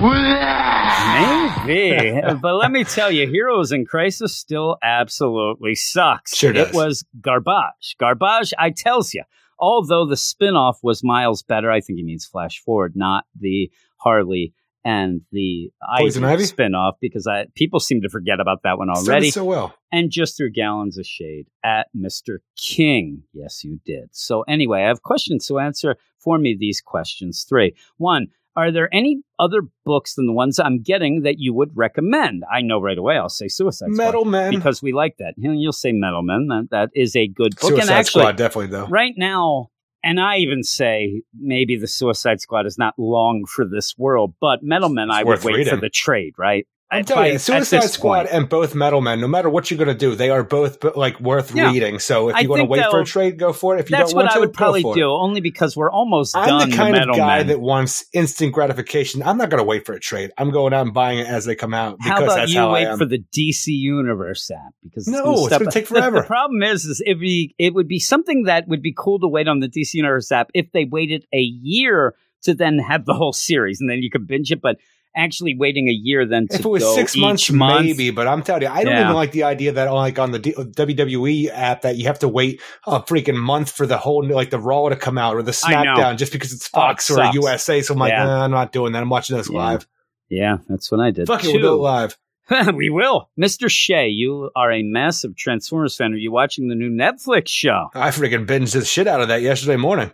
[1.66, 2.20] Maybe.
[2.42, 6.36] but let me tell you, Heroes in Crisis still absolutely sucks.
[6.36, 6.68] Sure does.
[6.68, 7.96] It was garbage.
[7.98, 9.22] Garbage, I tells you.
[9.58, 14.54] Although the spin-off was miles better, I think he means Flash Forward, not the Harley
[14.84, 16.44] and the Poison Ivy?
[16.44, 19.30] spin-off, because I, people seem to forget about that one already.
[19.30, 19.74] so well.
[19.92, 22.38] and just threw gallons of shade at Mr.
[22.56, 23.22] King.
[23.32, 24.08] Yes, you did.
[24.12, 25.46] So anyway, I have questions.
[25.46, 27.44] So answer for me these questions.
[27.48, 27.74] Three.
[27.98, 32.42] One, are there any other books than the ones I'm getting that you would recommend?
[32.52, 33.16] I know right away.
[33.16, 34.50] I'll say Suicide Squad Metal Men.
[34.54, 35.34] because we like that.
[35.36, 36.48] You'll say Metal Men.
[36.48, 37.70] That, that is a good book.
[37.70, 38.86] Suicide and actually, Squad, definitely, though.
[38.88, 39.70] right now,
[40.02, 44.62] and I even say maybe the Suicide Squad is not long for this world, but
[44.62, 45.74] Metal Men, I would wait reading.
[45.74, 46.66] for the trade, right?
[46.92, 48.28] I'm telling by- you, Suicide Squad point.
[48.32, 51.20] and both Metal Men, no matter what you're going to do, they are both like
[51.20, 51.70] worth Yeah.
[51.70, 51.98] reading.
[52.00, 53.80] So if I you want to wait for a trade, go for it.
[53.80, 55.04] If you don't what want I to, would probably do, It.
[55.04, 56.70] only because we're almost I'm done.
[56.70, 57.46] the kind Metal of guy Men.
[57.46, 59.22] that wants instant gratification.
[59.22, 60.30] I'm not going to wait for a trade.
[60.36, 62.58] I'm going out and buying it as they come out because How about that's you
[62.58, 64.74] how wait I for the DC Universe app?
[64.82, 67.98] Because No, it's gonna take the- The, problem is, is it be it would be
[68.00, 71.24] something that would be cool to wait on the DC Universe app if they waited
[71.32, 74.60] a year to then have the whole series and then you could binge it.
[74.60, 74.78] But
[75.16, 78.10] actually waiting a year then to if it was six months, month, maybe.
[78.10, 79.02] But I'm telling you, I don't Yeah.
[79.04, 82.28] even like the idea that like on the D- WWE app that you have to
[82.28, 85.50] wait a freaking month for the whole like the Raw to come out or the
[85.52, 87.24] SmackDown just because it's Oh, it Fox or.
[87.32, 87.80] USA.
[87.82, 88.24] So I'm like, Yeah.
[88.24, 89.02] nah, I'm not doing that.
[89.02, 89.58] I'm watching this Yeah.
[89.58, 89.86] live.
[90.28, 91.26] Yeah, that's what I did.
[91.26, 92.16] Fuck it, we'll do it live.
[92.74, 94.08] we will, Mister Shea.
[94.08, 96.12] You are a massive Transformers fan.
[96.12, 97.88] Are you watching the new Netflix show?
[97.94, 100.12] I freaking binged the shit out of that yesterday morning.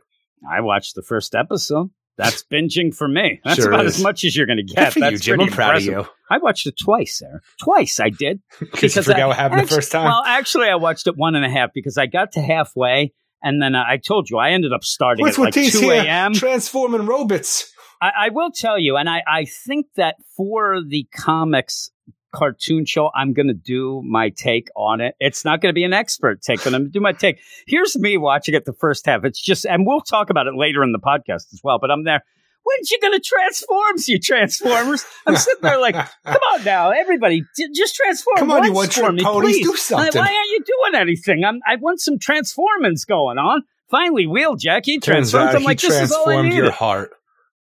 [0.50, 1.90] I watched the first episode.
[2.18, 3.40] That's binging for me.
[3.44, 3.96] That's Sure about is.
[3.96, 4.94] as much as you're going to get.
[4.94, 5.36] That's you, Jim.
[5.36, 5.98] pretty I'm proud impressive.
[5.98, 6.12] of you.
[6.30, 7.42] I watched it twice, Eric.
[7.62, 8.40] Twice I did.
[8.60, 10.04] Because you forgot I- what happened actu- the first time.
[10.06, 13.12] Well, actually, I watched it one and a half because I got to halfway,
[13.42, 16.32] and then I I told you I ended up starting What's at like two a.m.
[16.32, 17.70] transforming robots?
[18.00, 21.90] I, I will tell you, and I, I think that for the comics
[22.36, 25.14] cartoon show, I'm going to do my take on it.
[25.18, 27.38] It's not going to be an expert take, but I'm going to do my take.
[27.66, 29.24] Here's me watching it the first half.
[29.24, 32.04] It's just, and we'll talk about it later in the podcast as well, but I'm
[32.04, 32.22] there.
[32.62, 35.04] When's you going to transforms, you Transformers?
[35.24, 38.96] I'm sitting there like, come on now, everybody, j- just transform Come on, you once
[38.98, 39.66] one-trick for me, ponies, please.
[39.66, 40.20] do something.
[40.20, 41.44] Why aren't you doing anything?
[41.44, 43.62] I'm, I want some transformance going on.
[43.88, 45.54] Finally, Wheeljack, he Turns transforms.
[45.54, 47.10] I'm like, this is all I transformed needed your heart.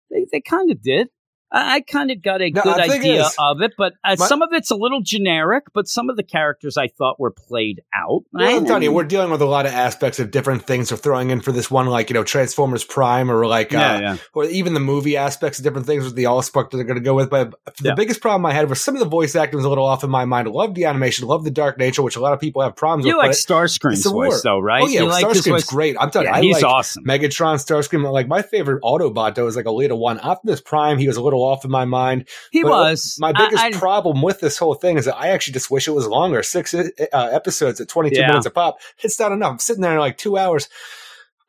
[0.09, 1.09] they, they kind of did.
[1.51, 4.27] I, I kind of got a No, good idea is- of it, but uh, My-
[4.27, 5.65] some of it's a little generic.
[5.73, 8.23] But some of the characters I thought were played out.
[8.33, 10.97] Well, I'm telling you, we're dealing with a lot of aspects of different things they're
[10.97, 14.17] throwing in for this one, like, you know, Transformers Prime or like, uh, yeah, yeah.
[14.33, 16.97] or even the movie aspects of different things with the all spark that they're going
[16.99, 17.29] to go with.
[17.29, 17.93] But the Yeah.
[17.95, 20.09] biggest problem I had was some of the voice acting was a little off in
[20.09, 20.47] my mind.
[20.47, 23.05] I love the animation, love the dark nature, which a lot of people have problems
[23.05, 23.17] You with.
[23.23, 24.83] like but Starscream's a voice, though, right?
[24.83, 25.95] Oh yeah, you like Starscream's great.
[25.99, 27.03] I'm telling you, I he's like awesome.
[27.05, 28.09] Megatron, Starscream.
[28.11, 30.19] Like my favorite Autobot though is like Elita One.
[30.21, 32.27] Optimus Prime, he was a little off in my mind.
[32.51, 33.15] he But was.
[33.19, 35.91] My biggest I- problem with this whole thing is that I actually just wish it
[35.91, 36.43] was longer.
[36.43, 38.27] Six uh, episodes at 22 Yeah.
[38.27, 38.77] minutes a pop.
[39.03, 39.51] It's not enough.
[39.53, 40.67] I'm sitting there like two hours.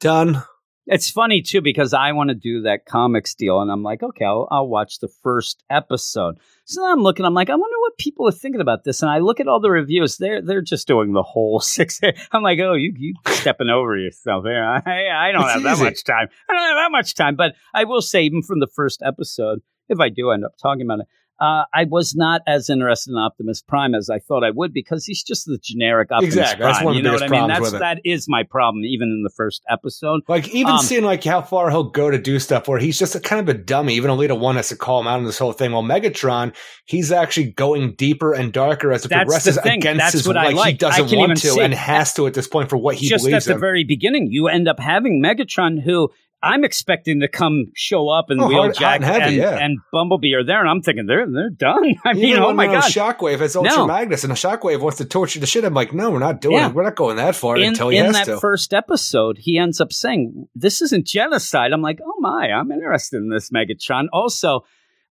[0.01, 0.43] Done.
[0.91, 4.25] It's funny too because I want to do that comics deal, and I'm like, okay,
[4.25, 6.37] I'll, I'll watch the first episode.
[6.65, 9.11] So then I'm looking, I'm like, I wonder what people are thinking about this, and
[9.11, 10.17] I look at all the reviews.
[10.17, 12.01] They're they're just doing the whole six.
[12.33, 14.65] I'm like, oh, you you stepping over yourself here.
[14.65, 16.29] I I don't It's have that much time.
[16.49, 19.59] I don't have that much time, but I will say, even from the first episode,
[19.89, 21.07] if I do end up talking about it.
[21.41, 25.07] Uh, I was not as interested in Optimus Prime as I thought I would because
[25.07, 26.63] he's just the generic Optimus Exactly.
[26.65, 26.73] Prime.
[26.73, 27.47] That's one of you know what I mean?
[27.47, 30.23] That's that is my problem, even in the first episode.
[30.27, 33.15] Like even Um, seeing like how far he'll go to do stuff where he's just
[33.15, 33.95] a kind of a dummy.
[33.95, 35.71] Even Elita One has to call him out on this whole thing.
[35.71, 36.57] While Megatron,
[36.87, 39.79] he's actually going deeper and darker as it That's progresses the thing.
[39.79, 42.35] against That's his what I like, he doesn't want to see- and has to at
[42.35, 43.61] this point for what he just at believes the in.
[43.61, 46.11] very beginning, you end up having Megatron, who
[46.43, 49.59] I'm expecting to come show up and Oh, Wheeljack and heavy, and, yeah.
[49.59, 51.95] and Bumblebee are there, and I'm thinking they're they're done.
[52.05, 52.85] I mean, oh my god!
[52.85, 53.87] Shockwave has Ultra No.
[53.87, 55.65] Magnus, and Shockwave wants to torture the shit.
[55.65, 56.69] I'm like, no, we're not doing Yeah.
[56.69, 56.75] it.
[56.75, 58.39] We're not going that far in until he in that to.
[58.39, 63.17] first episode, he ends up saying, "This isn't genocide." I'm like, "Oh my, I'm interested
[63.17, 64.65] in this Megatron." Also,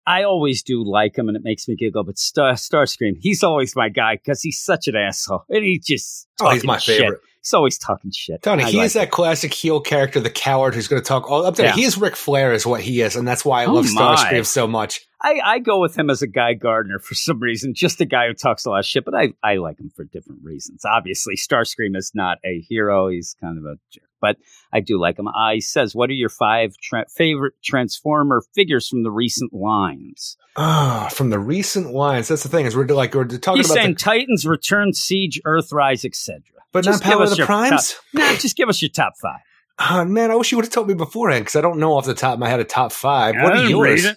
[0.05, 2.03] I always do like him, and it makes me giggle.
[2.03, 6.27] But Star Starscream, he's always my guy because he's such an asshole, and he just
[6.39, 7.11] oh, he's my shit.
[7.45, 8.41] He's always talking shit.
[8.41, 11.29] Tony, I he like is that classic heel character, the coward who's going to talk
[11.29, 11.67] all up there.
[11.67, 11.73] Yeah.
[11.73, 14.15] He is Ric Flair, is what he is, and that's why I Oh love my.
[14.15, 15.07] Starscream so much.
[15.21, 18.27] I, I go with him as a Guy Gardner for some reason, just a guy
[18.27, 20.83] who talks a lot of shit, but I, I like him for different reasons.
[20.85, 23.07] Obviously, Starscream is not a hero.
[23.07, 24.37] He's kind of a jerk, but
[24.73, 25.27] I do like him.
[25.27, 30.37] Uh, he says, What are your five tra- favorite Transformer figures from the recent lines?
[30.57, 33.75] Ah, from the recent lines, that's the thing is we're like we're talking He's about,
[33.75, 36.41] saying the, Titans, Return, Siege, Earthrise, etc.
[36.71, 37.95] but just not Power of the Primes.
[38.13, 39.39] Nah, just give us your top five.
[39.77, 42.05] Ah, man, I wish you would have told me beforehand because I don't know off
[42.05, 43.35] the top of my head a top five.
[43.35, 44.07] What are yours?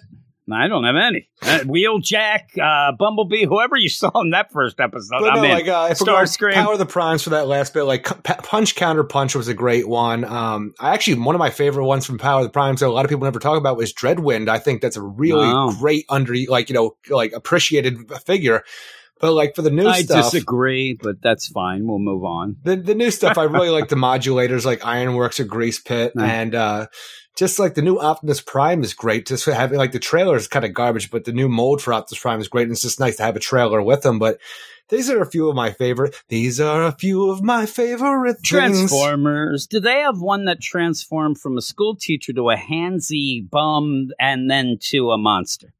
[0.53, 1.27] I don't have any.
[1.41, 5.19] Uh, Wheeljack, uh, Bumblebee, whoever you saw in that first episode.
[5.21, 5.49] But I'm no, in.
[5.51, 6.53] like uh, Starscream.
[6.53, 9.53] Power of the Primes for that last bit, like P- Punch Counter Punch was a
[9.53, 10.23] great one.
[10.25, 12.91] Um, I actually one of my favorite ones from Power of the Primes that a
[12.91, 14.49] lot of people never talk about was Dreadwind.
[14.49, 15.71] I think that's a really Wow.
[15.79, 18.63] great under like you know like appreciated figure.
[19.21, 21.85] But like for the new I stuff, I disagree, but that's fine.
[21.85, 22.55] We'll move on.
[22.63, 26.21] the the new stuff I really like the modulators like Ironworks or Grease Pit Mm.
[26.27, 26.87] and uh
[27.39, 29.25] just like the new Optimus Prime is great.
[29.25, 32.21] Just having like the trailer is kind of garbage, but the new mold for Optimus
[32.21, 32.63] Prime is great.
[32.63, 34.19] And it's just nice to have a trailer with them.
[34.19, 34.39] But
[34.89, 36.21] these are a few of my favorite.
[36.27, 38.45] These are a few of my favorite things.
[38.45, 39.67] Transformers.
[39.67, 44.51] Do they have one that transformed from a school teacher to a handsy bum and
[44.51, 45.73] then to a monster?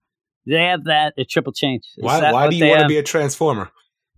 [0.46, 1.84] Do they have that at Triple Change?
[1.98, 3.70] Is Why, that why do you want to be a transformer?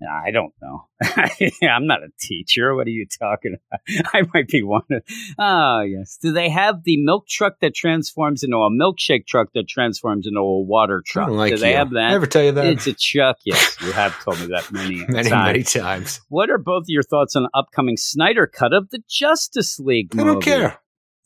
[0.10, 0.88] I don't know.
[1.70, 2.76] I'm not a teacher.
[2.76, 4.10] What are you talking about?
[4.14, 4.84] I might be one.
[4.90, 5.04] Of,
[5.38, 6.18] oh, yes.
[6.22, 10.40] Do they have the milk truck that transforms into a milkshake truck that transforms into
[10.40, 11.28] a water I truck?
[11.28, 11.78] don't like Do they you.
[11.78, 12.12] have that?
[12.12, 12.66] I ever tell you that?
[12.66, 13.38] It's a truck.
[13.46, 15.46] Yes, you have told me that many, many, times.
[15.48, 16.22] many times.
[16.30, 20.18] What are both your thoughts on the upcoming Snyder cut of the Justice League I
[20.18, 20.28] movie?
[20.32, 20.80] don't care.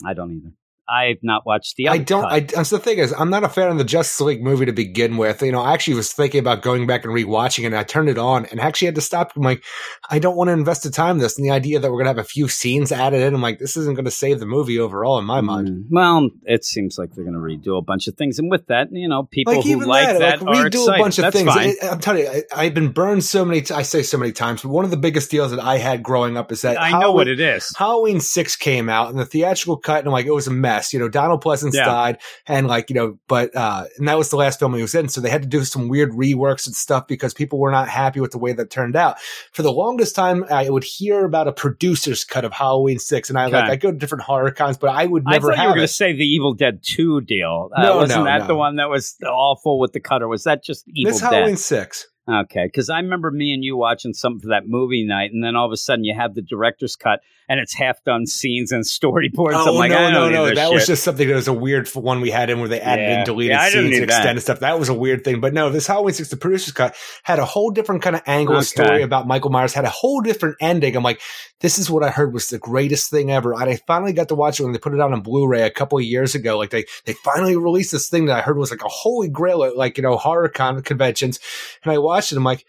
[0.05, 0.51] I don't either.
[0.87, 1.87] I've not watched the.
[1.89, 2.23] I don't.
[2.23, 2.31] cut.
[2.31, 4.71] I, that's the thing is, I'm not a fan of the Justice League movie to
[4.71, 5.41] begin with.
[5.41, 7.67] You know, I actually was thinking about going back and rewatching it.
[7.67, 9.31] and I turned it on and actually had to stop.
[9.35, 9.63] I'm like,
[10.09, 11.37] I don't want to invest the time in this.
[11.37, 13.77] And the idea that we're gonna have a few scenes added in, I'm like, this
[13.77, 15.67] isn't going to save the movie overall in my mind.
[15.69, 18.67] Mm, Well, it seems like they're going to redo a bunch of things, and with
[18.67, 20.99] that, you know, people Like who like that, that, like are redo excited.
[20.99, 21.53] a bunch of That's things.
[21.53, 21.69] Fine.
[21.69, 23.61] It- I'm telling you, I, I've been burned so many.
[23.61, 26.03] T- I say so many times, but one of the biggest deals that I had
[26.03, 27.73] growing up is that I know what it is.
[27.77, 30.74] Halloween six came out and the theatrical cut, and I'm like, it was a mess.
[30.93, 31.85] You know, Donald Pleasence Yeah.
[31.85, 34.95] died, and like, you know, but uh, and that was the last film he was
[34.95, 37.87] in, so they had to do some weird reworks and stuff because people were not
[37.87, 39.17] happy with the way that turned out.
[39.51, 43.37] For the longest time, I would hear about a producer's cut of Halloween six, and
[43.37, 45.63] I like I go to different horror cons, but I would I never thought you
[45.63, 47.69] were have going to say the Evil Dead Two deal.
[47.75, 48.47] Uh, No, wasn't no, that no.
[48.47, 50.27] the one that was awful with the cutter?
[50.27, 51.31] Was that just Evil This Dead?
[51.33, 52.07] Halloween six.
[52.27, 55.55] Okay, because I remember me and you watching something for that movie night, and then
[55.55, 58.83] all of a sudden you have the director's cut, and it's half done scenes and
[58.83, 59.51] storyboards.
[59.53, 60.55] Oh I'm like, no, no, no!
[60.55, 63.03] That was just something that was a weird one we had in where they added
[63.03, 63.19] Yeah.
[63.19, 64.15] in deleted Yeah, scenes, and that.
[64.17, 64.59] extended stuff.
[64.61, 65.39] That was a weird thing.
[65.39, 68.55] But no, this Halloween six, the producer's cut had a whole different kind of angle
[68.55, 68.63] Okay.
[68.65, 69.73] story about Michael Myers.
[69.75, 70.95] Had a whole different ending.
[70.95, 71.21] I'm like,
[71.59, 73.53] this is what I heard was the greatest thing ever.
[73.53, 75.69] And I finally got to watch it when they put it out on Blu-ray a
[75.69, 76.57] couple of years ago.
[76.57, 79.63] Like they they finally released this thing that I heard was like a holy grail
[79.63, 81.39] at like you know horror con- conventions.
[81.83, 82.37] And I watched it.
[82.37, 82.65] I'm like,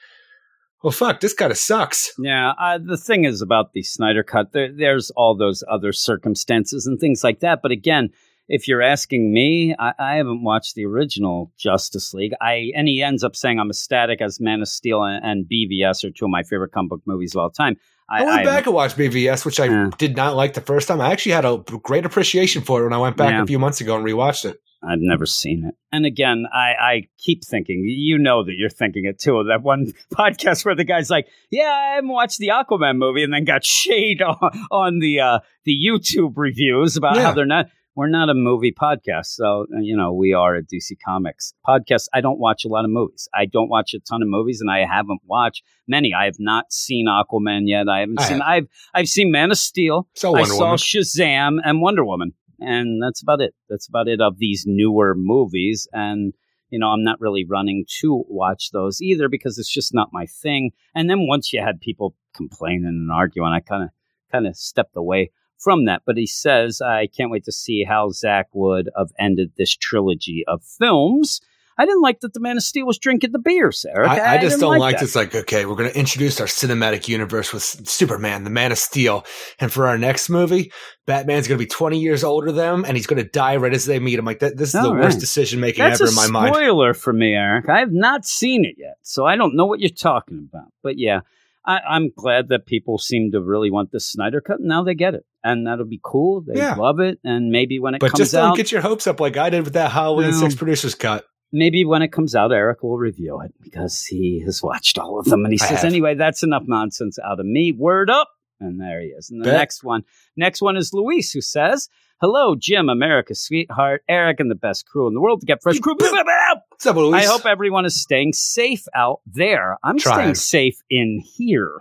[0.82, 2.12] well, fuck, this kind of sucks.
[2.18, 6.86] Yeah, uh, the thing is about the Snyder Cut, there, there's all those other circumstances
[6.86, 7.60] and things like that.
[7.62, 8.10] But again,
[8.48, 12.32] if you're asking me, I, I haven't watched the original Justice League.
[12.40, 16.05] I and he ends up saying I'm ecstatic as Man of Steel and, and BVS
[16.05, 17.77] are two of my favorite comic book movies of all time.
[18.09, 19.90] I, I went I- back and watched BVS, which I Yeah.
[19.98, 21.01] did not like the first time.
[21.01, 23.43] I actually had a great appreciation for it when I went back Yeah.
[23.43, 24.60] a few months ago and rewatched it.
[24.88, 25.74] I've never seen it.
[25.92, 29.38] And again, I, I keep thinking, you know that you're thinking it too.
[29.38, 33.22] Of that one podcast where the guy's like, "Yeah, I haven't watched the Aquaman movie,"
[33.24, 34.36] and then got shade on,
[34.70, 37.22] on the uh, the YouTube reviews about Yeah.
[37.22, 37.66] how they're not.
[37.94, 42.08] We're not a movie podcast, so uh, you know we are a DC Comics podcast.
[42.12, 43.26] I don't watch a lot of movies.
[43.34, 46.12] I don't watch a ton of movies, and I haven't watched many.
[46.12, 47.88] I have not seen Aquaman yet.
[47.88, 48.38] I haven't I seen.
[48.40, 48.46] have.
[48.46, 50.08] I've I've seen Man of Steel.
[50.14, 50.76] So I Wonder saw Woman.
[50.78, 53.54] Shazam and Wonder Woman, and that's about it.
[53.68, 55.88] That's about it of these newer movies.
[55.92, 56.32] And
[56.70, 60.26] you know, I'm not really running to watch those either because it's just not my
[60.26, 60.72] thing.
[60.94, 63.90] And then once you had people complaining and arguing, I kind of
[64.32, 66.02] kind of stepped away from that.
[66.04, 70.44] But he says, I can't wait to see how Zack would have ended this trilogy
[70.46, 71.40] of films.
[71.78, 74.09] I didn't like that the Man of Steel was drinking the beers, Eric.
[74.09, 75.01] I, I just didn't don't like, that.
[75.03, 75.15] this.
[75.15, 79.24] Like, okay, we're going to introduce our cinematic universe with Superman, the Man of Steel,
[79.61, 80.73] and for our next movie,
[81.05, 83.74] Batman's going to be 20 years older than them, and he's going to die right
[83.74, 84.24] as they meet him.
[84.24, 86.55] Like, that, this is the All worst decision making ever a in my mind.
[86.55, 87.69] spoiler for me, Eric.
[87.69, 90.69] I have not seen it yet, so I don't know what you're talking about.
[90.82, 91.20] But yeah,
[91.66, 94.61] I, I'm glad that people seem to really want the Snyder cut.
[94.61, 96.40] Now they get it, and that'll be cool.
[96.40, 96.74] They Yeah.
[96.74, 99.20] love it, and maybe when it But comes just don't out, get your hopes up
[99.20, 100.40] like I did with that Halloween No.
[100.40, 101.27] 6 producers cut.
[101.52, 105.27] Maybe when it comes out, Eric will review it because he has watched all of
[105.27, 105.85] them, and he I says, have.
[105.86, 107.73] "Anyway, that's enough nonsense out of me.
[107.73, 108.28] Word up!"
[108.60, 109.31] And there he is.
[109.31, 109.56] And the Bet.
[109.59, 110.02] next one,
[110.36, 111.89] next one is Luis, who says.
[112.18, 115.78] Hello, Jim, America's sweetheart, Eric, and the best crew in the world to get fresh
[115.78, 115.94] crew.
[115.98, 117.14] What's up, Luis?
[117.14, 119.77] I hope everyone is staying safe out there.
[119.85, 120.35] I'm Trying.
[120.35, 121.73] staying safe in here.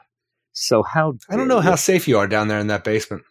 [0.51, 3.23] So how I don't know how safe you are down there in that basement.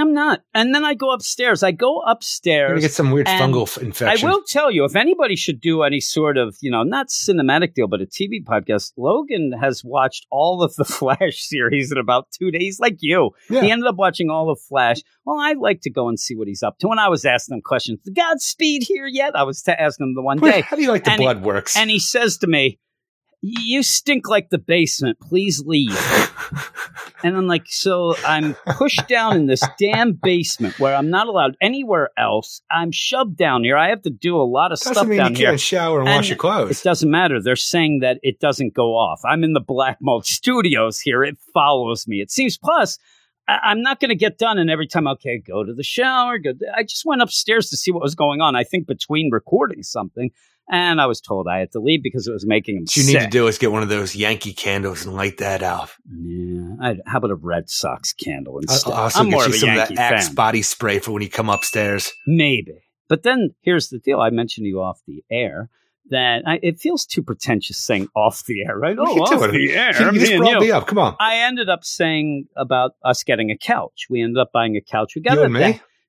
[0.00, 0.40] I'm not.
[0.54, 1.62] And then I go upstairs.
[1.62, 2.76] I go upstairs.
[2.78, 4.28] to get some weird fungal f- I infection.
[4.30, 7.86] will tell you if anybody should do any sort of, you know, not cinematic deal,
[7.88, 12.50] but a TV podcast, Logan has watched all of the Flash series in about two
[12.50, 13.30] days, like you.
[13.48, 13.60] Yeah.
[13.62, 14.98] He ended up watching all of Flash.
[15.24, 16.88] Well, I'd like to go and see what he's up to.
[16.88, 18.00] And I was asking him questions.
[18.14, 19.36] Godspeed here yet?
[19.36, 20.62] I was t- asking him the one day.
[20.62, 21.76] How do you like the And he- blood works?
[21.76, 22.78] And he says to me,
[23.42, 25.18] You stink like the basement.
[25.20, 25.90] Please leave.
[27.22, 31.56] and I'm like, So I'm pushed down in this damn basement where I'm not allowed
[31.60, 32.62] anywhere else.
[32.70, 33.76] I'm shoved down here.
[33.76, 35.58] I have to do a lot of Doesn't stuff mean you down can't here.
[35.58, 36.80] shower and, And wash your clothes.
[36.80, 37.40] It doesn't matter.
[37.42, 39.20] They're saying that it doesn't go off.
[39.24, 41.22] I'm in the Black Mold Studios here.
[41.24, 42.20] It follows me.
[42.20, 42.56] It seems.
[42.58, 42.98] Plus,
[43.48, 44.58] I- I'm not going to get done.
[44.58, 46.38] And every time, okay, go to the shower.
[46.38, 46.52] Go.
[46.76, 48.56] I just went upstairs to see what was going on.
[48.56, 50.30] I think between recording something,
[50.70, 53.02] and I was told I had to leave because it was making him What you
[53.02, 53.14] sick.
[53.14, 55.98] need to do is get one of those Yankee candles and light that off.
[56.10, 56.76] Yeah.
[56.80, 58.92] I, how about a Red Sox candle instead?
[58.92, 60.34] I'll also I'm more get you some Yankee of that Axe fan.
[60.34, 62.12] body spray for when you come upstairs.
[62.26, 62.82] Maybe.
[63.08, 64.20] But then here's the deal.
[64.20, 65.68] I mentioned to you off the air
[66.10, 68.96] that I, it feels too pretentious saying off the air, right?
[68.98, 69.52] Oh, you off doing?
[69.52, 70.00] the air.
[70.00, 70.60] You me just brought you.
[70.60, 70.86] me up.
[70.86, 71.16] Come on.
[71.20, 74.06] I ended up saying about us getting a couch.
[74.10, 75.12] We ended up buying a couch.
[75.14, 75.48] We got You it.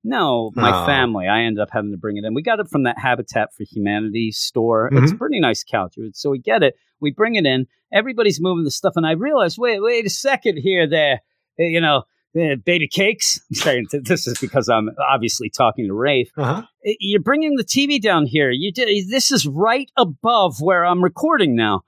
[0.03, 0.18] And at me?
[0.18, 0.86] that- no, my Oh.
[0.86, 1.28] family.
[1.28, 2.34] I ended up having to bring it in.
[2.34, 4.90] We got it from that Habitat for Humanity store.
[4.91, 5.95] It's a pretty nice couch.
[6.14, 6.76] So we get it.
[6.99, 7.68] We bring it in.
[7.94, 11.22] Everybody's moving the stuff, and I realize, wait, wait a second here, there.
[11.60, 12.03] Uh, You know,
[12.40, 13.40] uh, baby cakes.
[13.52, 16.32] I'm saying this is because I'm obviously talking to Rafe.
[16.38, 16.61] Uh-huh.
[16.88, 18.49] Uh, You're bringing the TV down here.
[18.52, 21.82] You did, this is right above where I'm recording now.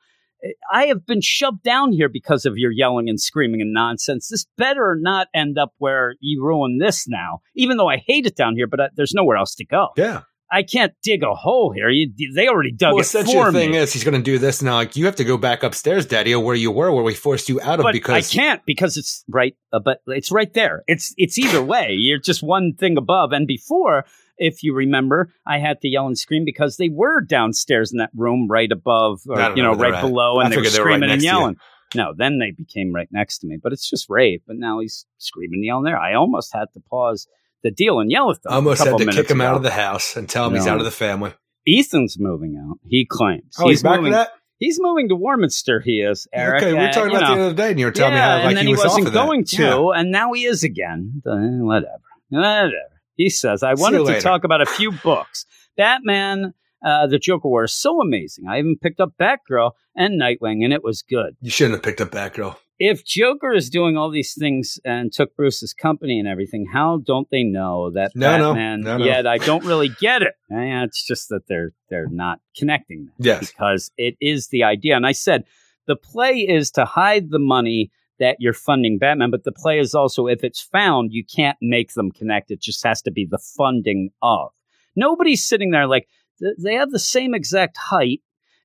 [0.71, 4.27] I have been shoved down here because of your yelling and screaming and nonsense.
[4.27, 7.41] This better not end up where you ruin this now.
[7.55, 9.89] Even though I hate it down here, but uh, there's nowhere else to go.
[9.95, 10.21] Yeah.
[10.51, 11.89] I can't dig a hole here.
[11.89, 13.77] You, they already dug well, it essentially, for the thing me.
[13.77, 14.75] is, he's going to do this now.
[14.75, 17.59] Like, you have to go back upstairs, Daddy, where you were, where we forced you
[17.61, 19.55] out of but because I can't because it's right.
[19.71, 20.83] Uh, but it's right there.
[20.85, 21.93] It's it's either way.
[21.93, 23.31] You're just one thing above.
[23.31, 24.05] And before,
[24.43, 28.11] if you remember, I had to yell and scream because they were downstairs in that
[28.15, 30.01] room right above, or you know know, right at.
[30.01, 31.55] below, I and they were figured they were right screaming and to yelling.
[31.95, 33.57] No, then they became right next to me.
[33.61, 34.41] But it's just Rave.
[34.47, 35.97] But now he's screaming and yelling there.
[35.99, 37.27] I almost had to pause
[37.63, 38.51] the deal and yell at them.
[38.51, 40.67] I almost a had to kick him out of the house and tell him he's
[40.67, 41.33] out of the family.
[41.67, 42.77] Ethan's moving out.
[42.87, 44.11] He claims Oh, he's, back moving.
[44.11, 44.31] for that?
[44.57, 45.79] He's moving to Warminster.
[45.81, 46.27] He is.
[46.33, 46.63] Eric.
[46.63, 47.35] okay, we were talking you about know.
[47.37, 48.83] the other day, and you were telling yeah, me how like and then he, was
[48.83, 49.25] wasn't off of that.
[49.25, 49.99] going to, Yeah.
[49.99, 51.21] and now he is again.
[51.25, 52.71] Uh, whatever, whatever.
[53.15, 55.45] He says, "I wanted to later." talk about a few books.
[55.77, 56.53] Batman,
[56.85, 58.45] uh, the Joker War is so amazing.
[58.47, 61.35] I even picked up Batgirl and Nightwing, and it was good.
[61.41, 62.55] You shouldn't have picked up Batgirl.
[62.79, 67.27] If Joker is doing all these things and took Bruce's company and everything, how don't
[67.31, 68.81] they know that No, Batman?
[68.81, 69.05] no, no.
[69.05, 70.33] Yet I don't really get it.
[70.51, 73.51] Eh, it's just that they're they're not connecting that Yes.
[73.51, 74.95] because it is the idea.
[74.95, 75.43] And I said
[75.87, 79.93] the play is to hide the money that you're funding Batman, but the play is
[79.93, 82.51] also if it's found, you can't make them connect.
[82.51, 84.51] It just has to be the funding of.
[84.95, 86.07] Nobody's sitting there like
[86.59, 88.21] they have the same exact height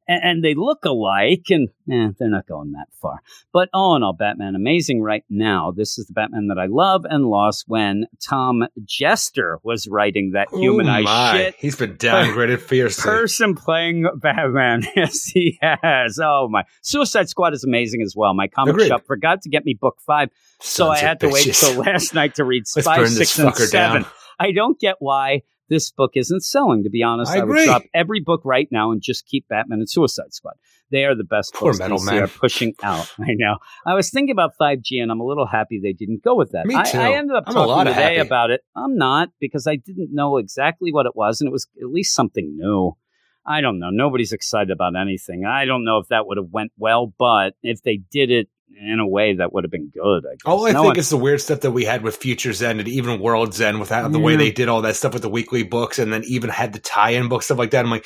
[0.09, 3.21] and, and they look alike, and eh, they're not going that far.
[3.53, 5.71] But all in all, Batman amazing right now.
[5.71, 10.49] This is the Batman that I love and lost when Tom Jester was writing that
[10.51, 11.37] humanized oh my.
[11.37, 13.05] shit He's been downgraded fiercely.
[13.05, 14.83] person playing Batman.
[14.97, 16.19] yes, he has.
[16.23, 16.65] Oh my!
[16.83, 18.33] Suicide Squad is amazing as well.
[18.35, 18.89] My comic Agreed.
[18.89, 20.31] shop forgot to get me book five,
[20.61, 21.61] so I had to wait bitches.
[21.61, 24.03] till last night to read five, six, and seven.
[24.03, 24.11] down.
[24.41, 26.83] I don't get why this book isn't selling.
[26.85, 29.79] To be honest, I I, would drop every book right now and just keep Batman
[29.79, 30.55] and Suicide Squad.
[30.91, 32.23] They are the best Poor books Metal Man.
[32.23, 33.13] are pushing out.
[33.21, 33.59] I know.
[33.87, 36.67] I was thinking about 5G, and I'm a little happy they didn't go with that.
[36.67, 36.99] Me I, too.
[36.99, 38.27] I ended up I'm a lot talking today happy.
[38.27, 38.63] about it.
[38.75, 42.15] I'm not because I didn't know exactly what it was, and it was at least
[42.15, 42.97] something new.
[43.47, 43.91] I don't know.
[43.91, 45.45] Nobody's excited about anything.
[45.47, 48.49] I don't know if that would have went well, but if they did it
[48.81, 50.41] in a way that would have been good, I guess.
[50.47, 52.79] All I No think one- is the weird stuff that we had with Futures End
[52.81, 55.29] and even World's End with how, the way they did all that stuff with the
[55.29, 57.85] weekly books and then even had the tie-in book stuff like that.
[57.85, 58.05] I'm like,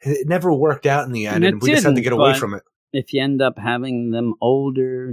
[0.00, 2.34] it never worked out in the end, And and, we just had to get away
[2.34, 2.62] from it.
[2.92, 5.12] if you end up having them older,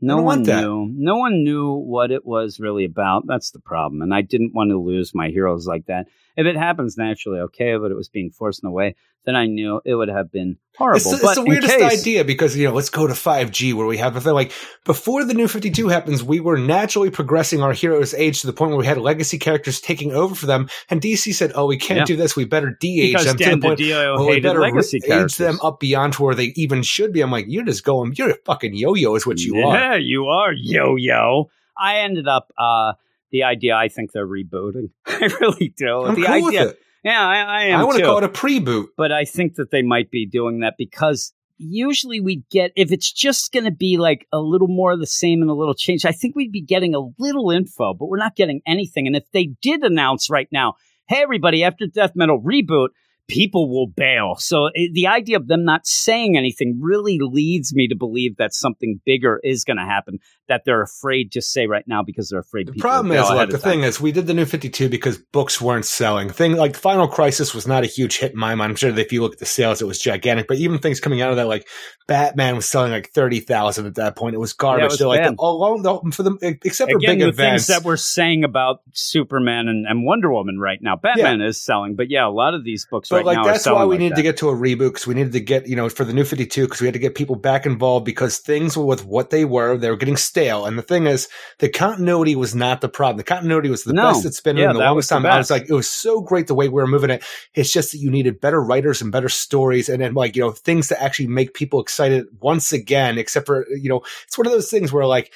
[0.00, 0.62] no one want that.
[0.62, 0.90] knew.
[0.96, 3.24] No one knew what it was really about.
[3.26, 4.02] That's the problem.
[4.02, 6.06] And I didn't want to lose my heroes like that.
[6.36, 9.46] If it happens naturally, okay, but it was being forced in a way, then I
[9.46, 10.96] knew it would have been horrible.
[10.96, 13.86] It's, the- it's the weirdest case- idea because you know let's go to 5G where
[13.86, 14.52] we have a thing like
[14.84, 18.70] before the new 52 happens we were naturally progressing our heroes age to the point
[18.70, 21.98] where we had legacy characters taking over for them and DC said oh we can't
[22.00, 22.04] Yeah.
[22.06, 25.36] do this we better de-age Because them to the point well, we better legacy age
[25.36, 28.30] them up beyond to where they even should be I'm like you're just going you're
[28.30, 31.50] a fucking yo-yo is what you yeah, are Yeah, you are yo yo.
[31.78, 32.92] I ended up uh
[33.30, 33.74] the idea.
[33.74, 34.90] I think they're rebooting.
[35.06, 36.02] I really do.
[36.04, 36.64] I'm the cool idea.
[36.66, 39.24] with it Yeah, I, I am I want to call it a pre-boot but I
[39.24, 43.64] think that they might be doing that because usually we get if it's just going
[43.64, 46.04] to be like a little more of the same and a little change.
[46.04, 49.06] I think we'd be getting a little info, but we're not getting anything.
[49.06, 50.74] And if they did announce right now,
[51.08, 52.88] hey everybody, after Death Metal reboot,
[53.28, 54.36] people will bail.
[54.36, 59.00] So the idea of them not saying anything really leads me to believe that something
[59.04, 60.18] bigger is going to happen
[60.48, 62.66] that they're afraid to say right now because they're afraid.
[62.66, 63.70] The problem is, look, the time.
[63.70, 66.28] thing is, we did the new 52 because books weren't selling.
[66.28, 68.70] Thing like Final Crisis was not a huge hit in my mind.
[68.70, 70.48] I'm sure that if you look at the sales, it was gigantic.
[70.48, 71.68] But even things coming out of that, like
[72.06, 74.34] Batman was selling like 30,000 at that point.
[74.34, 74.80] It was garbage.
[74.80, 77.66] Yeah, it was They're like, oh, well, for them, except for Again, big the events.
[77.66, 80.96] things that we're saying about Superman and, and Wonder Woman right now.
[80.96, 83.84] Batman is selling, but yeah, a lot of these books but right like that's why
[83.84, 84.16] we like needed that.
[84.16, 86.24] to get to a reboot because we needed to get you know for the new
[86.24, 89.44] 52 because we had to get people back involved because things were with what they
[89.44, 90.66] were they were getting stale.
[90.66, 91.28] And the thing is
[91.58, 93.18] the continuity was not the problem.
[93.18, 94.08] The continuity was the No.
[94.08, 95.26] best it's been Yeah, in the longest was the time.
[95.34, 97.22] I was like it was so great the way we were moving it.
[97.54, 100.50] It's just that you needed better writers and better stories and then like you know
[100.50, 104.52] things to actually make people excited once again except for you know it's one of
[104.52, 105.32] those things where like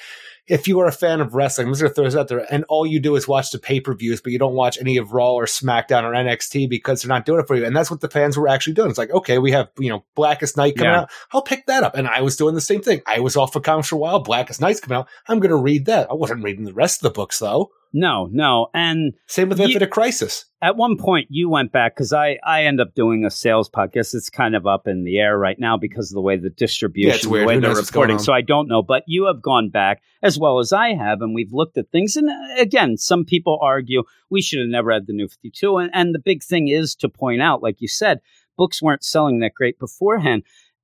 [0.47, 2.63] if you are a fan of wrestling, I'm just gonna throw this out there, and
[2.69, 5.11] all you do is watch the pay per views, but you don't watch any of
[5.11, 8.01] Raw or SmackDown or NXT because they're not doing it for you, and that's what
[8.01, 8.89] the fans were actually doing.
[8.89, 11.01] It's like, okay, we have you know Blackest Night coming Yeah.
[11.01, 13.01] out, I'll pick that up, and I was doing the same thing.
[13.05, 14.19] I was off for comics for a while.
[14.19, 16.09] Blackest Night's coming out, I'm gonna read that.
[16.09, 17.71] I wasn't reading the rest of the books though.
[17.93, 18.67] No, no.
[18.73, 20.45] And Same with Infinite Crisis.
[20.61, 24.13] at one point you went back because I, I end up doing a sales podcast.
[24.13, 27.09] It's kind of up in the air right now because of the way the distribution,
[27.09, 27.43] Yeah, it's weird.
[27.43, 28.23] the way Who they're knows what's going reporting.
[28.23, 31.33] So I don't know, but you have gone back as well as I have, and
[31.33, 32.15] we've looked at things.
[32.15, 35.77] And uh, again, some people argue we should have never had the new 52.
[35.77, 38.19] And, and the big thing is to point out, like you said,
[38.57, 40.43] books weren't selling that great beforehand.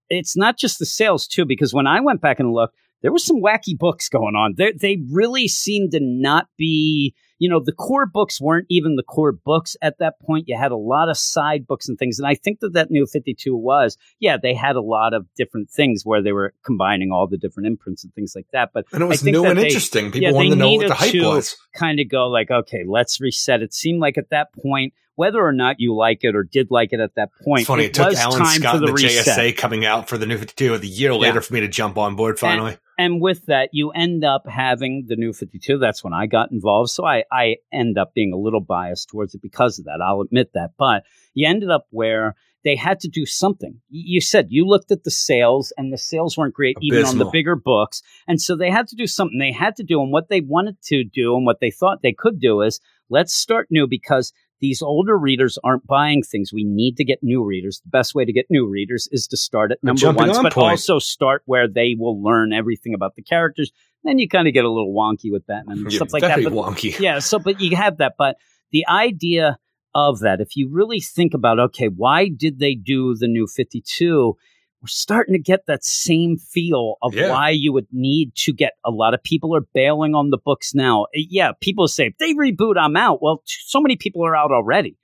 [0.09, 3.19] It's not just the sales too, because when I went back and looked, there were
[3.19, 4.55] some wacky books going on.
[4.57, 9.03] They they really seemed to not be, you know, the core books weren't even the
[9.03, 10.45] core books at that point.
[10.47, 13.05] You had a lot of side books and things, and I think that that new
[13.05, 17.11] Fifty Two was, yeah, they had a lot of different things where they were combining
[17.11, 18.71] all the different imprints and things like that.
[18.73, 20.05] But And it was new and they- interesting.
[20.11, 21.57] People yeah, wanted to know what the hype was.
[21.75, 23.61] kind of go like, okay, let's reset.
[23.61, 26.93] It seemed like at that point, whether or not you like it or did like
[26.93, 27.83] it at that point, It's funny.
[27.83, 29.03] It, it, took was Alan time Scott for the, and the.
[29.03, 32.15] JSA coming out for the new 52 a year later for me to jump on
[32.15, 32.39] board eh.
[32.39, 32.71] finally.
[32.71, 36.89] and with that you end up having the new 52 that's when i got involved.
[36.89, 39.99] So i i end up being a little biased towards it because of that.
[40.03, 40.71] I'll admit that.
[40.77, 41.03] But
[41.33, 43.81] you ended up where they had to do something.
[43.89, 47.25] You said you looked at the sales and the sales weren't great even on the
[47.25, 48.01] bigger books.
[48.27, 49.37] And so they had to do something.
[49.37, 52.13] They had to do and what they wanted to do and what they thought they
[52.13, 52.79] could do is
[53.09, 54.31] let's start new because
[54.63, 56.53] these older readers aren't buying things.
[56.53, 57.81] We need to get new readers.
[57.83, 60.53] The best way to get new readers is to start at number one, on but
[60.53, 60.71] point.
[60.71, 63.73] also start where they will learn everything about the characters.
[64.05, 66.41] Then you kind of get a little wonky with Batman and Yeah, stuff like that.
[66.41, 66.97] But wonky.
[66.99, 68.13] yeah, so but you have that.
[68.17, 68.37] But
[68.71, 69.59] the idea
[69.93, 74.37] of that, if you really think about, okay, why did they do the new 52?
[74.83, 77.29] We're starting to get that same feel of Yeah.
[77.31, 80.75] why you would need to get a lot of people are bailing on the books
[80.75, 81.03] now.
[81.05, 83.21] Uh, Yeah, people say if they reboot, I'm out.
[83.21, 84.97] Well, t- so many people are out already.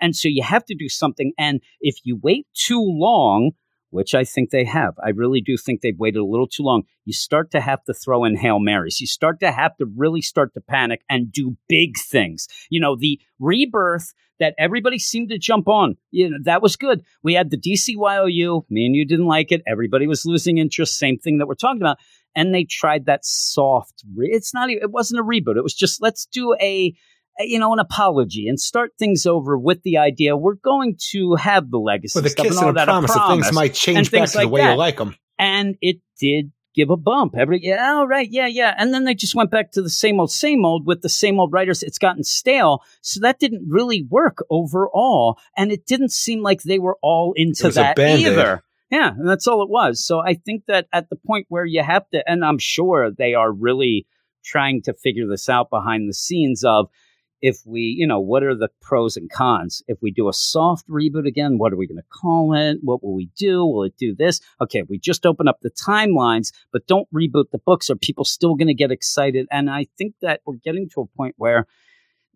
[0.00, 1.32] And so you have to do something.
[1.38, 3.50] And if you wait too long,
[3.90, 4.94] which I think they have.
[5.02, 6.82] I really do think they've waited a little too long.
[7.04, 9.00] You start to have to throw in Hail Marys.
[9.00, 12.48] You start to have to really start to panic and do big things.
[12.70, 17.02] You know, the rebirth that everybody seemed to jump on, you know, that was good.
[17.22, 18.64] We had the DCYOU.
[18.68, 19.62] Me and you didn't like it.
[19.66, 20.98] Everybody was losing interest.
[20.98, 21.98] Same thing that we're talking about.
[22.34, 24.04] And they tried that soft.
[24.14, 24.68] Re- it's not.
[24.68, 25.56] even It wasn't a reboot.
[25.56, 26.94] It was just let's do a
[27.38, 31.34] Uh, you know, an apology and start things over with the idea we're going to
[31.34, 34.10] have the legacy With a kiss and and a that, promise that things might change
[34.10, 34.72] back to the way that.
[34.72, 35.14] you like them.
[35.38, 37.34] and it did give a bump.
[37.36, 40.20] Every yeah, all right, yeah, yeah, and then they just went back to the same
[40.20, 41.82] old, same old with the same old writers.
[41.82, 46.78] It's gotten stale, so that didn't really work overall, and it didn't seem like they
[46.78, 48.62] were all into that either.
[48.90, 50.04] Yeah, and that's all it was.
[50.04, 53.34] So I think that at the point where you have to, and I'm sure they
[53.34, 54.06] are really
[54.44, 56.88] trying to figure this out behind the scenes of
[57.42, 59.82] if we, you know, what are the pros and cons?
[59.88, 62.78] If we do a soft reboot again, what are we going to call it?
[62.82, 63.64] What will we do?
[63.64, 64.40] Will it do this?
[64.60, 67.90] Okay, we just open up the timelines, but don't reboot the books.
[67.90, 69.46] Are people still going to get excited?
[69.50, 71.66] And I think that we're getting to a point where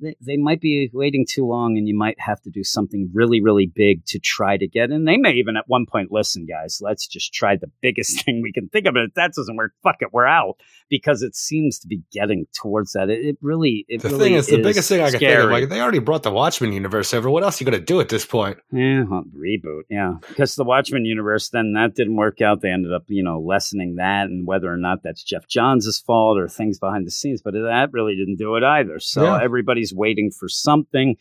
[0.00, 3.40] they, they might be waiting too long and you might have to do something really,
[3.40, 5.04] really big to try to get in.
[5.04, 8.52] They may even at one point, listen, guys, let's just try the biggest thing we
[8.52, 8.96] can think of.
[8.96, 10.56] And if that doesn't work, fuck it, we're out.
[10.88, 13.10] Because it seems to be getting towards that.
[13.10, 15.50] It, it really, it The really thing is, the biggest thing I can think of,
[15.50, 17.30] like they already brought the Watchmen universe over.
[17.30, 18.58] What else are you going to do at this point?
[18.72, 19.82] Yeah, well, reboot.
[19.88, 22.60] Yeah, because the Watchmen universe, then that didn't work out.
[22.60, 26.38] They ended up, you know, lessening that, and whether or not that's Geoff Johns' fault
[26.38, 28.98] or things behind the scenes, but that really didn't do it either.
[28.98, 29.40] So Yeah.
[29.40, 31.16] everybody's waiting for something,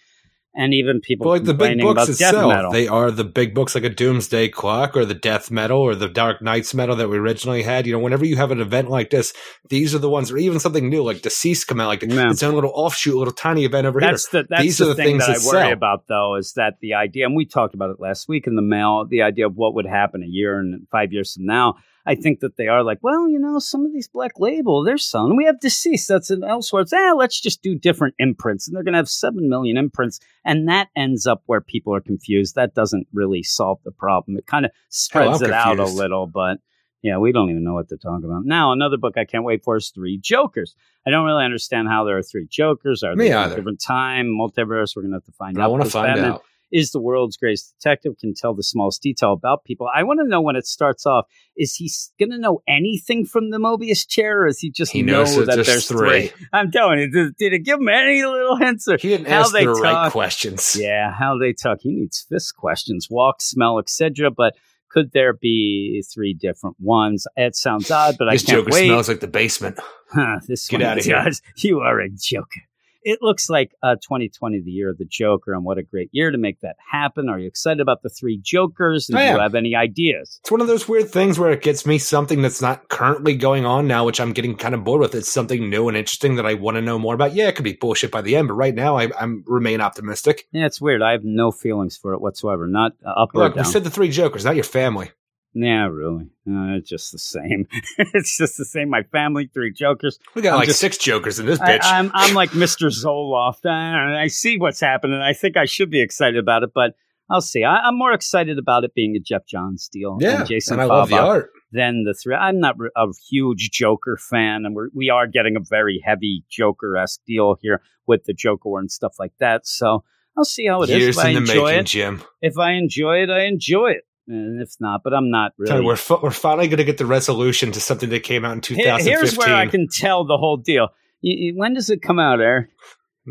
[0.56, 3.76] and even people But like the big complaining books itself, they are the big books
[3.76, 7.18] like a Doomsday Clock or the Death Metal or the Dark Knights Metal that we
[7.20, 7.86] originally had.
[7.86, 9.32] You know, whenever you have an event like this,
[9.70, 12.32] these are the ones, or even something new like DCeased come out, like Yeah.
[12.32, 14.42] its own little offshoot, little tiny event over that's here.
[14.42, 15.72] the that's These the are the thing things that I worry sell.
[15.74, 18.64] about, though, is that the idea, and we talked about it last week in the
[18.64, 21.76] mail, the idea of what would happen a year and five years from now.
[22.06, 24.98] I think that they are like, well, you know, some of these black label, they're
[24.98, 25.36] selling.
[25.36, 26.08] We have DCeased.
[26.08, 26.82] That's an elsewhere.
[26.84, 30.20] It's, eh, let's just do different imprints, and they're going to have seven million imprints,
[30.46, 32.56] and that ends up where people are confused.
[32.56, 34.38] That doesn't really solve the problem.
[34.38, 36.60] It kind of spreads I'm it out a little, but
[37.02, 38.46] yeah, we don't even know what to talk about.
[38.46, 40.76] Now, another book I can't wait for is Three Jokers.
[41.08, 43.04] I don't really understand how there are three Jokers.
[43.04, 43.56] Are Me they a either.
[43.56, 44.96] different time, multiverse?
[44.96, 45.66] We're going to have to find I out.
[45.66, 46.44] I want to find Batman out.
[46.72, 49.88] Is the world's greatest detective, can tell the smallest detail about people.
[49.94, 51.26] I want to know when it starts off.
[51.58, 51.90] Is he
[52.20, 55.36] going to know anything from the Mobius chair, or is he just He know knows
[55.36, 56.28] that that there's three.
[56.28, 56.46] three?
[56.54, 58.88] I'm telling you, did, did it give him any little hints?
[58.88, 60.12] Or He didn't how ask they the right talk?
[60.12, 60.76] questions.
[60.80, 61.80] Yeah, how they talk.
[61.82, 64.30] He needs fist questions, walk, smell, etc.
[64.30, 64.56] But
[64.92, 67.28] could there be three different ones?
[67.36, 68.86] It sounds odd, but this I can't Joker wait.
[68.88, 69.80] smells like the basement.
[70.12, 71.24] Huh, this Get one outta here.
[71.24, 71.42] does.
[71.58, 72.62] You are a joker.
[73.04, 76.32] It looks like uh, 2020, the year of the Joker, and what a great year
[76.32, 77.30] to make that happen.
[77.30, 79.10] Are you excited about the three Jokers?
[79.10, 80.40] And do you have any ideas?
[80.44, 83.66] It's one of those weird things where it gets me something that's not currently going
[83.66, 85.16] on now, which I'm getting kind of bored with.
[85.16, 87.34] It's something new and interesting that I want to know more about.
[87.34, 90.48] Yeah, it could be bullshit by the end, but right now I, I'm remain optimistic.
[90.52, 91.02] Yeah, it's weird.
[91.02, 92.68] I have no feelings for it whatsoever.
[92.68, 93.72] Not uh, up or Look, we down.
[93.72, 95.12] said the three Jokers, not your family.
[95.54, 96.26] Yeah, really.
[96.48, 97.68] Uh, it's just the same.
[97.98, 98.90] it's just the same.
[98.90, 100.20] My family, three Jokers.
[100.36, 101.82] We got I'm like just- six Jokers in this I, bitch.
[101.84, 102.88] I'm I'm like Mr.
[102.90, 103.66] Zoloft.
[103.66, 105.20] I, I see what's happening.
[105.20, 106.94] I think I should be excited about it, but
[107.32, 107.64] I'll see.
[107.64, 110.84] I, I'm more excited about it being a Geoff Johns deal yeah, and Jason and
[110.84, 111.52] I love the art.
[111.72, 112.36] than the three.
[112.36, 116.96] I'm not a huge Joker fan, and we're we are getting a very heavy Joker
[116.98, 119.66] esque deal here with the Joker and stuff like that.
[119.68, 120.04] So
[120.38, 120.98] I'll see how it is.
[121.04, 122.24] Years If I in the enjoy making, it, Jim.
[122.42, 124.04] if I enjoy it, I enjoy it.
[124.32, 125.82] And if not, but I'm not really.
[125.84, 128.86] we're we're finally going to get the resolution to something that came out in Here-
[128.86, 129.06] 2015.
[129.12, 130.90] here's where I can tell the whole deal.
[131.24, 132.70] Y- y- When does it come out, Eric?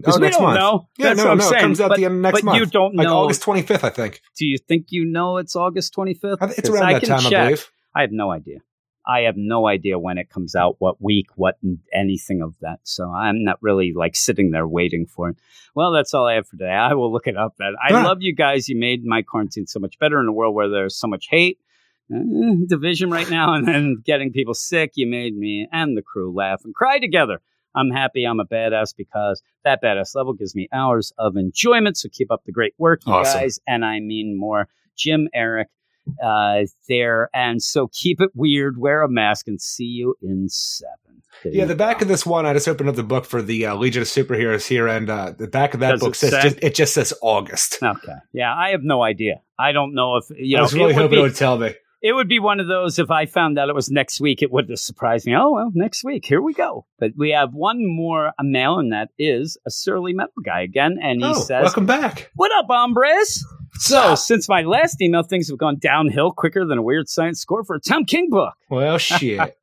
[0.04, 0.58] oh, we next don't month.
[0.58, 0.88] know.
[0.98, 1.54] Yeah, That's no, no, saying.
[1.54, 2.58] it comes out but, the end of next but month.
[2.58, 3.16] you don't like know.
[3.18, 4.20] August 25th, I think.
[4.36, 6.38] Do you think you know it's August 25th?
[6.40, 7.44] I think it's around I that time, I check.
[7.46, 7.70] believe.
[7.94, 8.58] I have no idea.
[9.08, 11.56] I have no idea when it comes out, what week, what
[11.92, 12.80] anything of that.
[12.82, 15.36] So I'm not really like sitting there waiting for it.
[15.74, 16.70] Well, that's all I have for today.
[16.72, 17.54] I will look it up.
[17.58, 18.02] Then I Yeah.
[18.04, 18.68] love you guys.
[18.68, 21.58] You made my quarantine so much better in a world where there's so much hate,
[22.14, 22.18] uh,
[22.66, 24.92] division right now, and then getting people sick.
[24.94, 27.40] You made me and the crew laugh and cry together.
[27.74, 31.96] I'm happy I'm a badass because that badass level gives me hours of enjoyment.
[31.96, 33.40] So keep up the great work, you Awesome.
[33.40, 33.58] guys.
[33.66, 34.68] And I mean more.
[34.96, 35.68] Jim, Eric,
[36.22, 37.30] uh, there.
[37.34, 40.94] And so keep it weird, wear a mask, and see you in seven.
[41.42, 42.02] There Yeah, the back go.
[42.02, 44.66] of this one, I just opened up the book for the uh, Legion of Superheroes
[44.66, 46.42] here, and uh, the back of that Does book says say?
[46.42, 47.78] just, it just says August.
[47.82, 48.14] Okay.
[48.32, 49.40] Yeah, I have no idea.
[49.58, 50.62] I don't know if you I know.
[50.64, 51.74] was really it, hoping be, it would tell me.
[52.02, 52.98] it would be one of those.
[52.98, 55.34] If I found out it was next week, it would have surprised me.
[55.36, 56.24] Oh well, next week.
[56.26, 56.86] Here we go.
[56.98, 60.98] But we have one more a mail, and that is a surly metal guy again,
[61.00, 62.30] and he oh, says, welcome back.
[62.34, 63.44] "What up, hombres?
[63.74, 67.64] So, since my last email, things have gone downhill quicker than a weird science score
[67.64, 68.54] for a Tom King book.
[68.70, 69.56] Well, shit.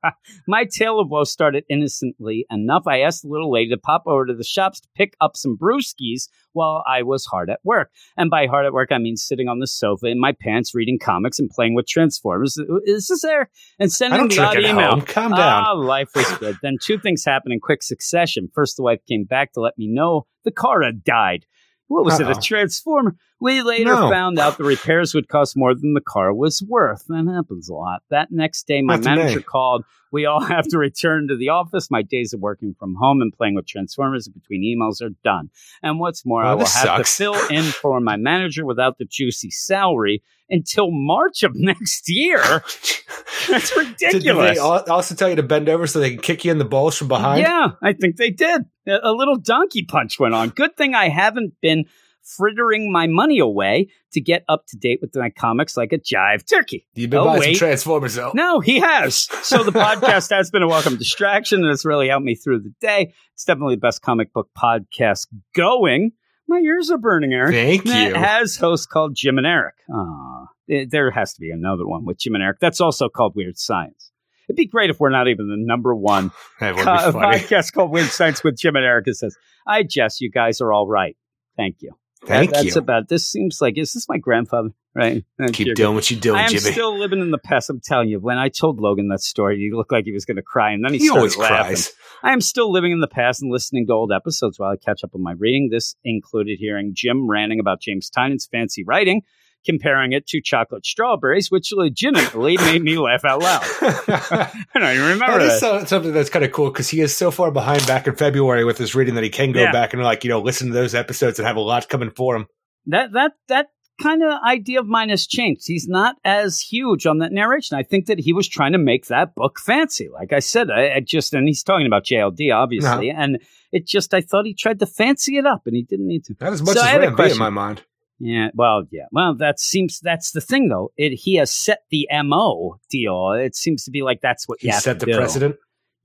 [0.48, 2.84] My tale of woe started innocently enough.
[2.88, 5.58] I asked the little lady to pop over to the shops to pick up some
[5.58, 7.92] brewskis while I was hard at work.
[8.18, 11.00] And by hard at work, I mean sitting on the sofa in my pants, reading
[11.00, 12.58] comics and playing with Transformers.
[12.86, 13.50] Is this there?
[13.80, 14.92] And sending the odd email.
[14.92, 15.02] home.
[15.02, 15.40] Calm down.
[15.66, 16.58] Ah, life was good.
[16.62, 18.50] then two things happened in quick succession.
[18.54, 21.46] First, the wife came back to let me know the car had died.
[21.88, 22.38] What was it, Uh-oh.
[22.38, 23.16] a transformer?
[23.42, 24.10] We later No.
[24.10, 27.04] found out the repairs would cost more than the car was worth.
[27.10, 28.02] That happens a lot.
[28.10, 29.84] That next day, my Not manager called.
[30.12, 31.92] We all have to return to the office.
[31.92, 35.50] My days of working from home and playing with Transformers between emails are done.
[35.84, 37.18] And what's more, Oh, I will have sucks.
[37.18, 42.40] to fill in for my manager without the juicy salary until March of next year.
[43.50, 44.24] That's ridiculous.
[44.50, 46.66] Did they also tell you to bend over so they can kick you in the
[46.66, 47.42] balls from behind?
[47.42, 48.64] Yeah, I think they did.
[48.88, 50.50] A little donkey punch went on.
[50.50, 51.86] Good thing I haven't been
[52.26, 56.46] frittering my money away to get up to date with my comics like a jive
[56.50, 56.88] turkey.
[56.96, 57.58] You've been Oh, buying wait.
[57.58, 58.32] Transformers, though.
[58.34, 59.28] No, he has.
[59.46, 62.74] So the podcast has been a welcome distraction and it's really helped me through the
[62.82, 63.14] day.
[63.34, 66.12] It's definitely the best comic book podcast going.
[66.48, 67.54] My ears are burning, Eric.
[67.56, 68.16] Thank That you.
[68.16, 69.76] has hosts called Jim and Eric.
[69.92, 72.60] Aw, eh, there has to be another one with Jim and Eric.
[72.60, 74.12] That's also called Weird Science.
[74.48, 76.30] It'd be great if we're not even the number one
[76.60, 79.08] co- podcast called Weird Science with Jim and Eric.
[79.08, 79.36] It says,
[79.66, 81.18] "I Jess, you guys are all right.
[81.58, 81.94] Thank you.
[82.26, 82.82] Thank That- That's you.
[82.82, 83.08] about.
[83.08, 84.70] This seems like is this my grandfather?
[84.96, 85.24] Right?
[85.38, 85.76] Thank Keep you.
[85.76, 86.72] doing what you're doing, I am Jimmy.
[86.72, 87.70] still living in the past.
[87.70, 88.20] I'm telling you.
[88.20, 90.84] When I told Logan that story, he looked like he was going to cry, and
[90.86, 91.66] then he, he always laughing.
[91.76, 91.92] cries.
[92.24, 95.04] I am still living in the past and listening to old episodes while I catch
[95.04, 95.68] up on my reading.
[95.70, 99.22] This included hearing Jim ranting about James Tynion's fancy writing,
[99.66, 103.62] comparing it to chocolate strawberries, which legitimately made me laugh out loud.
[103.82, 105.80] I don't even remember That is that.
[105.82, 108.64] so, something that's kind of cool because he is so far behind back in February
[108.64, 109.72] with his reading that he can go Yeah.
[109.72, 112.36] back and like you know listen to those episodes and have a lot coming for
[112.36, 112.48] him.
[112.88, 113.68] that that that
[114.02, 115.62] kind of idea of mine has changed.
[115.66, 117.78] He's not as huge on that narration.
[117.78, 120.10] I think that he was trying to make that book fancy.
[120.10, 123.22] Like I said, I, I just and he's talking about JLD obviously, uh-huh.
[123.22, 123.40] and
[123.72, 126.36] it just I thought he tried to fancy it up, and he didn't need to.
[126.42, 127.84] Not as much So I as Ram in my mind.
[128.20, 130.92] Yeah, well, yeah, well, that seems that's the thing though.
[130.98, 133.32] It he has set the mo deal.
[133.32, 135.18] It seems to be like that's what He you have set to the do.
[135.18, 135.56] precedent.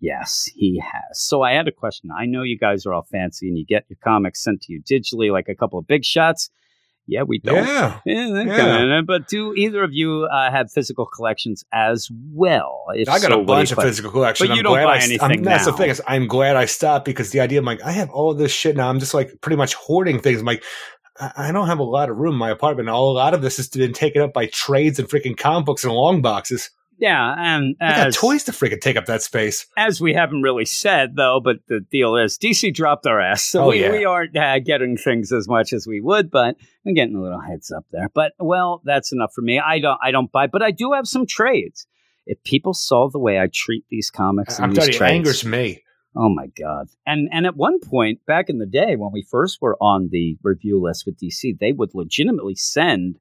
[0.00, 1.20] Yes, he has.
[1.20, 2.10] So I had a question.
[2.16, 4.82] I know you guys are all fancy and you get your comics sent to you
[4.82, 6.50] digitally, like a couple of big shots.
[7.06, 7.56] Yeah, we don't.
[7.56, 7.98] Yeah.
[8.06, 8.56] Yeah, Yeah.
[8.56, 12.84] kinda- but do either of you uh, have physical collections as well?
[12.94, 13.86] If I got so, a bunch of play?
[13.86, 14.48] physical collections.
[14.48, 16.56] But you I'm don't glad buy I anything I'm, That's the thing is, I'm glad
[16.56, 18.88] I stopped because the idea I'm like, I have all this shit now.
[18.88, 20.40] I'm just like pretty much hoarding things.
[20.40, 20.62] I'm like,
[21.36, 22.88] I, don't have a lot of room in my apartment.
[22.88, 25.92] A lot of this has been taken up by trades and freaking comic books and
[25.92, 26.70] long boxes.
[26.98, 29.66] Yeah, and I got toys to freaking take up that space.
[29.78, 33.64] as we haven't really said though, but the deal is DC dropped our ass, so
[33.64, 33.90] Oh, we, yeah.
[33.90, 36.30] we aren't uh, getting things as much as we would.
[36.30, 36.56] But
[36.86, 38.08] I'm getting a little heads up there.
[38.14, 39.58] But well, that's enough for me.
[39.58, 41.86] I don't I don't buy, but I do have some trades.
[42.26, 45.44] If people saw the way I treat these comics, I'm these telling you, it angers
[45.44, 45.82] me.
[46.16, 46.88] Oh my god!
[47.06, 50.36] And and at one point back in the day when we first were on the
[50.42, 53.18] review list with DC, they would legitimately send,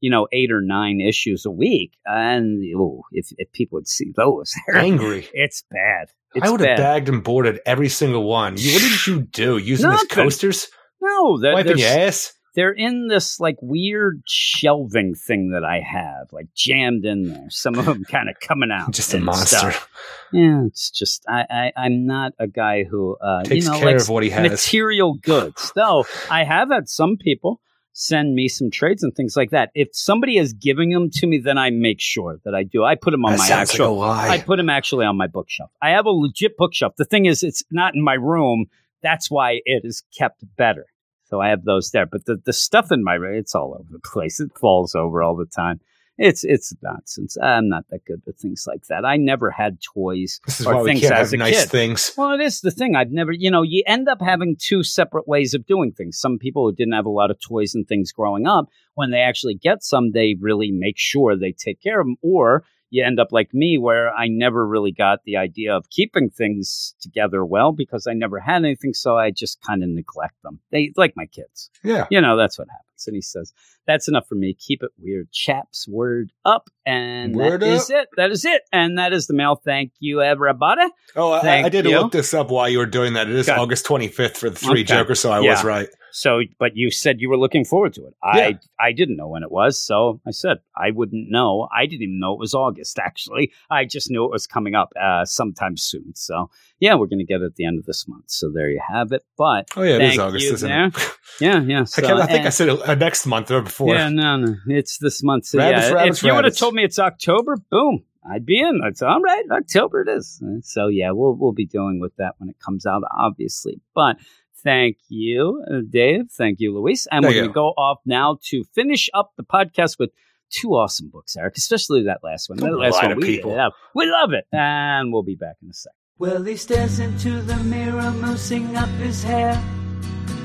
[0.00, 4.12] you know, eight or nine issues a week, and oh, if if people would see
[4.16, 5.28] those, Angry.
[5.32, 6.08] it's bad.
[6.34, 8.56] It's I would have bagged and boarded every single one.
[8.56, 9.58] You, what did you do?
[9.58, 10.08] Using these Nothing.
[10.08, 10.68] coasters?
[11.00, 12.32] No, they're, Wiping your ass?
[12.54, 17.46] They're in this like weird shelving thing that I have, like jammed in there.
[17.48, 18.90] Some of them kind of coming out.
[18.92, 19.56] Just a monster.
[19.56, 19.88] stuff.
[20.32, 23.92] Yeah, it's just I, I I'm not a guy who uh, Takes you know care
[23.92, 24.50] likes of what he has.
[24.50, 25.72] material goods.
[25.76, 27.60] Though I have had some people
[27.94, 29.70] send me some trades and things like that.
[29.74, 32.84] If somebody is giving them to me, then I make sure that I do.
[32.84, 33.96] I put them on that my actual.
[33.96, 34.30] like.
[34.30, 35.70] I put them actually on my bookshelf.
[35.82, 36.94] I have a legit bookshelf.
[36.96, 38.66] The thing is, it's not in my room.
[39.02, 40.86] That's why it is kept better.
[41.32, 42.04] So I have those there.
[42.04, 44.38] But the, the stuff in my room, it's all over the place.
[44.38, 45.80] It falls over all the time.
[46.18, 47.38] It's it's nonsense.
[47.42, 49.06] I'm not that good with things like that.
[49.06, 51.62] I never had toys this is or why we things can't as have a nice
[51.62, 51.70] kid.
[51.70, 52.12] things.
[52.18, 52.94] Well, it is the thing.
[52.94, 56.20] I've never, you know, you end up having two separate ways of doing things.
[56.20, 59.20] Some people who didn't have a lot of toys and things growing up, when they
[59.20, 62.16] actually get some, they really make sure they take care of them.
[62.20, 66.28] Or you end up like me, where I never really got the idea of keeping
[66.28, 68.92] things together well because I never had anything.
[68.92, 70.60] So I just kind of neglect them.
[70.70, 71.70] They like my kids.
[71.82, 72.06] Yeah.
[72.10, 73.06] You know, that's what happens.
[73.06, 73.52] And he says,
[73.86, 74.54] That's enough for me.
[74.54, 75.32] Keep it weird.
[75.32, 76.68] Chaps, word up.
[76.86, 78.02] And Word that is up.
[78.02, 78.08] it.
[78.16, 78.62] That is it.
[78.72, 79.56] And that is the mail.
[79.56, 80.82] Thank you, everybody.
[81.16, 81.98] Oh, I, I did you.
[81.98, 83.28] look this up while you were doing that.
[83.28, 83.48] It is.
[83.48, 84.84] August 25th for the Three Okay.
[84.84, 85.50] Jokers, so I Yeah.
[85.52, 85.88] was right.
[86.12, 88.14] So, but you said you were looking forward to it.
[88.22, 91.68] I I didn't know when it was, so I said I wouldn't know.
[91.74, 92.98] I didn't even know it was August.
[93.02, 96.14] Actually, I just knew it was coming up uh, sometime soon.
[96.14, 98.24] So, yeah, we're going to get it at the end of this month.
[98.30, 99.22] So there you have it.
[99.38, 100.86] But Oh yeah, it is August, isn't there.
[100.88, 100.94] it?
[101.40, 101.84] Yeah, yeah.
[101.96, 103.94] I, can't- I think I said it, uh, next month or before.
[103.94, 105.46] yeah, no, no, it's this month.
[105.46, 108.60] So Rabbits, yeah, rabbits, if you would have told me it's October, boom, I'd be
[108.60, 108.80] in.
[108.84, 109.42] It's all right.
[109.50, 110.42] October it is.
[110.62, 113.80] So yeah, we'll we'll be dealing with that when it comes out, obviously.
[113.94, 114.16] But
[114.62, 116.30] thank you, uh, Dave.
[116.30, 117.06] Thank you, Luis.
[117.10, 120.10] And Thank we're going to go off now to finish up the podcast with.
[120.54, 122.58] Two awesome books, Eric, especially that last one.
[122.58, 123.72] That last one, we love.
[123.94, 125.94] We love it, and we'll be back in a sec.
[126.18, 129.58] Well, he stares into the mirror, moosing up his hair.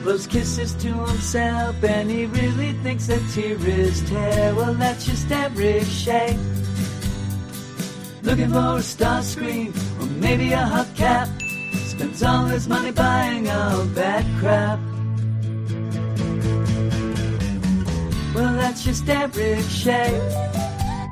[0.03, 4.55] Blows kisses to himself, and he really thinks that tear is tear.
[4.55, 6.39] Well, that's just Eric Shea.
[8.23, 11.27] Looking for a star screen, or maybe a hubcap.
[11.97, 14.79] Spends all his money buying all that crap.
[18.35, 20.11] Well, that's just Eric Shea.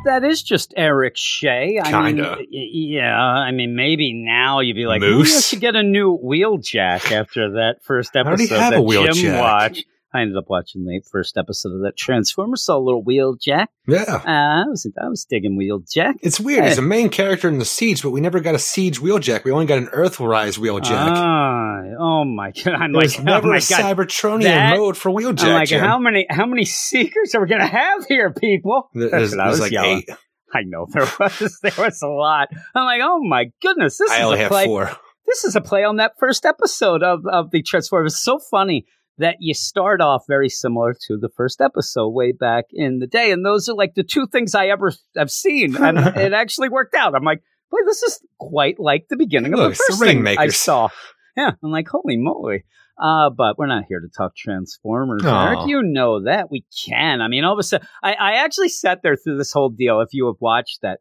[0.06, 1.80] That is just Eric Shea.
[1.84, 2.38] I Kinda.
[2.38, 3.18] mean, yeah.
[3.20, 5.48] I mean, maybe now you'd be like, maybe I Moose?
[5.48, 9.40] should get a new Wheeljack after that first already episode have a that Jim Wheeljack.
[9.40, 9.86] watched.
[10.16, 12.64] I ended up watching the first episode of that Transformers.
[12.64, 13.68] Saw a little Wheeljack.
[13.88, 14.04] Yeah.
[14.08, 16.14] Uh, I was I was digging Wheeljack.
[16.22, 16.66] It's weird.
[16.66, 19.44] He's a main character in the Siege, but we never got a Siege Wheeljack.
[19.44, 20.92] We only got an Earthrise Wheeljack.
[20.92, 22.74] Ah, oh my god!
[22.76, 23.98] I'm There like, was never oh my a god!
[23.98, 25.44] Cybertronian That- mode for Wheeljack.
[25.44, 25.82] I'm like, Jim.
[25.82, 28.90] how many how many seekers are we gonna have here, people?
[28.94, 30.04] That's There's, what I was like yelling.
[30.08, 30.10] eight.
[30.54, 32.48] I know there was there was a lot.
[32.74, 34.66] I'm like, oh my goodness, this I is only a have play.
[34.66, 34.90] four.
[35.28, 38.14] this is a play on that first episode of, of the Transformers.
[38.14, 38.86] It's so funny
[39.18, 43.32] that you start off very similar to the first episode way back in the day.
[43.32, 45.76] And those are like the two things I ever have seen.
[45.76, 47.16] And it actually worked out.
[47.16, 50.48] I'm like, boy, this is quite like the beginning of Look, the first thing I
[50.48, 50.90] saw.
[51.38, 51.52] Yeah.
[51.64, 52.64] I'm like, holy moly.
[53.02, 55.22] Uh, but we're not here to talk Transformers.
[55.26, 55.68] Eric.
[55.68, 56.50] You know that.
[56.50, 57.22] We can.
[57.22, 60.00] I mean, all of a sudden, I, I actually sat there through this whole deal.
[60.00, 61.00] If you have watched that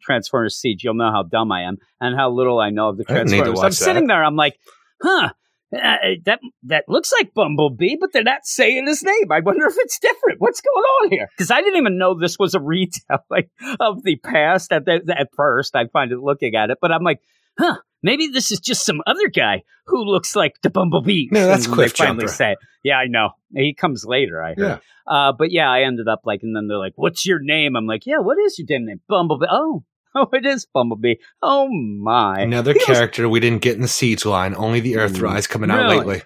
[0.00, 3.04] Transformers Siege, you'll know how dumb I am and how little I know of the
[3.08, 3.60] I didn't need to Transformers.
[3.60, 4.58] I'm watch sitting there, I'm like,
[5.02, 5.30] huh.
[5.74, 9.32] Uh, that that looks like Bumblebee, but they're not saying his name.
[9.32, 10.40] I wonder if it's different.
[10.40, 11.28] What's going on here?
[11.36, 13.48] Because I didn't even know this was a retelling
[13.80, 14.72] of the past.
[14.72, 17.20] At the, at first, I find it looking at it, but I'm like,
[17.58, 17.76] huh?
[18.02, 21.28] Maybe this is just some other guy who looks like the Bumblebee.
[21.30, 22.58] No, that's And Cliff finally say, it.
[22.82, 23.30] yeah, I know.
[23.54, 24.42] He comes later.
[24.42, 24.58] I heard.
[24.58, 24.78] Yeah.
[25.06, 27.86] Uh, but yeah, I ended up like, and then they're like, "What's your name?" I'm
[27.86, 29.46] like, "Yeah, what is your damn name?" Bumblebee.
[29.50, 29.84] Oh,
[30.16, 31.16] oh, it is Bumblebee.
[31.42, 32.40] Oh my!
[32.40, 34.54] Another He was- character we didn't get in the Siege line.
[34.54, 35.52] Only the Earthrise hmm.
[35.52, 36.22] coming out lately.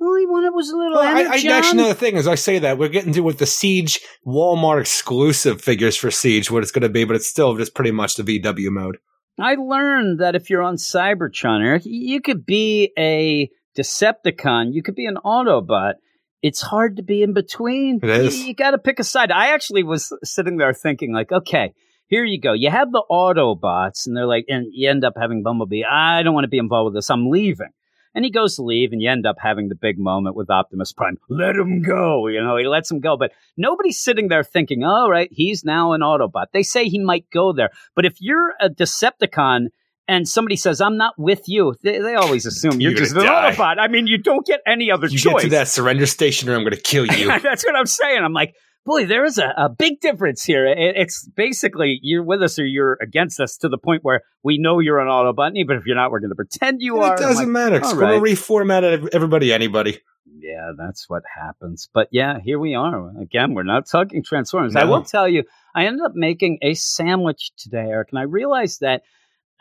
[0.00, 0.94] Only one that was a little.
[0.94, 3.38] Well, I, I actually know the thing as I say that we're getting to with
[3.38, 7.56] the Siege Walmart exclusive figures for Siege what it's going to be, but it's still
[7.56, 8.98] just pretty much the VW mode.
[9.38, 14.94] I learned that if you're on Cybertron, Eric, you could be a Decepticon, you could
[14.94, 15.94] be an Autobot.
[16.42, 18.00] It's hard to be in between.
[18.02, 18.44] It is.
[18.44, 19.30] You, got to pick a side.
[19.30, 21.72] I actually was sitting there thinking, like, okay,
[22.12, 22.52] here you go.
[22.52, 25.82] You have the Autobots, and they're like, and you end up having Bumblebee.
[25.82, 27.08] I don't want to be involved with this.
[27.08, 27.70] I'm leaving.
[28.14, 30.92] And he goes to leave, and you end up having the big moment with Optimus
[30.92, 31.16] Prime.
[31.30, 32.26] Let him go.
[32.26, 33.16] You know, he lets him go.
[33.16, 36.48] But nobody's sitting there thinking, all right, he's now an Autobot.
[36.52, 37.70] They say he might go there.
[37.96, 39.68] But if you're a Decepticon
[40.06, 43.24] and somebody says, I'm not with you, they, they always assume you're, You're just an
[43.24, 43.54] die.
[43.54, 43.78] Autobot.
[43.78, 45.12] I mean, you don't get any other choice.
[45.24, 45.42] You choice.
[45.44, 47.28] get to that surrender station or I'm going to kill you.
[47.42, 48.22] That's what I'm saying.
[48.22, 50.66] I'm like, boy, there is a, a big difference here.
[50.66, 54.58] It, it's basically you're with us or you're against us to the point where we
[54.58, 57.14] know you're an Autobot, and even if you're not, we're going to pretend you are.
[57.14, 57.76] it doesn't like, matter.
[57.76, 60.00] It's going to reformat everybody, anybody.
[60.38, 61.88] Yeah, that's what happens.
[61.92, 63.12] But yeah, here we are.
[63.20, 64.74] Again, we're not talking Transformers.
[64.74, 65.44] I will tell you,
[65.74, 69.02] I ended up making a sandwich today, Eric, and I realized that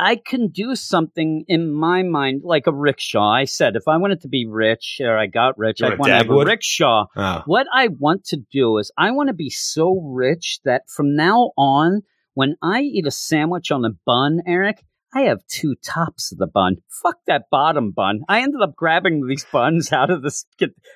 [0.01, 3.31] I can do something in my mind like a rickshaw.
[3.31, 6.11] I said if I wanted to be rich or I got rich, You I'd want
[6.11, 7.05] a to have a rickshaw.
[7.15, 7.43] Oh.
[7.45, 11.51] What I want to do is I want to be so rich that from now
[11.55, 12.01] on,
[12.33, 14.83] when I eat a sandwich on a bun, Eric,
[15.13, 16.77] I have two tops of the bun.
[17.03, 18.21] Fuck that bottom bun.
[18.27, 20.45] I ended up grabbing these buns out of this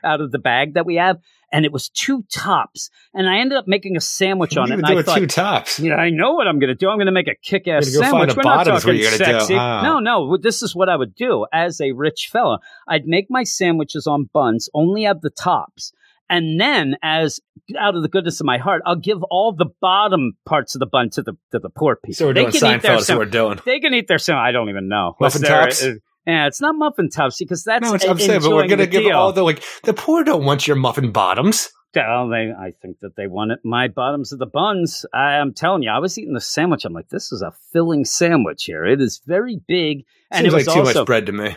[0.04, 1.18] out of the bag that we have,
[1.56, 2.90] and it was two tops.
[3.14, 4.76] And I ended up making a sandwich on it.
[4.76, 5.80] And do I thought, two tops.
[5.80, 6.90] yeah, I know what I'm going to do.
[6.90, 8.36] I'm going to make a go find sandwich.
[8.36, 9.56] We're not talking sexy.
[9.56, 9.82] Ah.
[9.82, 10.36] No, no.
[10.36, 12.60] This is what I would do as a rich fella.
[12.90, 15.94] I'd make my sandwiches on buns, only have the tops.
[16.30, 17.40] And then, as
[17.80, 20.88] out of the goodness of my heart, I'll give all the bottom parts of the
[20.88, 22.16] bun to the to the poor people.
[22.16, 22.94] So we're they doing can eat their Seinfeld.
[22.94, 23.32] what we're sandwich.
[23.32, 23.60] doing.
[23.64, 24.42] They can eat their sandwich.
[24.44, 25.16] I don't even know.
[25.22, 25.84] Muffin tops?
[25.86, 25.94] uh,
[26.26, 28.88] yeah, it's not muffin tops because that's No, it's, I'm saying, but we're going to
[28.88, 29.16] give deal.
[29.18, 31.70] all the like the poor don't want your muffin bottoms.
[31.96, 35.06] Well, they, I think that they wanted my bottoms of the buns.
[35.14, 36.84] I am telling you, I was eating the sandwich.
[36.84, 38.84] I'm like, this is a filling sandwich here.
[38.86, 41.56] It is very big, and Seems it was like too also much bread to me.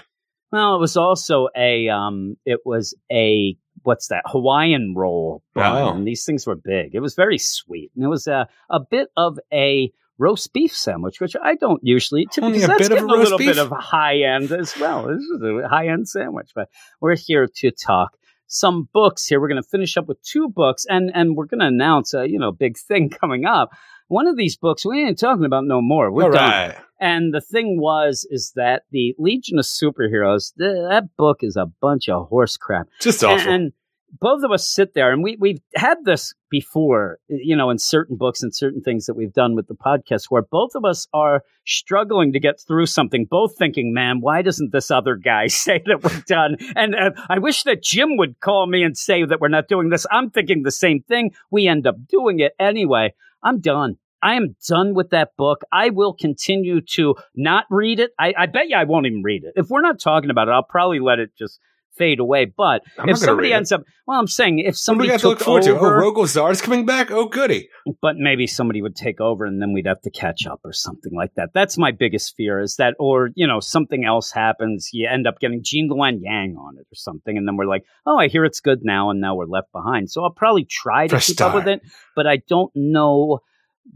[0.52, 5.94] Well, it was also a um it was a what's that Hawaiian roll bun, Wow.
[5.96, 6.94] and these things were big.
[6.94, 11.20] It was very sweet, and it was a a bit of a roast beef sandwich,
[11.20, 12.26] which I don't usually.
[12.32, 13.48] To, Only a that's bit of a a little beef?
[13.48, 15.06] bit of high end as well.
[15.06, 16.68] This is a high end sandwich, but
[17.00, 18.16] we're here to talk
[18.46, 19.40] some books here.
[19.40, 22.28] We're going to finish up with two books, and and we're going to announce a
[22.28, 23.70] you know big thing coming up.
[24.08, 26.10] One of these books we ain't talking about no more.
[26.10, 26.50] We're All done.
[26.50, 26.76] right.
[27.00, 31.66] And the thing was, is that the Legion of Superheroes, th- that book is a
[31.80, 32.88] bunch of horse crap.
[33.00, 33.52] Just awful.
[33.52, 33.72] And
[34.20, 38.16] both of us sit there, and we we've had this before, you know, in certain
[38.16, 41.42] books and certain things that we've done with the podcast, where both of us are
[41.66, 46.02] struggling to get through something, both thinking, "Man, why doesn't this other guy say that
[46.02, 49.48] we're done?" And uh, I wish that Jim would call me and say that we're
[49.48, 50.06] not doing this.
[50.10, 51.32] I'm thinking the same thing.
[51.50, 53.14] We end up doing it anyway.
[53.42, 53.98] I'm done.
[54.22, 55.62] I am done with that book.
[55.70, 58.10] I will continue to not read it.
[58.18, 59.52] I, I bet you I won't even read it.
[59.54, 61.60] If we're not talking about it, I'll probably let it just
[61.98, 62.46] fade away.
[62.46, 65.20] But I'm if somebody ends up, well, I'm saying if What do we somebody got
[65.20, 65.72] to look took forward to?
[65.72, 67.10] Oh, over, Rogol coming back?
[67.10, 67.68] Oh, goody.
[68.00, 71.12] but maybe somebody would take over and then we'd have to catch up or something
[71.14, 71.50] like that.
[71.52, 74.90] That's my biggest fear is that, or, you know, something else happens.
[74.92, 77.36] You end up getting Gene Luen Yang on it or something.
[77.36, 79.10] And then we're like, oh, I hear it's good now.
[79.10, 80.10] And now we're left behind.
[80.10, 81.82] So I'll probably try to keep up with it,
[82.14, 83.40] but I don't know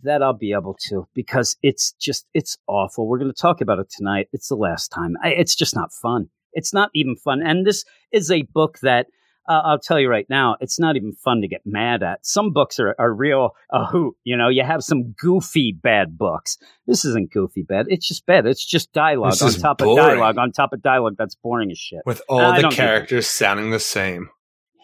[0.02, 3.06] that I'll be able to because it's just, it's awful.
[3.06, 4.28] We're going to talk about it tonight.
[4.32, 5.14] It's the last time.
[5.22, 6.28] I, it's just not fun.
[6.52, 7.42] It's not even fun.
[7.42, 9.06] And this is a book that
[9.48, 12.24] uh, I'll tell you right now, it's not even fun to get mad at.
[12.24, 14.14] Some books are, are real a hoot.
[14.22, 16.58] You know, you have some goofy bad books.
[16.86, 17.86] This isn't goofy bad.
[17.88, 18.46] It's just bad.
[18.46, 19.98] It's just dialogue This on top boring.
[19.98, 22.02] of dialogue on top of dialogue that's boring as shit.
[22.06, 22.84] With all I the don't need that.
[22.86, 24.28] characters sounding the same.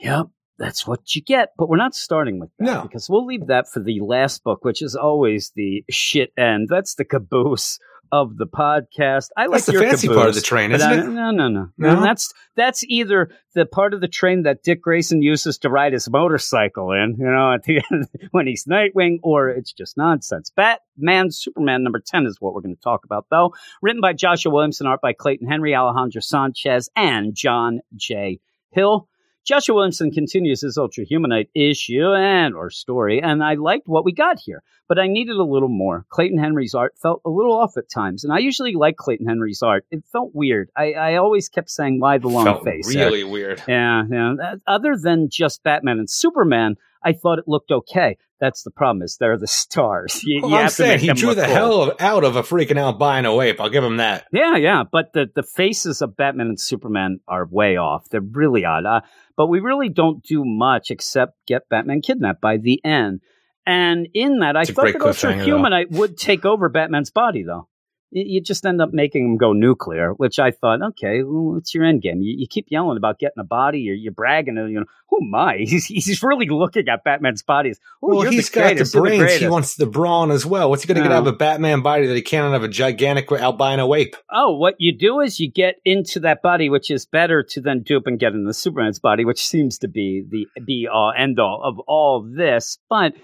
[0.01, 0.27] Yep,
[0.59, 1.51] that's what you get.
[1.57, 2.83] But we're not starting with that No.
[2.83, 6.67] because we'll leave that for the last book, which is always the shit end.
[6.69, 7.79] That's the caboose
[8.13, 9.29] of the podcast.
[9.37, 11.07] I like That's the your fancy caboose, part of the train, isn't I- it?
[11.09, 11.95] No, no, no, No?
[11.95, 12.01] no.
[12.03, 16.09] That's that's either the part of the train that Dick Grayson uses to ride his
[16.11, 20.51] motorcycle in, you know, at the end when he's Nightwing, or it's just nonsense.
[20.51, 23.53] Batman, Superman number ten is what we're going to talk about, though.
[23.83, 28.41] Written by Joshua Williamson, art by Clayton Henry, Alejandro Sanchez, and John J.
[28.71, 29.09] Hill.
[29.49, 34.13] Joshua Williamson continues his Ultra Humanite issue and or story, and I liked what we
[34.13, 36.05] got here, but I needed a little more.
[36.11, 39.63] Clayton Henry's art felt a little off at times, and I usually like Clayton Henry's
[39.63, 39.87] art.
[39.91, 40.69] It felt weird.
[40.77, 43.63] I, I always kept saying, "Why the long Felt face?" really weird.
[43.67, 44.57] Yeah, yeah.
[44.67, 48.17] Other than just Batman and Superman, I thought it looked okay.
[48.41, 50.23] That's the problem is they're the stars.
[50.25, 51.55] You, Well, you I'm saying he drew the cool.
[51.55, 53.61] hell of, out of a freaking albino ape.
[53.61, 54.27] I'll give him that.
[54.33, 58.09] Yeah, yeah, but the the faces of Batman and Superman are way off.
[58.09, 58.87] They're really odd.
[58.87, 59.01] Uh,
[59.37, 63.21] but we really don't do much except get Batman kidnapped by the end.
[63.67, 67.43] And in that, I It's a thought that Ultra Humanite would take over Batman's body,
[67.43, 67.69] though.
[68.11, 71.85] You, just end up making him go nuclear, which I thought, okay, well, what's your
[71.85, 72.23] end game?
[72.23, 75.19] You, you keep yelling about getting a body, you're, you're bragging, and you know, who
[75.27, 75.57] am I?
[75.69, 77.79] He's, he's really looking at Batman's bodies.
[78.03, 79.41] Oh, well, he's the got the greatest, you're the brains.
[79.41, 80.71] he wants the brawn as well.
[80.71, 82.55] What's he going to get out of um, a Batman body that he can't out
[82.55, 84.17] of a gigantic albino ape?
[84.31, 87.83] Oh, what you do is you get into that body, which is better to then
[87.83, 91.39] dupe and get in the Superman's body, which seems to be the be all end
[91.39, 92.79] all of all this.
[92.89, 93.15] But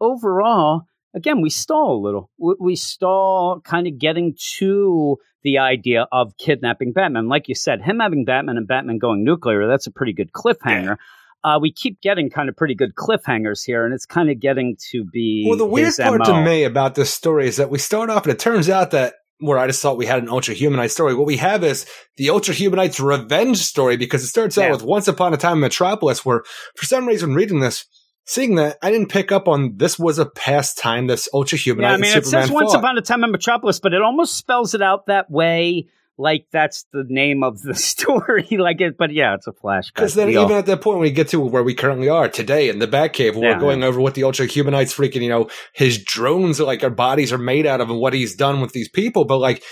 [0.00, 2.30] overall, again, we stall a little.
[2.38, 7.28] We, we stall kind of getting to the idea of kidnapping Batman.
[7.28, 10.96] Like you said, him having Batman and Batman going nuclear, that's a pretty good cliffhanger.
[11.44, 14.76] Uh, we keep getting kind of pretty good cliffhangers here, and it's kind of getting
[14.92, 15.44] to be.
[15.48, 16.24] Well, the weird part MO.
[16.26, 19.14] to me about this story is that we start off, and it turns out that
[19.40, 21.16] where I just thought we had an Ultra Humanite story.
[21.16, 21.84] What we have is
[22.16, 24.70] the Ultra Humanite's revenge story because it starts out Yeah.
[24.70, 26.44] with Once Upon a Time in Metropolis, where
[26.76, 27.84] for some reason reading this,
[28.24, 31.80] seeing that, I didn't pick up on this was a past time this Ultra Humanite
[31.80, 32.74] Yeah, I mean, it Superman says Once.
[32.74, 35.88] Upon a Time in Metropolis, but it almost spells it out that way,
[36.18, 38.46] like that's the name of the story.
[38.52, 39.94] like it, but yeah, it's a flashback.
[39.94, 42.68] Because then, even at that point, when we get to where we currently are today
[42.68, 46.60] in the Batcave, we're going over what the Ultra Humanites freaking, you know, his drones,
[46.60, 49.24] are like our bodies are made out of, and what he's done with these people.
[49.24, 49.62] But like,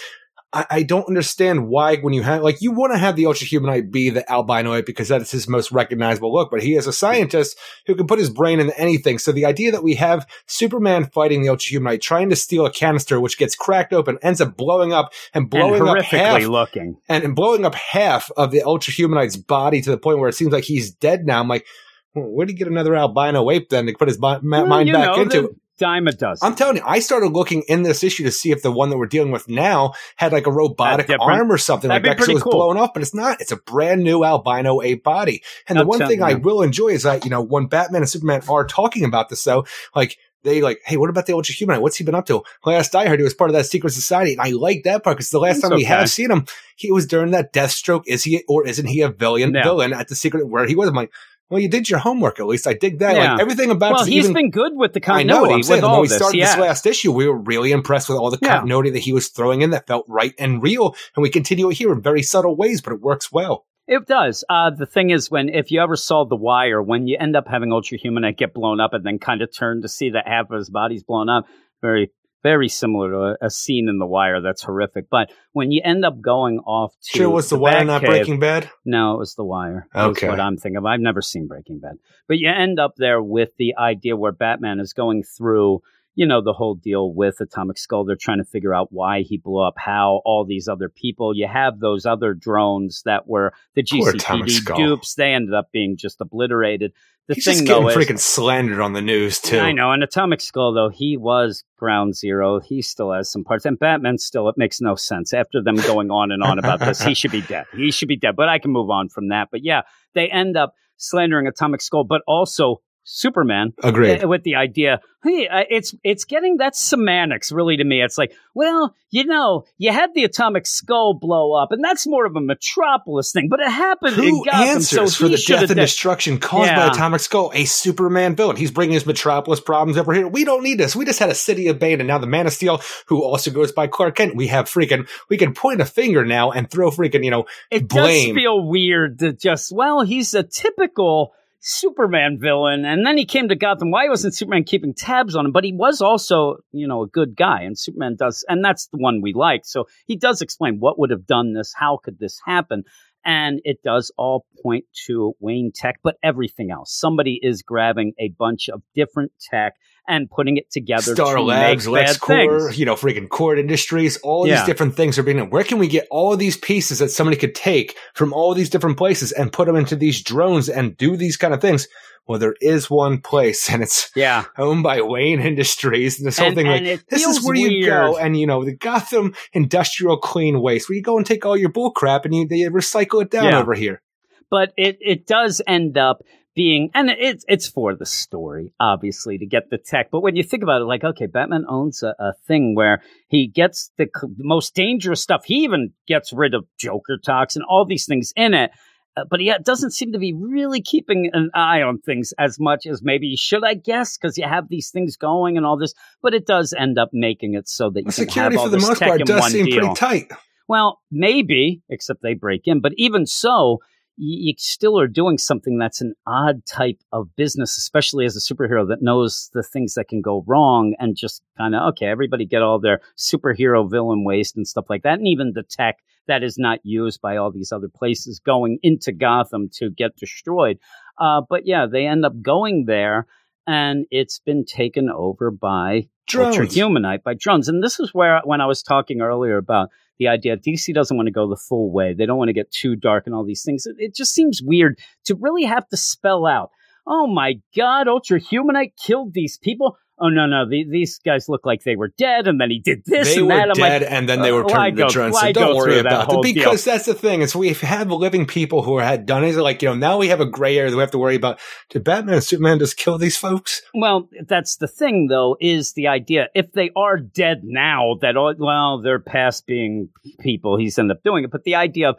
[0.53, 3.47] I, I don't understand why when you have like you want to have the Ultra
[3.47, 6.51] Humanite be the albino ape because that's his most recognizable look.
[6.51, 9.19] But he is a scientist who can put his brain into anything.
[9.19, 12.73] So the idea that we have Superman fighting the Ultra Humanite, trying to steal a
[12.73, 16.99] canister, which gets cracked open, ends up blowing up and and blowing up half looking.
[17.09, 20.35] and, and blowing up half of the Ultra Humanite's body to the point where it
[20.35, 21.41] seems like he's dead now.
[21.41, 21.67] I'm like,
[22.15, 25.17] where do you get another albino ape then to put his ma- Well, mind back
[25.17, 25.60] know, into?
[25.81, 26.47] The dime a dozen.
[26.47, 28.99] I'm telling you, I started looking in this issue to see if the one that
[28.99, 32.29] we're dealing with now had like a robotic arm or something That'd like that.
[32.29, 32.53] it was cool.
[32.53, 33.41] blown up, but it's not.
[33.41, 35.43] It's a brand new albino ape body.
[35.69, 38.09] And the I'll one thing I will enjoy is that, you know, when Batman and
[38.09, 41.83] Superman are talking about this though, like they like, hey, what about the Ultra Human?
[41.83, 42.43] What's he been up to?
[42.65, 45.17] Last I heard, he was part of that secret society, and I like that part
[45.17, 46.47] because the last That's time we have seen him,
[46.77, 48.05] he was during that Deathstroke.
[48.07, 49.55] Is he or isn't he a villain?
[49.55, 49.63] Yeah.
[49.63, 50.89] Villain at the secret where he was.
[50.89, 51.13] I'm like,
[51.51, 52.67] well, you did your homework at least.
[52.67, 53.17] I dig that.
[53.17, 53.33] Yeah.
[53.33, 55.39] Like everything about well, he's even been good with the continuity.
[55.39, 55.55] I know.
[55.55, 56.17] I'm saying when we this.
[56.17, 56.47] started yeah.
[56.47, 58.57] this last issue, we were really impressed with all the Yeah.
[58.57, 61.77] continuity that he was throwing in that felt right and real, and we continue it
[61.77, 63.67] here in very subtle ways, but it works well.
[63.89, 64.45] It does.
[64.49, 67.49] Uh, the thing is, when if you ever saw The Wire, when you end up
[67.49, 70.49] having Ultra Humanite get blown up and then kind of turn to see that half
[70.51, 71.47] of his body's blown up,
[71.83, 72.13] very,
[72.43, 75.11] very similar to a, a scene in The Wire that's horrific.
[75.11, 78.41] But when you end up going off to Sure, was the, wire Batcave- not Breaking
[78.41, 78.71] Bad?
[78.85, 79.87] No, it was The Wire.
[79.95, 80.29] Okay.
[80.29, 80.87] what I'm thinking of.
[80.87, 81.99] I've never seen Breaking Bad.
[82.29, 85.83] But you end up there with the idea where Batman is going through,
[86.21, 88.05] you know, the whole deal with Atomic Skull.
[88.05, 91.35] They're trying to figure out why he blew up, how all these other people.
[91.35, 95.15] You have those other drones that were the GCPD dupes.
[95.15, 96.93] They ended up being just obliterated.
[97.29, 99.61] The He's thing, just though, getting is, freaking slandered on the news too.
[99.61, 99.93] I know.
[99.93, 102.61] And Atomic Skull, though, he was ground zero.
[102.61, 103.65] He still has some parts.
[103.65, 105.33] And Batman still, it makes no sense.
[105.33, 107.65] After them going on and on about this, he should be dead.
[107.75, 108.37] He should be dead.
[108.37, 109.49] But I can move on from that.
[109.51, 109.83] But yeah,
[110.15, 114.23] they end up slandering Atomic Skull, but also Superman Agreed.
[114.25, 115.01] uh, with the idea.
[115.23, 118.01] Hey, it's it's getting that semantics really to me.
[118.03, 122.25] It's like, well, you know, you had the atomic skull blow up, and that's more
[122.25, 124.61] of a metropolis thing, but it happened in Who Gotham.
[124.69, 127.51] answers so for the death and done- destruction caused by Atomic Skull?
[127.55, 128.57] A Superman villain.
[128.57, 130.27] He's bringing his Metropolis problems over here.
[130.27, 130.97] We don't need this.
[130.97, 133.51] We just had a City of Bane, and now the Man of Steel, who also
[133.51, 134.37] goes by Clark Kent.
[134.37, 135.07] We have freaking.
[135.29, 137.25] We can point a finger now and throw freaking.
[137.25, 138.35] You know, It blame.
[138.35, 143.49] does feel weird to just, well, he's a typical Superman villain, and then he came
[143.49, 143.91] to Gotham.
[143.91, 145.53] Why wasn't Superman keeping tabs on him?
[145.53, 148.97] But he was also, you know, a good guy, and Superman does, and that's the
[148.97, 149.67] one we like.
[149.67, 152.85] So he does explain what would have done this, how could this happen,
[153.25, 156.93] and it does all point to Wayne Tech, but everything else.
[156.99, 159.75] Somebody is grabbing a bunch of different tech
[160.09, 164.57] and putting it together Star to Labs, LexCorp, you know, freaking Kord Industries, all Yeah.
[164.57, 165.51] these different things are being.
[165.51, 168.71] Where can we get all of these pieces that somebody could take from all these
[168.71, 171.87] different places and put them into these drones and do these kind of things?
[172.27, 174.45] Well, there is one place, and it's Yeah.
[174.59, 176.19] owned by Wayne Industries.
[176.19, 178.65] And this whole And- thing, and like, this is where you go, and you know,
[178.65, 182.35] the Gotham Industrial Clean Waste, where you go and take all your bull crap and
[182.35, 183.61] you they recycle it down Yeah.
[183.61, 184.03] over here.
[184.51, 186.23] but it it does end up
[186.55, 190.43] being and it's it's for the story obviously to get the tech but when you
[190.43, 194.27] think about it like okay batman owns a, a thing where he gets the c-
[194.39, 198.73] most dangerous stuff he even gets rid of joker toxin all these things in it
[199.17, 202.87] uh, but he doesn't seem to be really keeping an eye on things as much
[202.87, 205.95] as maybe he should, I guess, because you have these things going and all this.
[206.23, 208.71] But it does end up making it so that you can Security have all for
[208.71, 209.81] the this most part does seem deal.
[209.81, 210.33] pretty tight.
[210.69, 212.81] Well, maybe, except they break in.
[212.81, 213.79] But even so,
[214.21, 218.55] you, you still are doing something that's an odd type of business, especially as a
[218.55, 222.45] superhero that knows the things that can go wrong and just kind of, okay, everybody
[222.45, 225.19] get all their superhero villain waste and stuff like that.
[225.19, 225.99] And even the tech
[226.29, 230.79] that is not used by all these other places going into Gotham to get destroyed.
[231.19, 233.27] Uh, but yeah, they end up going there
[233.67, 236.59] and it's been taken over by Drones.
[236.59, 237.69] Ultra Humanite by drones.
[237.69, 239.89] And this is where, when I was talking earlier about
[240.21, 242.71] the idea DC doesn't want to go the full way, they don't want to get
[242.71, 243.87] too dark and all these things.
[243.87, 246.71] It, it just seems weird to really have to spell out,
[247.07, 249.97] oh my God, Ultra Humanite killed these people.
[250.21, 253.05] Oh no, no, the, these guys look like they were dead, and then he did
[253.07, 253.75] this they and were that.
[253.75, 255.35] Dead, like, and then they were uh, why turned drones.
[255.35, 256.43] why So don't worry about it deal?
[256.43, 257.43] because that's the thing.
[257.43, 259.57] Is we have had living people who had done it.
[259.57, 261.59] Like you know, now we have a gray area that we have to worry about.
[261.89, 263.83] Did Batman and Superman just kill these folks?
[263.95, 266.49] Well, that's the thing, though, is the idea.
[266.55, 270.09] If they are dead now, that all, well, they're past being
[270.41, 270.79] people.
[270.79, 272.17] He's ended up doing it, but the idea of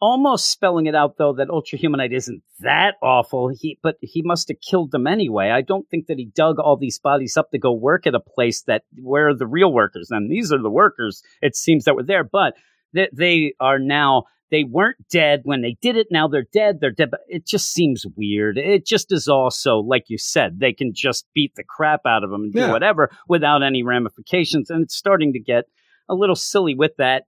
[0.00, 3.48] almost spelling it out, though, that Ultra Humanite isn't that awful.
[3.48, 5.50] He, but he must have killed them anyway.
[5.50, 8.20] I don't think that he dug all these bodies up to go work at a
[8.20, 10.08] place that where are the real workers.
[10.10, 11.22] And these are the workers.
[11.42, 12.54] It seems that were there, but
[12.92, 14.24] they, they are now.
[14.50, 16.08] They weren't dead when they did it.
[16.10, 16.80] Now they're dead.
[16.80, 17.12] They're dead.
[17.12, 18.58] But it just seems weird.
[18.58, 22.30] It just is also, like you said, they can just beat the crap out of
[22.30, 24.68] them and do whatever without any ramifications.
[24.68, 25.66] And it's starting to get
[26.10, 27.24] a little silly with that.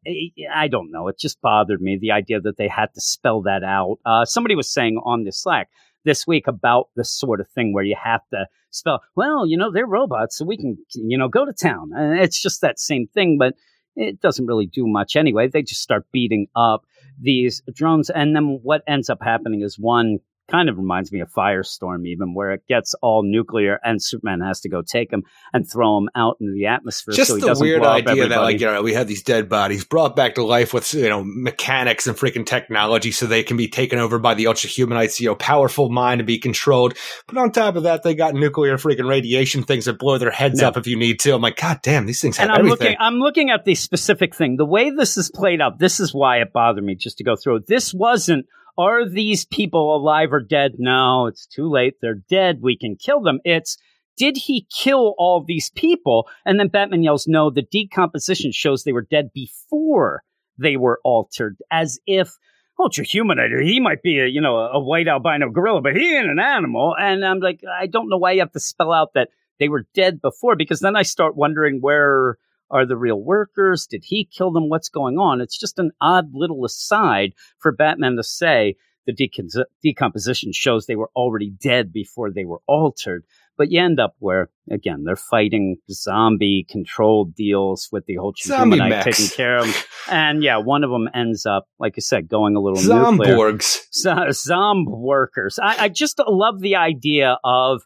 [0.52, 1.08] I don't know.
[1.08, 3.98] It just bothered me the idea that they had to spell that out.
[4.04, 5.70] Uh, somebody was saying on the Slack
[6.04, 9.00] this week about this sort of thing where you have to spell.
[9.14, 11.92] Well, you know, they're robots, so we can, you know, go to town.
[11.94, 13.54] And it's just that same thing, but
[13.94, 15.46] it doesn't really do much anyway.
[15.46, 16.84] They just start beating up
[17.20, 20.18] these drones, and then what ends up happening is one
[20.52, 24.60] kind of reminds me of Firestorm, even where it gets all nuclear and Superman has
[24.60, 25.22] to go take him
[25.52, 27.14] and throw him out into the atmosphere.
[27.14, 29.48] Just so he the doesn't weird idea that, like, you know, we have these dead
[29.48, 33.56] bodies brought back to life with, you know, mechanics and freaking technology so they can
[33.56, 36.96] be taken over by the ultra humanites, you know, powerful mind to be controlled.
[37.26, 40.60] But on top of that, they got nuclear freaking radiation things that blow their heads
[40.60, 40.68] No.
[40.68, 41.34] up if you need to.
[41.34, 42.88] I'm like, God damn, these things have and I'm everything.
[42.88, 44.56] looking, I'm looking at the specific thing.
[44.56, 47.36] The way this is played out, this is why it bothered me just to go
[47.36, 47.60] through.
[47.66, 48.46] This wasn't,
[48.78, 50.76] are these people alive or dead?
[50.78, 51.94] No, it's too late.
[52.00, 52.60] They're dead.
[52.62, 53.40] We can kill them.
[53.44, 53.76] It's,
[54.16, 56.28] did he kill all these people?
[56.44, 60.22] And then Batman yells, no, the decomposition shows they were dead before
[60.58, 62.36] they were altered, as if
[62.78, 66.30] ultra humanator, he might be a, you know, a white albino gorilla, but he ain't
[66.30, 66.94] an animal.
[66.98, 69.28] And I'm like, I don't know why you have to spell out that
[69.58, 72.38] they were dead before, because then I start wondering where
[72.72, 73.86] are the real workers?
[73.86, 74.68] Did he kill them?
[74.68, 75.40] What's going on?
[75.40, 78.74] It's just an odd little aside for Batman to say
[79.06, 83.24] the decom- decomposition shows they were already dead before they were altered.
[83.58, 89.04] But you end up where, again, they're fighting zombie controlled deals with the whole humanite
[89.04, 89.74] taking care of them.
[90.10, 93.52] And yeah, one of them ends up, like I said, going a little nuclear.
[93.52, 93.80] Zomborgs.
[93.94, 95.58] Z- Zomb workers.
[95.62, 97.82] I, I just love the idea of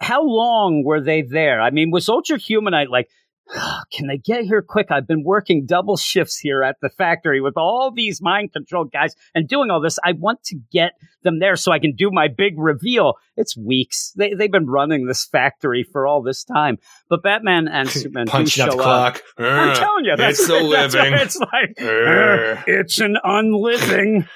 [0.00, 1.60] how long were they there?
[1.60, 3.08] I mean, was Ultra Humanite like,
[3.92, 4.88] can they get here quick?
[4.90, 9.14] I've been working double shifts here at the factory with all these mind controlled guys
[9.34, 9.98] and doing all this.
[10.04, 10.92] I want to get
[11.22, 13.14] them there so I can do my big reveal.
[13.36, 14.12] It's weeks.
[14.16, 16.78] They, they've been running this factory for all this time.
[17.08, 19.14] But Batman and Superman do Punching show the up.
[19.14, 19.22] clock.
[19.38, 21.14] I'm telling you, that's, it's a living.
[21.14, 21.74] it's like.
[21.78, 22.58] Urgh.
[22.58, 24.26] "Uh, it's an unliving.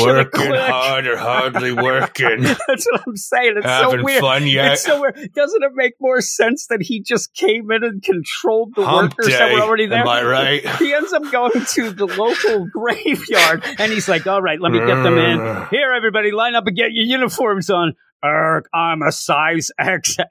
[0.00, 2.42] Working hard or hardly working.
[2.42, 3.54] That's what I'm saying.
[3.56, 4.20] It's Having so weird.
[4.20, 4.72] fun yet?
[4.74, 5.32] It's so weird.
[5.34, 9.32] Doesn't it make more sense that he just came in and controlled the Hump workers
[9.32, 10.00] that were already there?
[10.00, 10.64] Am I right?
[10.78, 14.78] He ends up going to the local graveyard and he's like, all right, let me
[14.78, 15.66] get them in.
[15.70, 17.94] Here, everybody, line up and get your uniforms on.
[18.24, 20.24] Erg, I'm a size XL.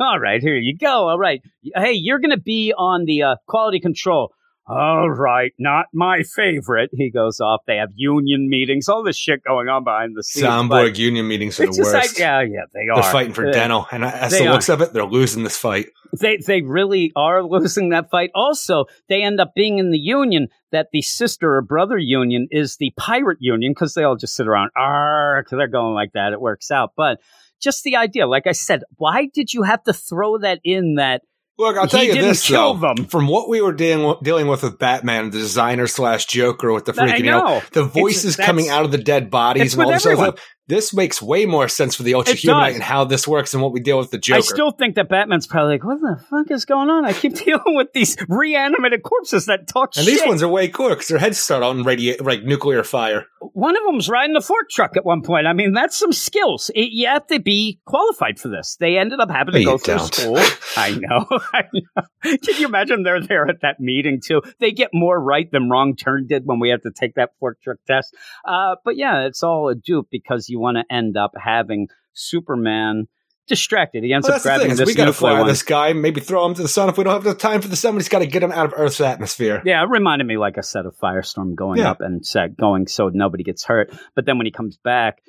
[0.00, 1.08] All right, here you go.
[1.08, 1.42] All right.
[1.74, 4.32] Hey, you're going to be on the uh, quality control.
[4.68, 6.90] All right, not my favorite.
[6.92, 7.60] He goes off.
[7.66, 10.46] They have union meetings, all this shit going on behind the scenes.
[10.46, 11.94] Zomborg union meetings are the worst.
[11.94, 13.00] like, yeah, yeah, they are.
[13.02, 14.52] They're fighting for Uh, dental, and as the are.
[14.52, 15.86] looks of it, they're losing this fight.
[16.20, 18.30] They they really are losing that fight.
[18.34, 22.76] Also, they end up being in the union that the sister or brother union is
[22.76, 24.70] the pirate union because they all just sit around.
[24.76, 26.32] Arr, they're going like that.
[26.34, 27.18] It works out, but
[27.60, 30.94] just the idea, like I said, why did you have to throw that in?
[30.96, 31.22] That
[31.58, 32.94] Look, I'll He tell you didn't this kill though.
[32.94, 33.06] them.
[33.06, 36.92] From what we were dealing dealing with with Batman, the designer slash Joker, with the
[36.92, 40.06] freaking, you know, the voices coming out of the dead bodies it's and all this
[40.06, 40.36] everyone.
[40.36, 40.46] stuff.
[40.68, 42.74] This makes way more sense for the Ultra It Humanite does.
[42.74, 44.36] and how this works and what we deal with the Joker.
[44.38, 47.04] I still think that Batman's probably like, what the fuck is going on?
[47.06, 50.18] I keep dealing with these reanimated corpses that talk and shit.
[50.18, 53.24] these ones are way cooler because their heads start on radiate like nuclear fire.
[53.52, 55.46] one of them's riding a fork truck at one point.
[55.46, 56.70] I mean, that's some skills.
[56.74, 58.76] It, you have to be qualified for this.
[58.78, 60.14] They ended up having to No, go through don't.
[60.14, 60.36] school.
[60.76, 61.26] I know.
[61.54, 62.02] I know.
[62.22, 64.42] Can you imagine they're there at that meeting too?
[64.60, 67.58] They get more right than wrong turn did when we had to take that fork
[67.62, 68.14] truck test.
[68.46, 71.88] Uh, but yeah, it's all a dupe because you want to end up having
[72.32, 73.08] Superman
[73.46, 74.04] distracted.
[74.04, 75.46] He ends Well, up that's the thing grabbing this we got to fly one.
[75.48, 76.90] this guy, maybe throw him to the sun.
[76.90, 78.52] If we don't have the time for the sun, we just got to get him
[78.52, 79.62] out of Earth's atmosphere.
[79.64, 81.90] Yeah, it reminded me, like I said, of Firestorm going Yeah.
[81.92, 83.90] up and set going so nobody gets hurt.
[84.14, 85.22] But then when he comes back,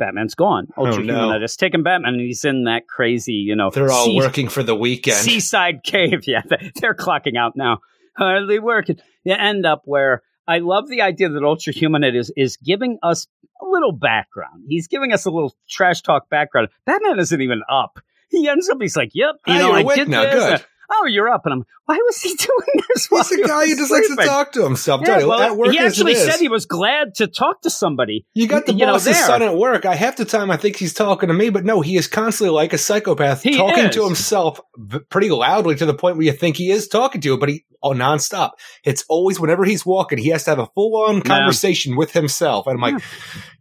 [0.00, 0.66] Batman's gone.
[0.76, 1.14] Oh, Ultra Oh, no.
[1.26, 4.48] Human has taken Batman, and he's in that crazy, you know, They're all sea- working
[4.48, 5.18] for the weekend.
[5.18, 6.24] seaside cave.
[6.26, 7.78] Yeah, they- they're clocking out now.
[8.16, 8.96] Hardly working.
[9.22, 13.28] You end up where I love the idea that Ultra Human is is giving us
[13.62, 14.64] a little background.
[14.68, 16.68] He's giving us a little trash talk background.
[16.86, 17.98] Batman isn't even up.
[18.28, 18.78] He ends up.
[18.80, 20.22] He's like, "Yep, you Hi, know, I did now.
[20.22, 20.60] this.
[20.60, 20.66] Good.
[20.92, 21.66] Oh, you're up, and I'm.
[21.90, 23.08] Why was he doing this?
[23.08, 25.00] He's a guy who just likes to talk to himself.
[25.04, 28.26] Yeah, well, at work he actually said he was glad to talk to somebody.
[28.32, 29.26] You got the you know, boss's there.
[29.26, 29.84] son at work.
[29.84, 32.54] I half the time I think he's talking to me, but no, he is constantly
[32.54, 33.94] like a psychopath, He talking is.
[33.96, 34.60] to himself
[35.08, 37.64] pretty loudly to the point where you think he is talking to you, but he
[37.82, 38.52] oh nonstop.
[38.84, 42.68] It's always whenever he's walking, he has to have a full on conversation with himself,
[42.68, 43.02] and I'm like,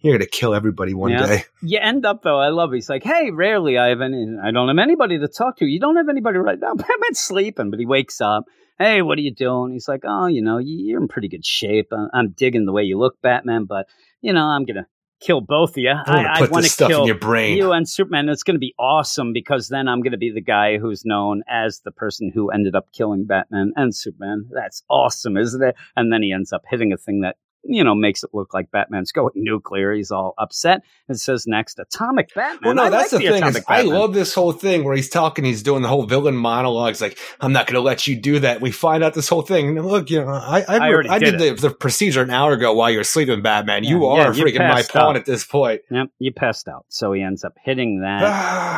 [0.01, 1.25] you're gonna kill everybody one Yeah.
[1.25, 1.43] day.
[1.63, 2.39] You end up though.
[2.39, 2.71] I love.
[2.73, 2.77] It.
[2.77, 4.25] He's like, "Hey, rarely I have any.
[4.43, 5.65] I don't have anybody to talk to.
[5.65, 6.73] You don't have anybody right now.
[6.75, 8.45] Batman's sleeping, but he wakes up.
[8.77, 9.73] Hey, what are you doing?
[9.73, 11.87] He's like, "Oh, you know, you- you're in pretty good shape.
[11.91, 13.87] I- I'm digging the way you look, Batman, but
[14.21, 14.87] you know, I'm gonna
[15.21, 15.91] kill both of you.
[16.25, 17.57] I want to kill your brain.
[17.57, 18.29] you and Superman.
[18.29, 21.43] It's going to be awesome because then I'm going to be the guy who's known
[21.49, 24.45] as the person who ended up killing Batman and Superman.
[24.49, 25.75] That's awesome, isn't it?
[25.97, 28.71] And then he ends up hitting a thing that you know, makes it look like
[28.71, 29.93] Batman's going nuclear.
[29.93, 30.81] He's all upset.
[31.07, 32.59] It says next, Atomic Batman.
[32.63, 33.43] Well, no, I that's like the thing.
[33.43, 36.59] Is I love this whole thing where he's talking, he's doing the whole villain monologue.
[36.59, 39.41] monologues, like "I'm not going to let you do that." We find out this whole
[39.41, 39.77] thing.
[39.77, 42.53] And look, you know, I I, I I did did, the, the procedure an hour
[42.53, 43.83] ago while you were sleeping, Batman.
[43.83, 45.15] You are yeah, freaking my pawn out.
[45.15, 45.81] at this point.
[45.91, 46.85] Yep, you passed out.
[46.89, 48.23] So he ends up hitting that.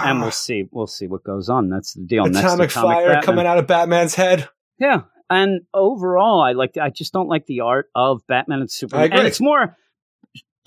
[0.05, 0.67] And we'll see.
[0.71, 1.69] We'll see what goes on.
[1.69, 2.25] That's the deal.
[2.25, 3.23] Next, Atomic, fire Batman.
[3.23, 4.49] coming out of Batman's head.
[4.79, 5.01] Yeah,
[5.31, 6.77] and overall, I like.
[6.77, 9.03] I just don't like the art of Batman and Superman.
[9.03, 9.19] I agree.
[9.19, 9.77] And it's more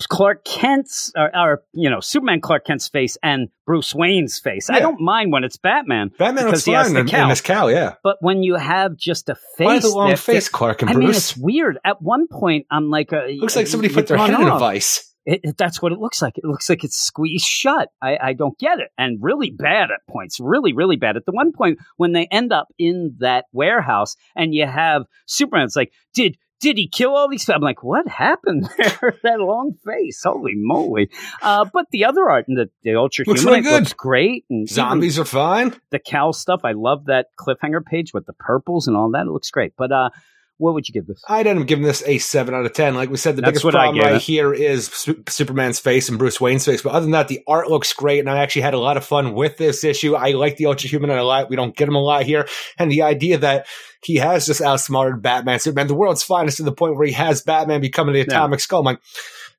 [0.09, 4.69] Clark Kent's, or, or you know, Superman Clark Kent's face and Bruce Wayne's face.
[4.69, 6.11] I don't mind when it's Batman.
[6.17, 7.95] Batman because he has the this cowl, yeah.
[8.03, 11.09] But when you have just a face, Why the long face, Clark and I mean,
[11.09, 11.79] it's weird.
[11.85, 15.14] At one point, I'm like, uh, Looks like somebody put their head in a vice.
[15.25, 16.37] It, it- that's what it looks like.
[16.37, 17.89] It looks like it's squeezed shut.
[18.01, 18.89] I, I don't get it.
[18.97, 20.39] And really bad at points.
[20.39, 21.17] Really, really bad.
[21.17, 25.65] At the one point when they end up in that warehouse and you have Superman,
[25.65, 27.43] it's like, did did he kill all these?
[27.43, 27.55] people?
[27.55, 29.17] I'm like, what happened there?
[29.23, 30.21] that long face.
[30.23, 31.09] Holy moly.
[31.41, 33.79] Uh, but the other art and the, the Ultra Looks Human really good.
[33.81, 34.45] looks great.
[34.49, 35.75] And Zombies are fine.
[35.91, 36.61] the cowl stuff.
[36.63, 39.27] I love that cliffhanger page with the purples and all that.
[39.27, 39.73] It looks great.
[39.77, 40.09] But uh,
[40.57, 41.21] what would you give this?
[41.27, 42.95] I'd end up giving this a seven out of ten.
[42.95, 44.21] Like we said, the That's biggest problem right it.
[44.21, 46.81] here is Su- Superman's face and Bruce Wayne's face.
[46.81, 49.05] But other than that, the art looks great, and I actually had a lot of
[49.05, 50.15] fun with this issue.
[50.15, 51.49] I like the Ultra Human a lot.
[51.49, 53.67] We don't get him a lot here, and the idea that
[54.03, 57.41] he has just outsmarted Batman, Superman, the world's finest to the point where he has
[57.41, 58.79] Batman becoming the Atomic Skull.
[58.79, 58.99] I'm like,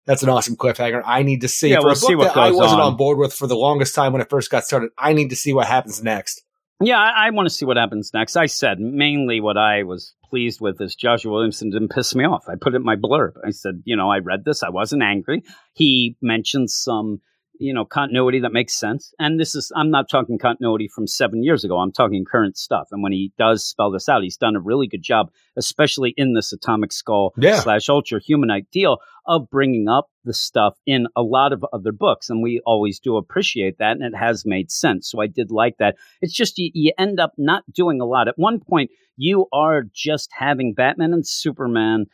[0.07, 1.03] that's an awesome cliffhanger.
[1.05, 2.93] I need to see Yeah, for we'll a book see what that I wasn't on.
[2.93, 4.91] on board with for the longest time when it first got started.
[4.97, 6.43] I need to see what happens next.
[6.81, 8.37] Yeah, I, I want to see what happens next.
[8.37, 12.45] I said mainly what I was pleased with is Joshua Williamson didn't piss me off.
[12.49, 13.33] I put it in my blurb.
[13.45, 14.63] I said, you know, I read this.
[14.63, 15.43] I wasn't angry.
[15.75, 17.21] He mentioned some,
[17.59, 19.13] you know, continuity that makes sense.
[19.19, 21.79] And this is, I'm not talking continuity from seven years ago.
[21.79, 22.89] I'm talking current stuff.
[22.93, 26.35] And when he does spell this out, he's done a really good job, especially in
[26.35, 27.61] this Atomic Skull Yeah.
[27.61, 32.31] slash Ultra Humanite deal of bringing up the stuff in a lot of other books.
[32.31, 33.93] And we always do appreciate that.
[33.93, 35.11] And it has made sense.
[35.11, 35.97] So I did like that.
[36.21, 38.29] It's just you, you end up not doing a lot.
[38.29, 42.07] At one point, you are just having Batman and Superman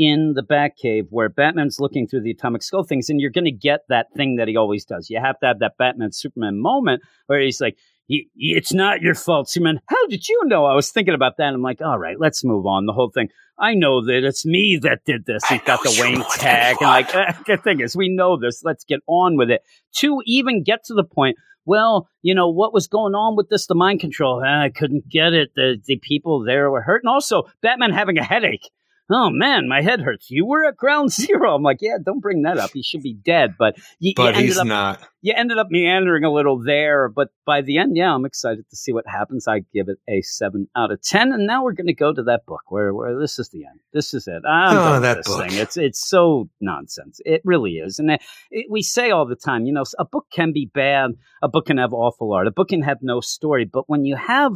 [0.00, 3.50] in the Batcave where Batman's looking through the atomic skull things, and you're going to
[3.52, 5.10] get that thing that he always does.
[5.10, 7.76] You have to have that Batman Superman moment where he's like,
[8.08, 9.78] "Y- y- It's not your fault, Superman.
[9.88, 10.64] How did you know?
[10.64, 11.52] I was thinking about that.
[11.52, 12.86] I'm like, all right, let's move on.
[12.86, 13.28] The whole thing.
[13.58, 15.44] I know that it's me that did this.
[15.46, 16.76] He's got the Wayne tag.
[16.80, 17.34] And like, anyone.
[17.46, 18.62] the thing is, we know this.
[18.64, 19.60] Let's get on with it.
[19.98, 21.36] To even get to the point
[21.66, 24.42] well, you know, what was going on with this, the mind control?
[24.44, 25.50] Ah, I couldn't get it.
[25.54, 27.02] The, the people there were hurt.
[27.04, 28.70] And also, Batman having a headache.
[29.12, 30.30] Oh, man, my head hurts.
[30.30, 31.54] You were at ground zero.
[31.54, 32.70] I'm like, yeah, don't bring that up.
[32.72, 33.54] He should be dead.
[33.58, 35.00] But you, you But ended he's up not.
[35.20, 38.76] you ended up meandering a little there, but by the end, yeah, I'm excited to
[38.76, 39.48] see what happens.
[39.48, 42.22] I give it a seven out of ten, and now we're going to go to
[42.24, 43.80] that book where where this is the end.
[43.92, 44.42] This is it.
[44.48, 45.48] I'm Oh, done that this book.
[45.48, 45.58] thing.
[45.58, 47.20] It's it's so nonsense.
[47.24, 50.26] It really is, and it, it, we say all the time, you know, a book
[50.32, 51.12] can be bad,
[51.42, 54.16] a book can have awful art, a book can have no story, but when you
[54.16, 54.52] have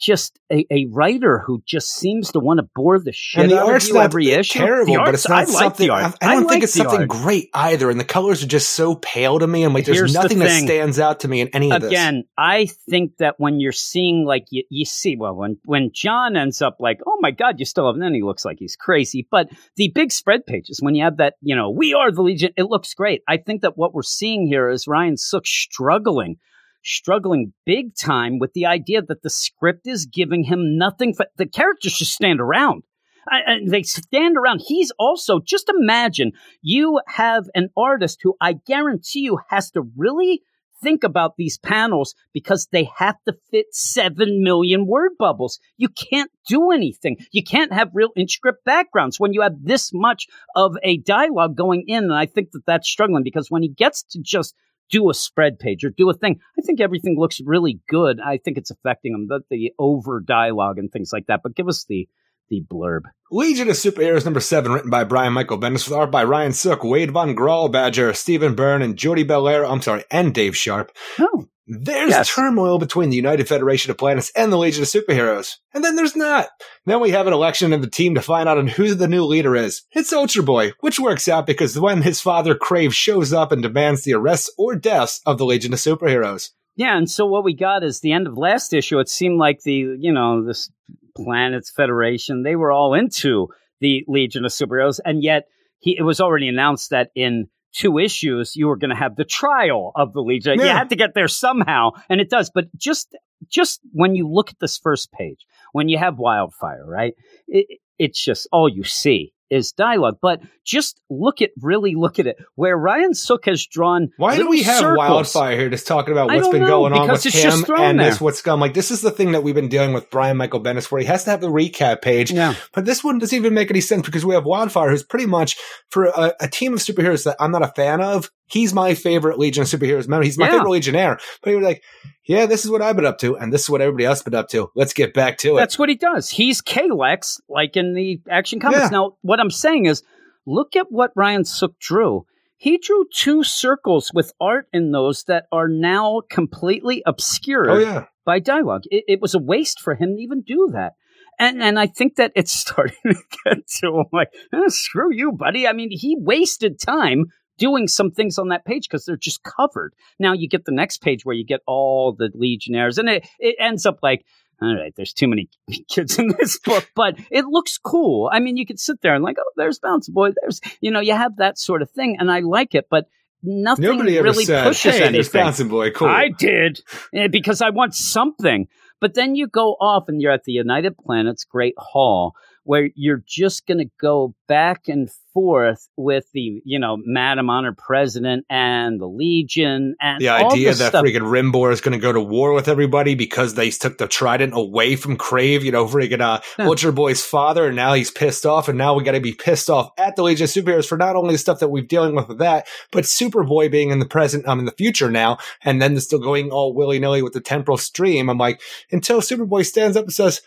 [0.00, 3.60] just a, a writer who just seems to want to bore the shit and the
[3.60, 4.58] out art's of you not every issue.
[4.58, 5.86] terrible, The but it's not I like something.
[5.86, 6.14] the art.
[6.20, 7.08] I, I don't like think it's something art.
[7.08, 9.62] great either, and the colors are just so pale to me.
[9.62, 11.90] I'm like, there's Here's the nothing that stands out to me in any of this.
[11.90, 16.36] again i think that when you're seeing like you, you see well when when john
[16.36, 18.76] ends up like oh my god you still have and then he looks like he's
[18.76, 22.22] crazy but the big spread pages when you have that you know we are the
[22.22, 26.36] legion it looks great i think that what we're seeing here is ryan sook struggling
[26.84, 31.46] struggling big time with the idea that the script is giving him nothing for the
[31.46, 32.82] characters just stand around
[33.28, 34.60] I, I- they stand around.
[34.66, 40.42] He's also just imagine you have an artist who I guarantee you has to really
[40.82, 45.58] think about these panels because they have to fit 7 million word bubbles.
[45.78, 47.16] You can't do anything.
[47.32, 51.84] You can't have real in-script backgrounds when you have this much of a dialogue going
[51.86, 52.04] in.
[52.04, 54.54] And I think that that's struggling because when he gets to just
[54.90, 58.20] do a spread page or do a thing, I think everything looks really good.
[58.20, 61.40] I think it's affecting them, the, the over dialogue and things like that.
[61.42, 62.08] But give us the,
[62.48, 63.00] the blurb.
[63.30, 66.84] Legion of Superheroes number seven, written by Brian Michael Bendis, with art by Ryan Sook,
[66.84, 69.64] Wade Von Grawbadger, Stephen Byrne, and Jordie Bellaire.
[69.64, 70.92] I'm sorry, and Dave Sharp.
[71.18, 72.34] Oh, There's Yes.
[72.34, 75.54] turmoil between the United Federation of Planets and the Legion of Superheroes.
[75.72, 76.48] And then there's not.
[76.84, 79.24] Then we have an election of the team to find out on who the new
[79.24, 79.82] leader is.
[79.92, 84.02] It's Ultra Boy, which works out because when his father Crave shows up and demands
[84.04, 86.50] the arrests or deaths of the Legion of Superheroes.
[86.76, 88.98] Yeah, and so what we got is the end of last issue.
[88.98, 90.70] It seemed like the you know this
[91.16, 93.48] planets federation they were all into
[93.80, 95.44] the Legion of Superheroes, and yet
[95.78, 99.24] he it was already announced that in two issues you were going to have the
[99.24, 100.58] trial of the Legion.
[100.58, 102.50] You had to get there somehow, and it does.
[102.54, 103.14] But just
[103.48, 107.14] just when you look at this first page, when you have Wildfire, right?
[107.46, 110.18] It, it's just all you see is dialogue.
[110.20, 114.10] But just look at really look at it where Ryan Sook has drawn.
[114.16, 114.96] Why do we have circles.
[114.96, 118.10] Wildfire here just talking about what's been know, going on with him and there.
[118.10, 118.60] this what's gone?
[118.60, 121.06] Like this is the thing that we've been dealing with Brian Michael Bendis, where he
[121.06, 122.30] has to have the recap page.
[122.30, 122.54] Yeah.
[122.72, 125.56] But this one doesn't even make any sense because we have Wildfire, who's pretty much
[125.90, 128.30] for a, a team of superheroes that I'm not a fan of.
[128.46, 130.24] He's my favorite Legion of Superheroes member.
[130.24, 130.52] He's my Yeah.
[130.52, 131.18] favorite Legionnaire.
[131.42, 131.82] But he was like,
[132.26, 134.24] "Yeah, this is what I've been up to, and this is what everybody else has
[134.24, 134.70] been up to.
[134.74, 136.28] Let's get back to it." That's what he does.
[136.30, 138.82] He's Kalex, like in the Action Comics.
[138.82, 138.88] Yeah.
[138.90, 140.02] Now, what I'm saying is,
[140.46, 142.26] look at what Ryan Sook drew.
[142.56, 148.04] He drew two circles with art in those that are now completely obscured oh yeah.
[148.24, 148.82] by dialogue.
[148.90, 150.92] It, it was a waste for him to even do that.
[151.38, 153.14] And and I think that it's starting to
[153.44, 155.66] get to him like, "Eh, screw you, buddy.
[155.66, 157.26] I mean, he wasted time
[157.58, 159.94] doing some things on that page because they're just covered.
[160.18, 163.56] Now you get the next page where you get all the legionnaires, and it, it
[163.58, 164.24] ends up like,
[164.62, 165.48] all right, there's too many
[165.88, 168.30] kids in this book, but it looks cool.
[168.32, 171.00] I mean, you could sit there and like, oh, there's Bounce Boy, there's, you know,
[171.00, 173.06] you have that sort of thing, and I like it, but
[173.42, 175.42] nothing Nobody ever really said, pushes "Hey, anything.
[175.42, 176.80] Bouncing Boy, cool." I did
[177.12, 178.68] eh, because I want something.
[179.00, 182.34] But then you go off and you're at the United Planets Great Hall
[182.64, 187.74] where you're just going to go back and forth with the, you know, Madam Honor
[187.76, 191.04] President and the Legion and the all idea that stuff.
[191.04, 194.54] freaking Rimbor is going to go to war with everybody because they took the trident
[194.54, 196.40] away from Crave, you know, freaking uh.
[196.58, 199.68] Ultra Boy's father, and now he's pissed off, and now we got to be pissed
[199.68, 202.28] off at the Legion of Superheroes for not only the stuff that we're dealing with
[202.28, 205.98] with that, but Superboy being in the present, um, in the future now, and then
[206.00, 208.30] still going all willy nilly with the temporal stream.
[208.30, 208.60] I'm like,
[208.90, 210.40] until Superboy stands up and says.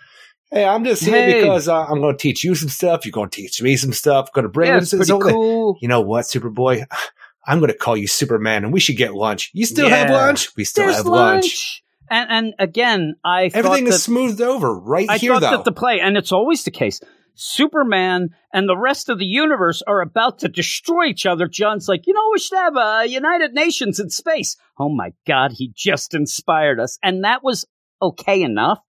[0.52, 1.42] Hey, I'm just here Hey.
[1.42, 3.06] because uh, I'm going to teach you some stuff.
[3.06, 4.32] You're going to teach me some stuff.
[4.32, 5.78] Going to bring yeah, it's pretty cool.
[5.82, 6.86] you know what, Superboy?
[7.50, 9.52] I'm going to call you Superman and we should get lunch.
[9.54, 10.54] You still have lunch?
[10.58, 11.44] We still There's have lunch.
[11.44, 11.84] lunch.
[12.10, 15.50] And, and again, I Everything thought is smoothed over right I here, thought though.
[15.52, 17.00] that the play, and it's always the case.
[17.36, 21.48] Superman and the rest of the universe are about to destroy each other.
[21.48, 24.58] Jon's like, you know, we should have a United Nations in space.
[24.80, 26.98] Oh my God, he just inspired us.
[27.04, 27.66] And that was
[28.02, 28.80] okay enough.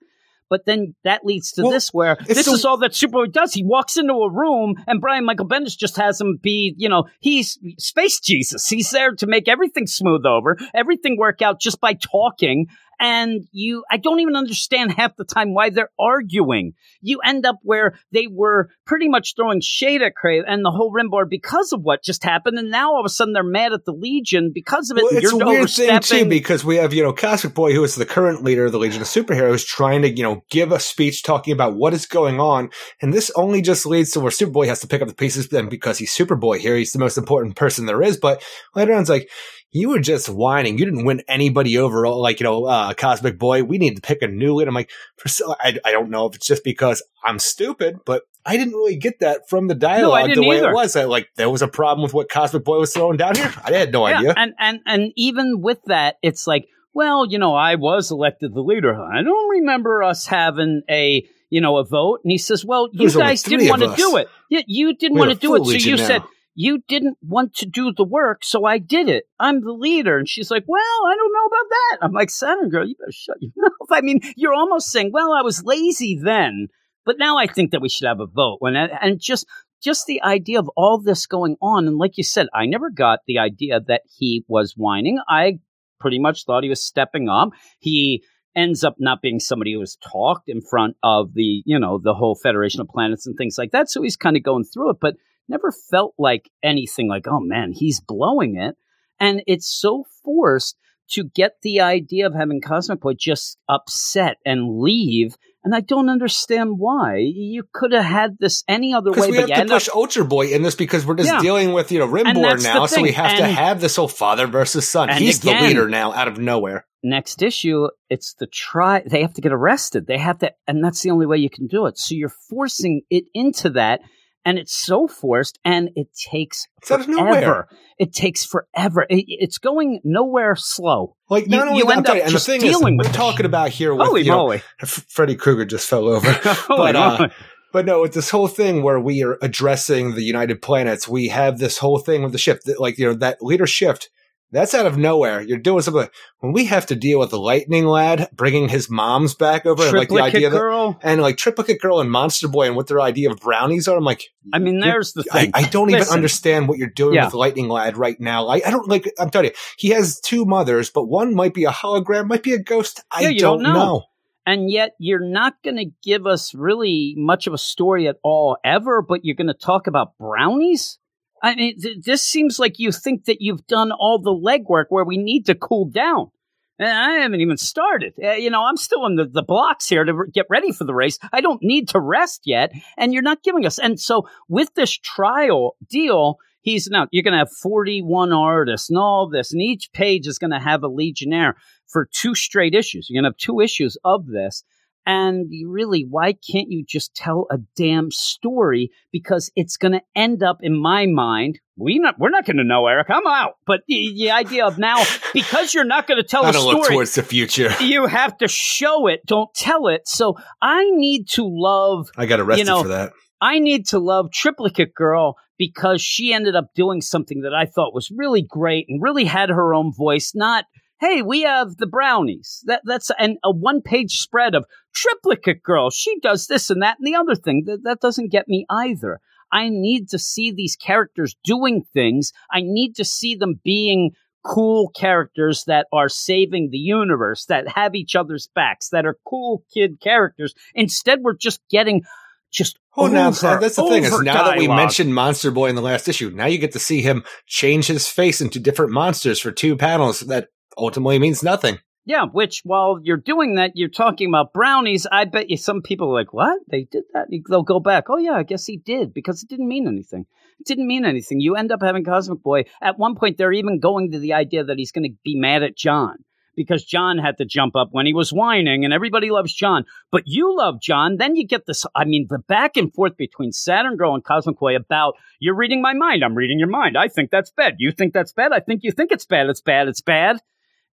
[0.51, 3.53] But then that leads to Well, this where this the- is all that Superboy does.
[3.53, 7.05] He walks into a room and Brian Michael Bendis just has him be, you know,
[7.21, 8.67] he's space Jesus.
[8.69, 12.67] He's there to make everything smooth over, everything work out just by talking.
[13.01, 16.73] And you, I don't even understand half the time why they're arguing.
[17.01, 20.93] You end up where they were pretty much throwing shade at Crave and the whole
[20.93, 22.59] Rimbor because of what just happened.
[22.59, 25.05] And now all of a sudden they're mad at the Legion because of it.
[25.05, 27.95] Well, it's a weird thing too because we have you know Cosmic Boy, who is
[27.95, 31.23] the current leader of the Legion of Superheroes, trying to you know give a speech
[31.23, 32.71] talking about what is going on,
[33.01, 35.49] and this only just leads to where Superboy has to pick up the pieces.
[35.49, 38.17] Then because he's Superboy here, he's the most important person there is.
[38.17, 38.43] But
[38.75, 39.31] later on, it's like
[39.71, 40.79] you were just whining.
[40.79, 42.09] You didn't win anybody over.
[42.09, 44.69] Like you know, uh, Cosmic Boy, we need to pick a new leader.
[44.69, 48.23] I'm like, for so, I I don't know if it's just because I'm stupid, but.
[48.47, 50.71] I didn't really get that from the dialogue didn't the way either.
[50.71, 50.95] it was.
[50.95, 53.53] That like there was a problem with what Cosmic Boy was throwing down here.
[53.63, 54.35] I had no Yeah, idea.
[54.39, 58.63] and and and even with that, it's like, well, you know, I was elected the
[58.63, 58.95] leader.
[58.99, 62.21] I don't remember us having a you know a vote.
[62.25, 63.99] And he says, well, you guys didn't want to us.
[63.99, 64.29] do it.
[64.49, 66.07] Yeah, you didn't want to do it, so you now.
[66.07, 66.23] said
[66.61, 69.27] you didn't want to do the work, so I did it.
[69.39, 70.19] I'm the leader.
[70.19, 71.99] And she's like, well, I don't know about that.
[72.03, 73.89] I'm like, Saturn girl, you better shut your mouth.
[73.93, 76.67] I mean, you're almost saying, well, I was lazy then,
[77.05, 78.57] but now I think that we should have a vote.
[78.59, 79.47] When and just
[79.85, 83.21] just the idea of all this going on, and like you said, I never got
[83.29, 85.21] the idea that he was whining.
[85.29, 85.61] I
[86.01, 87.51] pretty much thought he was stepping up.
[87.79, 88.25] He
[88.57, 92.15] ends up not being somebody who was talked in front of the, you know, the
[92.15, 93.89] whole Federation of Planets and things like that.
[93.89, 95.15] So he's kind of going through it, but
[95.49, 98.77] never felt like anything like, oh man, he's blowing it.
[99.21, 100.77] And it's so forced
[101.13, 105.37] to get the idea of having Cosmic Boy just upset and leave.
[105.65, 107.17] And I don't understand why.
[107.19, 110.25] You could have had this any other way, we have to end up push Ultra
[110.25, 111.41] Boy in this because we're just Yeah.
[111.41, 112.87] dealing with, you know, And Rimbor now.
[112.87, 115.09] So we have to have this whole father versus son.
[115.11, 116.85] He's again- the leader now out of nowhere.
[117.03, 119.03] next issue, it's the try.
[119.07, 120.07] They have to get arrested.
[120.09, 121.97] They have to, and that's the only way you can do it.
[121.97, 124.01] So you're forcing it into that,
[124.45, 127.25] and it's so forced, and it takes It's out of forever.
[127.25, 127.69] nowhere.
[127.99, 129.07] It takes forever.
[129.09, 131.17] It, it's going nowhere slow.
[131.29, 133.47] Like You- not only you that, end up you, and the thing is, we're talking
[133.47, 134.63] about here with Holy you know, moly!
[134.85, 136.29] Freddy Krueger just fell over.
[136.69, 137.29] But uh,
[137.73, 141.59] but no, it's this whole thing where we are addressing the United Planets, we have
[141.59, 144.09] this whole thing with the shift, that, like you know that leader shift.
[144.51, 145.43] That's out of nowhere.
[145.43, 148.89] You're doing something like, when we have to deal with the Lightning Lad bringing his
[148.89, 150.99] moms back over, and like the idea that, girl.
[151.03, 153.97] and like Triplicate Girl and Monster Boy and what their idea of brownies are.
[153.99, 155.51] I'm like, I mean, there's the I, thing.
[155.53, 157.27] I don't even understand what you're doing Yeah.
[157.27, 158.47] with Lightning Lad right now.
[158.49, 159.13] I, I don't like.
[159.19, 162.55] I'm telling you, he has two mothers, but one might be a hologram, might be
[162.55, 163.03] a ghost.
[163.11, 163.73] I Yeah, don't, don't know.
[163.75, 164.03] know.
[164.47, 168.57] and yet you're not going to give us really much of a story at all
[168.65, 170.99] ever, but you're going to talk about brownies?
[171.43, 175.05] I mean, th- this seems like you think that you've done all the legwork where
[175.05, 176.31] we need to cool down.
[176.79, 178.15] And I haven't even started.
[178.23, 180.85] Uh, you know, I'm still in the, the blocks here to re- get ready for
[180.85, 181.19] the race.
[181.33, 182.73] I don't need to rest yet.
[182.97, 183.79] And you're not giving us.
[183.79, 188.99] And so with this trial deal, he's now, you're going to have 41 artists and
[188.99, 189.53] all this.
[189.53, 191.57] And each page is going to have a Legionnaire
[191.89, 193.09] for two straight issues.
[193.09, 194.63] You're going to have two issues of this.
[195.09, 198.91] And really, why can't you just tell a damn story?
[199.11, 201.61] Because it's going to end up in my mind.
[201.79, 203.07] We not, we're not going to know, Eric.
[203.09, 203.55] I'm out.
[203.67, 205.03] But the, the idea of now,
[205.33, 207.73] because you're not going to tell I a don't look story, towards the future.
[207.81, 209.25] you have to show it.
[209.25, 210.07] Don't tell it.
[210.07, 213.13] So I need to love I got arrested You know, for that.
[213.41, 217.95] I need to love Triplicate Girl because she ended up doing something that I thought
[217.95, 220.33] was really great and really had her own voice.
[220.35, 220.65] Not,
[221.01, 222.63] hey, we have the brownies.
[222.67, 224.65] That that's and a one page spread of
[224.99, 225.91] Triplicate Girl.
[225.91, 227.65] She does this and that and the other thing.
[227.67, 229.21] That that doesn't get me either.
[229.53, 232.33] I need to see these characters doing things.
[232.53, 234.11] I need to see them being
[234.45, 239.65] cool characters that are saving the universe, that have each other's backs, that are cool
[239.73, 240.55] kid characters.
[240.75, 242.03] Instead, we're just getting
[242.51, 245.77] just Oh, now uh, that's the thing is now that we mentioned Monster Boy in
[245.77, 249.39] the last issue, now you get to see him change his face into different monsters
[249.39, 250.21] for two panels.
[250.21, 251.79] That ultimately means nothing.
[252.09, 255.07] Yeah, which while you're doing that, you're talking about brownies.
[255.13, 256.59] I bet you some people are like, "What?
[256.67, 258.05] They did that?" They'll go back.
[258.09, 260.25] Oh yeah, I guess he did because it didn't mean anything.
[260.59, 261.39] It didn't mean anything.
[261.39, 262.65] You end up having Cosmic Boy.
[262.81, 265.63] At one point, they're even going to the idea that he's going to be mad
[265.63, 266.17] at Jon
[266.57, 269.85] because Jon had to jump up when he was whining, and everybody loves Jon.
[270.11, 271.19] But you love Jon.
[271.19, 271.85] Then you get this.
[271.95, 275.83] I mean, the back and forth between Saturn Girl and Cosmic Boy about you're reading
[275.83, 276.25] my mind.
[276.25, 276.97] I'm reading your mind.
[276.97, 277.75] I think that's bad.
[277.77, 278.53] You think that's bad.
[278.55, 279.51] I think you think it's bad.
[279.51, 279.89] It's bad.
[279.89, 280.41] It's bad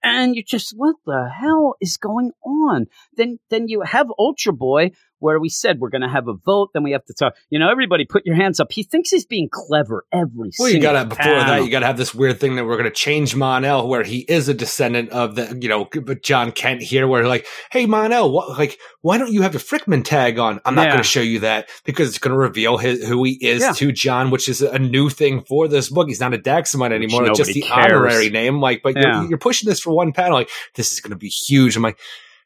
[0.04, 2.88] and you just what the hell is going on?
[3.16, 4.92] Then then you have ultra boy
[5.24, 7.58] where we said we're going to have a vote then we have to talk you
[7.58, 11.06] know everybody put your hands up he thinks he's being clever every Well, you gotta
[11.08, 14.20] before that, you gotta have this weird thing that we're gonna change Mon-El, where he
[14.20, 15.88] is a descendant of the, you know,
[16.22, 20.04] Jon Kent here, where like, hey Mon-El, what, like, why don't you have the Frickman
[20.04, 20.60] tag on?
[20.66, 20.92] I'm not Yeah.
[20.92, 23.72] gonna show you that because it's gonna reveal his, who he is Yeah.
[23.74, 26.08] to Jon, which is a new thing for this book.
[26.08, 27.92] He's not a Daxamite anymore; it's just the cares.
[27.92, 28.60] honorary name.
[28.60, 29.22] Like, but Yeah.
[29.22, 30.34] you're, you're pushing this for one panel.
[30.34, 31.76] Like, this is gonna be huge.
[31.76, 31.98] I'm like.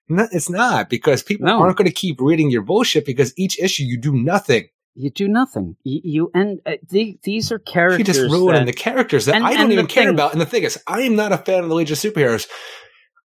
[0.10, 1.60] No, it's not because people No.
[1.60, 4.70] aren't going to keep reading your bullshit because each issue you do nothing.
[4.96, 8.72] you do nothing you, you and uh, the, these are characters You're just ruining that-
[8.72, 10.32] the characters that and- I don't even care thing- about.
[10.32, 12.48] And the thing is, I am not a fan of the Legion of Superheroes.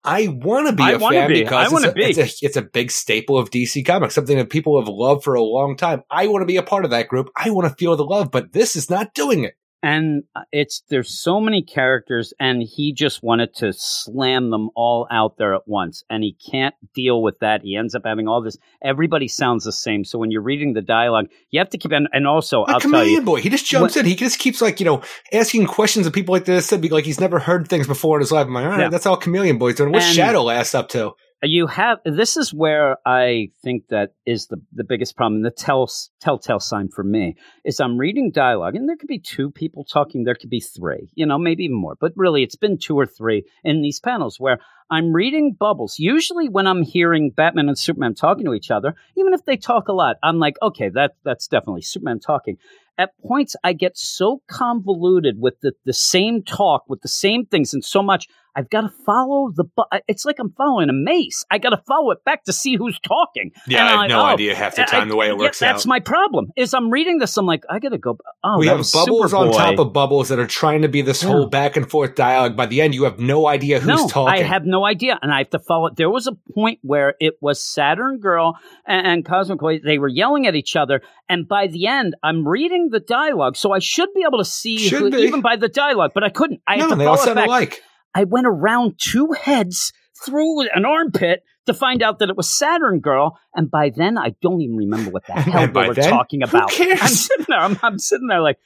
[0.03, 1.43] I want to be I a fan be.
[1.43, 2.03] because it's, a, be.
[2.05, 5.33] it's a it's a big staple of DC Comics, something that people have loved for
[5.33, 6.03] a long time.
[6.09, 7.29] I want to be a part of that group.
[7.35, 9.55] I want to feel the love, but this is not doing it.
[9.81, 15.07] And uh, it's there's so many characters and he just wanted to slam them all
[15.09, 18.41] out there at once and he can't deal with that he ends up having all
[18.41, 21.91] this everybody sounds the same so when you're reading the dialogue you have to keep
[21.93, 24.05] and, and also A i'll tell chameleon you boy, he just jumps in.
[24.05, 25.01] He just keeps like you know
[25.31, 26.65] asking questions of people like this.
[26.65, 28.47] Said like he's never heard things before in his life.
[28.47, 28.89] I'm like, all right, Yeah.
[28.89, 29.91] that's all chameleon boy's doing.
[29.93, 31.13] What's And- Shadow Lass up to?
[31.41, 35.41] You have this is where I think that is the the biggest problem.
[35.41, 35.89] The tell
[36.19, 40.23] telltale sign for me is I'm reading dialogue, and there could be two people talking,
[40.23, 41.95] there could be three, you know, maybe even more.
[41.99, 44.59] But really, it's been two or three in these panels where
[44.91, 45.97] I'm reading bubbles.
[45.97, 49.87] Usually, when I'm hearing Batman and Superman talking to each other, even if they talk
[49.87, 52.57] a lot, I'm like, okay, that that's definitely Superman talking.
[52.97, 57.73] At points, I get so convoluted with the, the same talk, with the same things,
[57.73, 58.27] and so much.
[58.55, 59.63] I've got to follow the.
[59.63, 61.45] Bu- it's like I'm following a mace.
[61.51, 63.51] I got to follow it back to see who's talking.
[63.67, 65.27] Yeah, And I I'm have like, no oh, idea half the time I- the way
[65.27, 65.89] it yeah, works That's out.
[65.89, 66.47] my problem.
[66.55, 68.17] Is I'm reading this, I'm like, I got to go.
[68.43, 71.29] Oh, we have bubbles on top of bubbles that are trying to be this Yeah.
[71.29, 72.55] whole back and forth dialogue.
[72.57, 74.33] By the end, you have no idea who's no, talking.
[74.41, 75.95] I have no idea, and I have to follow it.
[75.95, 79.79] There was a point where it was Saturn Girl and, and Cosmic Boy.
[79.79, 83.71] They were yelling at each other, and by the end, I'm reading the dialogue, so
[83.71, 86.61] I should be able to see who, even by the dialogue, but I couldn't.
[86.67, 87.47] I had no, to they all follow it sound back.
[87.47, 87.81] alike.
[88.13, 89.93] I went around two heads
[90.25, 94.35] through an armpit to find out that it was Saturn Girl, and by then I
[94.41, 96.69] don't even remember what the hell they were then, talking who about.
[96.71, 96.99] cares?
[97.01, 97.59] I'm sitting there.
[97.59, 98.57] I'm, I'm sitting there like,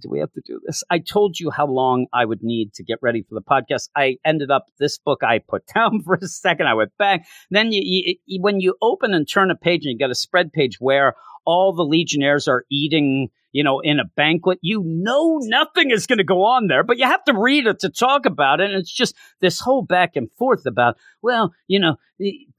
[0.00, 0.82] do we have to do this?
[0.90, 3.88] I told you how long I would need to get ready for the podcast.
[3.96, 6.66] I ended up this book I put down for a second.
[6.66, 7.26] I went back.
[7.50, 10.14] Then you, you, you when you open and turn a page and you get a
[10.14, 11.14] spread page where
[11.44, 14.60] all the Legionnaires are eating, you know, in a banquet.
[14.62, 17.80] You know nothing is going to go on there, but you have to read it
[17.80, 18.70] to talk about it.
[18.70, 21.96] And it's just this whole back and forth about, well, you know,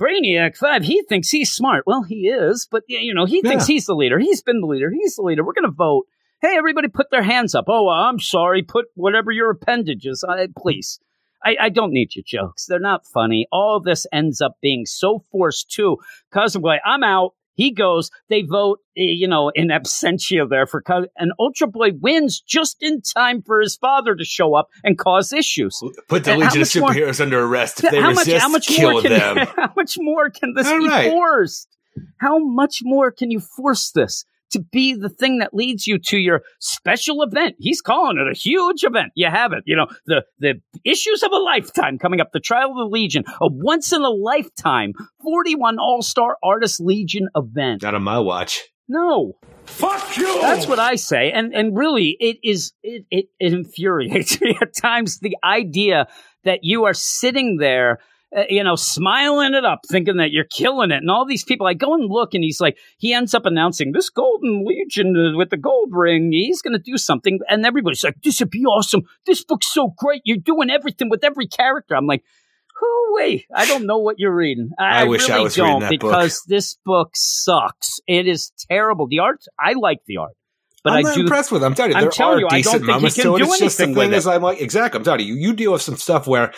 [0.02, 1.84] Brainiac 5, he thinks he's smart.
[1.88, 3.74] Well, he is, but, you know, he thinks Yeah.
[3.76, 4.20] he's the leader.
[4.20, 4.92] He's been the leader.
[4.92, 5.44] He's the leader.
[5.46, 6.06] We're going to vote.
[6.44, 7.66] Hey, everybody put their hands up.
[7.70, 8.64] Oh, I'm sorry.
[8.64, 11.00] Put whatever your appendage is, uh, please.
[11.42, 12.66] I, I don't need your jokes.
[12.66, 13.48] They're not funny.
[13.50, 16.00] All this ends up being so forced too.
[16.34, 17.32] Cosmoboy, I'm out.
[17.54, 18.12] He goes.
[18.30, 22.76] They vote, eh, you know, in absentia there for Cos- and Ultra Boy wins just
[22.82, 25.82] in time for his father to show up and cause issues.
[26.10, 27.86] Put the And Legion of much more- under arrest.
[27.86, 28.42] If they how resist, much?
[28.42, 29.12] How much kill more can?
[29.12, 29.48] them.
[29.56, 31.10] How much more can this All be right.
[31.10, 31.70] forced?
[32.18, 36.18] How much more can you force this to be the thing that leads you to
[36.18, 37.56] your special event?
[37.60, 39.12] He's calling it a huge event.
[39.16, 39.64] You have it.
[39.66, 42.30] You know the the issues of a lifetime coming up.
[42.34, 46.80] The Trial of the Legion, a once in a lifetime forty one All Star Artist
[46.80, 47.84] Legion event.
[47.84, 48.62] Not on my watch.
[48.88, 50.42] No, Fuck you!
[50.42, 54.76] that's what I say, and and really, it is it it, it infuriates me at
[54.76, 56.08] times the idea
[56.44, 58.00] that you are sitting there.
[58.36, 61.68] Uh, you know, smiling it up, thinking that you're killing it, and all these people.
[61.68, 65.38] I go and look, and he's like, he ends up announcing this Golden Legion uh,
[65.38, 66.32] with the gold ring.
[66.32, 69.04] He's going to do something, and everybody's like, "This would be awesome.
[69.28, 70.22] This book's so great.
[70.26, 72.24] You're doing everything with every character." I'm like,
[72.80, 73.16] "Who?
[73.16, 74.72] Wait, I don't know what you're reading.
[74.80, 76.12] I, I wish I really was reading don't that book.
[76.12, 78.00] because this book sucks.
[78.08, 79.08] It is terrible.
[79.08, 80.34] The art, I like the art,
[80.84, 81.22] but I'm I not do.
[81.22, 81.66] impressed with it.
[81.68, 83.40] I'm telling you, I'm telling are you, I don't decent moments can to it.
[83.40, 84.98] do It's just the thing is, I'm like, exactly.
[84.98, 86.52] I'm telling you, you deal with some stuff where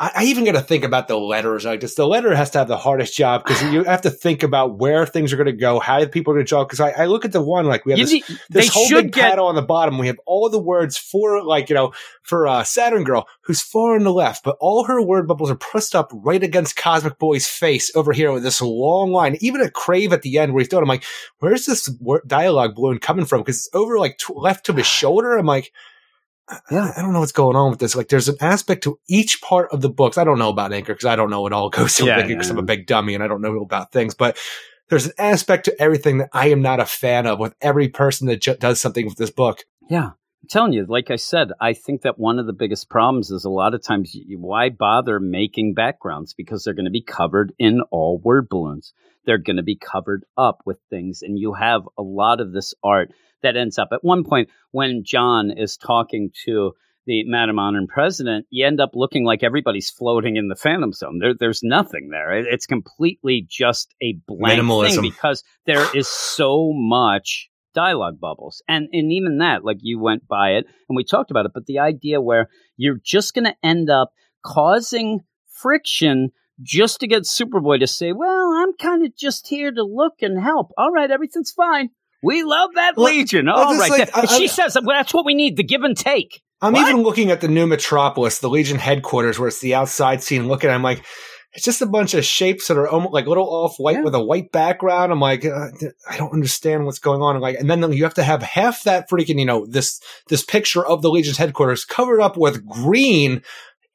[0.00, 1.64] I, I even got to think about the letters.
[1.64, 4.42] Like this, the letter has to have the hardest job because you have to think
[4.42, 6.64] about where things are going to go, how people are going to draw.
[6.64, 8.88] Because I, I look at the one like we have You this, need- this whole
[8.88, 9.98] big get paddle on the bottom.
[9.98, 11.92] We have all the words for like you know
[12.22, 15.56] for uh, Saturn Girl, who's far on the left, but all her word bubbles are
[15.56, 19.36] pressed up right against Cosmic Boy's face over here with this long line.
[19.40, 20.82] Even a crave at the end where he's doing.
[20.82, 21.04] I'm like,
[21.38, 23.40] where's this word, dialogue balloon coming from?
[23.40, 25.36] Because it's over like t- left to his shoulder.
[25.36, 25.72] I'm like.
[26.70, 26.92] Yeah.
[26.96, 27.94] I don't know what's going on with this.
[27.96, 30.18] Like, there's an aspect to each part of the books.
[30.18, 32.28] I don't know about Anchor because I don't know what all goes to Yeah, Anchor
[32.28, 32.52] because yeah.
[32.52, 34.14] I'm a big dummy and I don't know about things.
[34.14, 34.36] But
[34.88, 38.26] there's an aspect to everything that I am not a fan of with every person
[38.28, 39.60] that ju- does something with this book.
[39.88, 40.10] Yeah.
[40.42, 43.44] I'm telling you, like I said, I think that one of the biggest problems is
[43.44, 47.52] a lot of times you, why bother making backgrounds because they're going to be covered
[47.60, 48.92] in all word balloons.
[49.24, 52.74] They're going to be covered up with things, and you have a lot of this
[52.82, 53.10] art
[53.42, 56.72] that ends up at one point when Jon is talking to
[57.04, 61.18] the Madam Honored President, you end up looking like everybody's floating in the Phantom Zone.
[61.20, 62.30] There, there's nothing there.
[62.38, 64.94] It- It's completely just a blank Minimalism.
[64.94, 68.62] thing because there is so much dialogue bubbles.
[68.68, 71.66] And and even that, like you went by it and we talked about it, but
[71.66, 74.12] the idea where you're just gonna end up
[74.44, 79.82] causing friction just to get Superboy to say, Well, I'm kind of just here to
[79.82, 80.70] look and help.
[80.76, 81.90] All right, everything's fine.
[82.22, 83.46] We love that Well, Legion.
[83.46, 84.00] well, All just right.
[84.00, 86.42] like, I- she I- says well, that's what we need, the give and take.
[86.60, 86.88] I'm What?
[86.88, 90.46] even looking at the new Metropolis, the Legion headquarters, where it's the outside scene.
[90.46, 91.04] Looking, I'm like,
[91.54, 94.02] it's just a bunch of shapes that are almost like little off white Yeah.
[94.04, 95.10] with a white background.
[95.12, 95.66] I'm like, uh,
[96.08, 97.40] I don't understand what's going on.
[97.40, 100.86] Like, and then you have to have half that freaking, you know, this this picture
[100.86, 103.42] of the Legion's headquarters covered up with green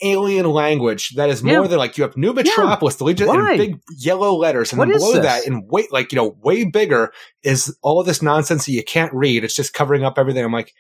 [0.02, 1.68] alien language that is more Yeah.
[1.68, 3.54] than like you have New Metropolis, the Legion Why?
[3.54, 6.66] in big yellow letters, and What then below that in way like you know way
[6.66, 7.12] bigger
[7.44, 9.44] is all of this nonsense that you can't read.
[9.44, 10.44] It's just covering up everything.
[10.46, 10.74] I'm like,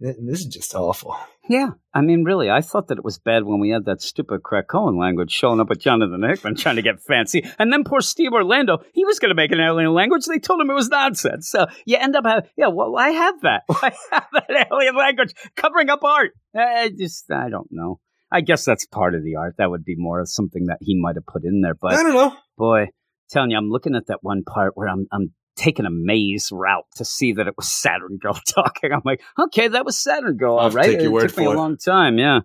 [0.00, 1.16] this is just awful.
[1.48, 1.68] Yeah.
[1.94, 4.98] I mean, really, I thought that it was bad when we had that stupid Krakoan
[4.98, 7.44] language showing up with Jonathan Hickman trying to get fancy.
[7.58, 10.24] And then poor Steve Orlando, he was going to make an alien language.
[10.24, 11.48] They told him it was nonsense.
[11.50, 13.62] So you end up having, yeah, well, I have that.
[13.70, 16.32] I have that alien language covering up art.
[16.56, 18.00] I just, I don't know.
[18.34, 19.54] I guess that's part of the art.
[19.58, 21.74] That would be more of something that he might have put in there.
[21.74, 22.36] But I don't know.
[22.58, 22.88] boy,
[23.30, 26.84] telling you, I'm looking at that one part where I'm I'm taking a maze route
[26.96, 28.92] to see that it was Saturn Girl talking.
[28.92, 30.86] I'm like, okay, that was Saturn Girl, all right.
[30.86, 31.54] take your it took me a it.
[31.56, 32.18] long time.
[32.18, 32.40] Yeah,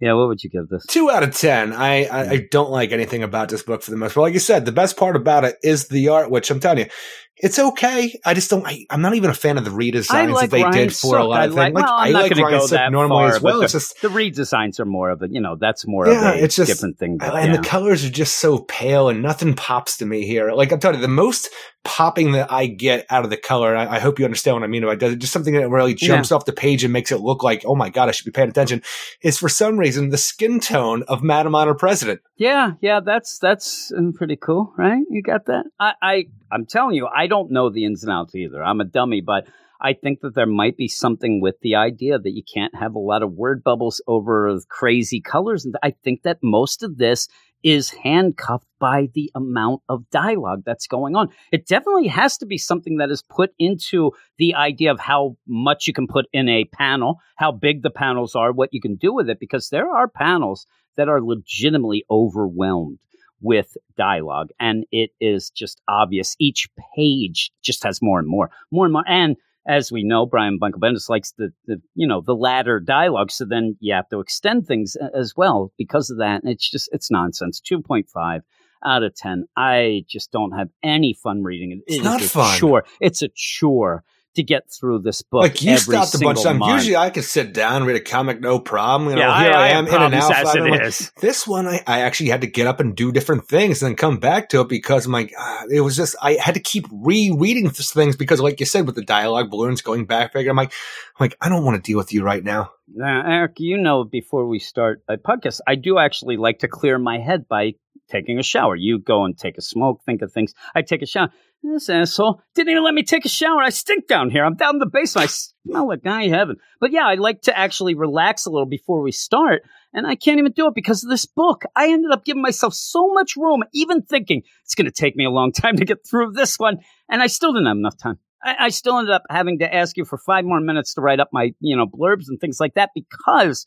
[0.00, 0.14] yeah.
[0.14, 0.86] What would you give this?
[0.86, 1.74] Two out of ten.
[1.74, 4.22] I, I, I don't like anything about this book for the most part.
[4.22, 6.86] Like you said, the best part about it is the art, which I'm telling you,
[7.36, 8.18] it's okay.
[8.24, 8.64] I just don't.
[8.66, 11.16] I, I'm not even a fan of the redesigns like that they Ryan did for
[11.16, 11.28] a Sook.
[11.28, 11.74] lot I of like, things.
[11.74, 13.42] Like, well, I'm I not like going to Ryan go Sook that normally far, as
[13.42, 13.62] well.
[13.62, 16.36] It's the, just the redesigns are more of a, you know, that's more Yeah, of
[16.36, 17.18] a it's just- different thing.
[17.18, 17.60] But, and yeah.
[17.60, 20.52] the colors are just so pale and nothing pops to me here.
[20.52, 21.48] Like I'm telling you, the most
[21.82, 24.68] popping that I get out of the color, I, I hope you understand what I
[24.68, 27.42] mean by it, just something that really jumps off the page and makes it look
[27.42, 28.80] like, oh my god, I should be paying attention.
[29.22, 32.20] Is for some reason the skin tone of Madam Honor President.
[32.36, 35.02] Yeah, yeah, that's that's um, pretty cool, right?
[35.10, 35.66] You got that?
[35.78, 38.62] I, I I'm telling you, I don't know the ins and outs either.
[38.62, 39.46] I'm a dummy, but
[39.80, 42.98] I think that there might be something with the idea that you can't have a
[42.98, 47.28] lot of word bubbles over crazy colors, and I think that most of this
[47.62, 51.30] is handcuffed by the amount of dialogue that's going on.
[51.50, 55.86] It definitely has to be something that is put into the idea of how much
[55.86, 59.14] you can put in a panel, how big the panels are, what you can do
[59.14, 62.98] with it, because there are panels that are legitimately overwhelmed
[63.44, 68.86] with dialogue and it is just obvious each page just has more and more more
[68.86, 72.34] and more and as we know, Brian Bunkel Bendis likes the, the you know the
[72.34, 73.30] latter dialogue.
[73.30, 76.42] So then you have to extend things as well because of that.
[76.42, 77.60] And it's just it's nonsense.
[77.60, 78.42] Two point five
[78.84, 79.46] out of ten.
[79.56, 81.78] I just don't have any fun reading it.
[81.86, 82.58] It's It not fun.
[82.58, 82.84] Chore.
[83.00, 84.04] It's a chore
[84.34, 85.42] to get through this book.
[85.42, 86.72] Like you every stopped a bunch of month.
[86.72, 89.10] Usually I could sit down, read a comic, no problem.
[89.10, 90.32] You know, yeah, here I, I, am in and out.
[90.32, 91.12] as it like, is.
[91.20, 93.96] This one, I, I actually had to get up and do different things and then
[93.96, 97.64] come back to it because my uh, it was just I had to keep rereading
[97.64, 100.72] these things because, like you said, with the dialogue balloons going back, I'm like,
[101.18, 102.72] I'm like I don't want to deal with you right now.
[102.92, 106.98] Now, Eric, you know, before we start a podcast, I do actually like to clear
[106.98, 107.74] my head by
[108.10, 108.76] taking a shower.
[108.76, 110.54] You go and take a smoke, think of things.
[110.74, 111.30] I take a shower.
[111.64, 113.62] This asshole didn't even let me take a shower.
[113.62, 114.44] I stink down here.
[114.44, 115.24] I'm down in the basement.
[115.24, 116.56] I smell like guy heaven.
[116.78, 119.62] But yeah, I like to actually relax a little before we start.
[119.94, 121.64] And I can't even do it because of this book.
[121.74, 125.24] I ended up giving myself so much room, even thinking it's going to take me
[125.24, 126.80] a long time to get through this one.
[127.08, 128.18] And I still didn't have enough time.
[128.42, 131.20] I, I still ended up having to ask you for five more minutes to write
[131.20, 133.64] up my, you know, blurbs and things like that because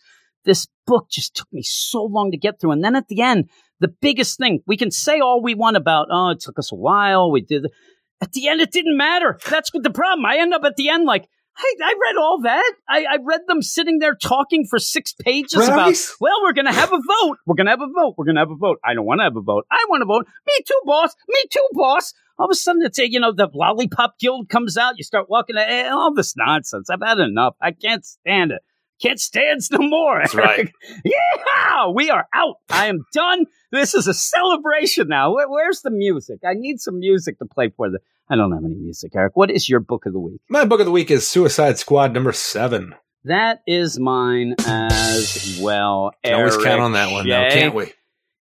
[0.47, 2.71] this book just took me so long to get through.
[2.71, 3.49] And then at the end,
[3.79, 6.75] the biggest thing we can say all we want about, oh, it took us a
[6.75, 7.29] while.
[7.29, 7.67] We did.
[8.19, 9.37] At the end, it didn't matter.
[9.47, 10.25] That's the problem.
[10.25, 12.73] I end up at the end like, hey, I read all that.
[12.89, 16.73] I, I read them sitting there talking for six pages about, well, we're going to
[16.73, 17.37] have a vote.
[17.45, 18.15] We're going to have a vote.
[18.17, 18.79] We're going to have a vote.
[18.83, 19.65] I don't want to have a vote.
[19.71, 20.25] I want to vote.
[20.47, 21.15] Me too, boss.
[21.27, 22.13] Me too, boss.
[22.39, 24.97] All of a sudden, it's a, you know, the Lollipop Guild comes out.
[24.97, 26.89] You start walking, all this nonsense.
[26.89, 27.55] I've had enough.
[27.61, 28.61] I can't stand it.
[29.01, 30.19] Can't stand no more.
[30.19, 30.71] That's right.
[31.05, 32.55] yeah, we are out.
[32.69, 33.45] I am done.
[33.71, 35.33] This is a celebration now.
[35.33, 36.39] Where, where's the music?
[36.45, 37.99] I need some music to play for the.
[38.29, 39.35] I don't have any music, Eric.
[39.35, 40.41] What is your book of the week?
[40.49, 42.95] My book of the week is Suicide Squad number seven.
[43.23, 46.11] That is mine as well.
[46.23, 47.91] Can always count on that one, now, can't we?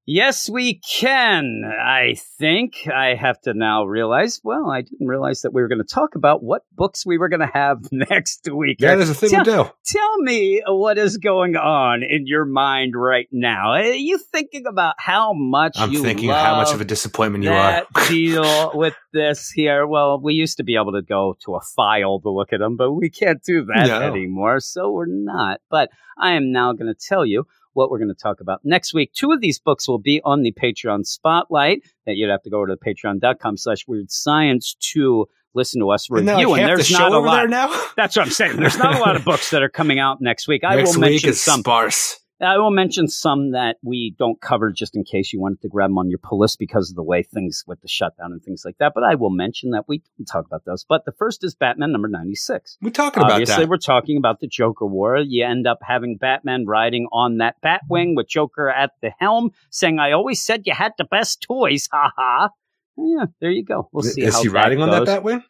[0.07, 1.63] Yes, we can.
[1.65, 4.39] I think I have to now realize.
[4.43, 7.27] Well, I didn't realize that we were going to talk about what books we were
[7.27, 8.77] going to have next week.
[8.79, 9.69] Yeah, there's a thing tell, to do.
[9.83, 13.71] Tell me what is going on in your mind right now.
[13.71, 17.83] Are you thinking about how much I'm thinking how much of a disappointment you are.
[18.07, 19.87] deal with this here.
[19.87, 22.77] Well, we used to be able to go to a file to look at them,
[22.77, 24.01] but we can't do that No.
[24.01, 24.59] anymore.
[24.59, 25.61] So we're not.
[25.71, 28.93] But I am now going to tell you what we're going to talk about next
[28.93, 29.11] week.
[29.13, 32.65] Two of these books will be on the Patreon spotlight that you'd have to go
[32.65, 36.31] to patreon.com slash weird science to listen to us review.
[36.49, 37.35] like and half the there's not a lot.
[37.35, 37.67] there now?
[37.95, 38.57] That's what I'm saying.
[38.57, 40.63] There's not a lot of books that are coming out next week.
[40.63, 41.59] I Next will mention some.
[41.61, 42.19] sparse.
[42.41, 45.89] I will mention some that we don't cover just in case you wanted to grab
[45.89, 48.63] them on your pull list because of the way things with the shutdown and things
[48.65, 48.91] like that.
[48.93, 50.83] But I will mention that we talk about those.
[50.87, 52.77] But the first is Batman number 96.
[52.81, 53.69] We're talking about Obviously, that.
[53.69, 55.17] we're talking about the Joker War.
[55.17, 59.99] You end up having Batman riding on that Batwing with Joker at the helm, saying,
[59.99, 61.87] I always said you had the best toys.
[61.95, 62.49] Ha ha.
[62.97, 63.87] Yeah, there you go.
[63.93, 64.23] We'll see.
[64.23, 65.43] is he riding on that Batwing?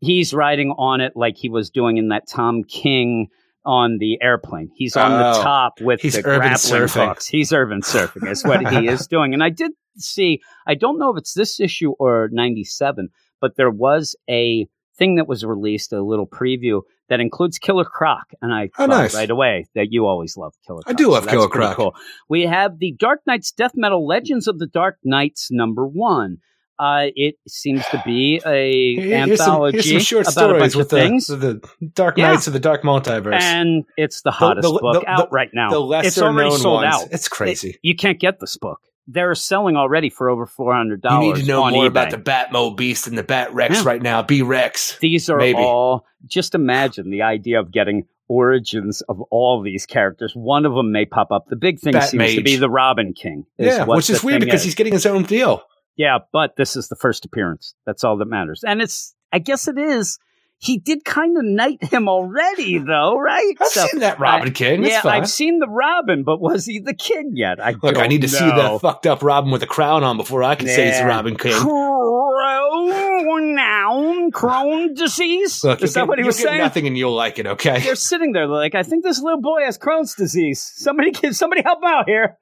[0.00, 3.28] he's riding on it like he was doing in that Tom King
[3.66, 4.70] on the airplane.
[4.74, 7.08] He's on the Oh, top with the grappling surfing.
[7.08, 7.26] hooks.
[7.26, 9.34] He's urban surfing is what he is doing.
[9.34, 13.08] And I did see, I don't know if it's this issue or 97,
[13.40, 14.66] but there was a
[14.96, 18.30] thing that was released, a little preview that includes Killer Croc.
[18.40, 19.14] And I Oh, thought nice.
[19.14, 20.94] right away that you always love Killer Croc.
[20.94, 21.76] I do love that's Killer Croc.
[21.76, 21.94] Cool.
[22.28, 26.38] We have the Dark Knights Death Metal Legends of the Dark Knights number one.
[26.78, 30.74] Uh, it seems to be a Here's some, anthology here's some short about a bunch
[30.74, 31.26] with of the, things.
[31.28, 32.28] the, the Dark Yeah.
[32.32, 33.40] Knights of the Dark Multiverse.
[33.40, 35.70] and it's the hottest the- book the- out the- right now.
[35.70, 36.94] the lesser it's already known sold ones.
[36.94, 37.08] out.
[37.12, 37.70] It's crazy.
[37.70, 38.80] It- you can't get this book.
[39.08, 41.22] They're selling already for over four hundred dollars.
[41.24, 41.38] you dollars.
[41.38, 41.86] need to know more eBay.
[41.88, 43.82] about the Batmobeast and the Bat Rex Yeah.
[43.86, 44.22] right now.
[44.22, 44.98] B Rex.
[44.98, 45.58] These are Maybe.
[45.58, 46.04] all.
[46.26, 50.32] Just imagine the idea of getting origins of all these characters.
[50.34, 51.46] One of them may pop up.
[51.48, 53.46] The big thing Bat seems to be the Robin King.
[53.58, 54.64] is Yeah, what which is weird because is.
[54.64, 55.62] he's getting his own deal.
[55.96, 57.74] Yeah, but this is the first appearance.
[57.86, 58.62] That's all that matters.
[58.66, 60.18] And it's, I guess it is.
[60.58, 63.54] He did kind of knight him already, though, right?
[63.60, 64.82] I've So- seen that Robin I- King.
[64.84, 65.22] It's yeah, fine.
[65.22, 67.62] I've seen the Robin, but was he the king yet?
[67.62, 68.74] I Look, I need to see know.
[68.74, 71.52] the fucked up Robin with a crown on before I can say he's Robin King.
[71.52, 75.62] Crown, Crohn disease.
[75.64, 76.58] Look, is that what he was saying?
[76.58, 77.46] Nothing, and you'll like it.
[77.46, 77.80] Okay.
[77.80, 80.72] They're sitting there like, I think this little boy has Crohn's disease.
[80.76, 82.38] Somebody, give, somebody help him out here.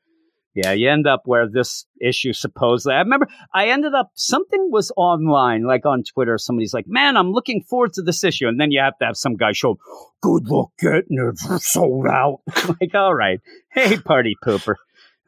[0.54, 2.94] Yeah, you end up where this issue supposedly.
[2.94, 6.38] I remember I ended up something was online, like on Twitter.
[6.38, 9.16] Somebody's like, "Man, I'm looking forward to this issue," and then you have to have
[9.16, 9.78] some guy show,
[10.20, 12.42] "Good luck getting it sold out."
[12.80, 13.40] like, all right,
[13.72, 14.76] hey, party pooper.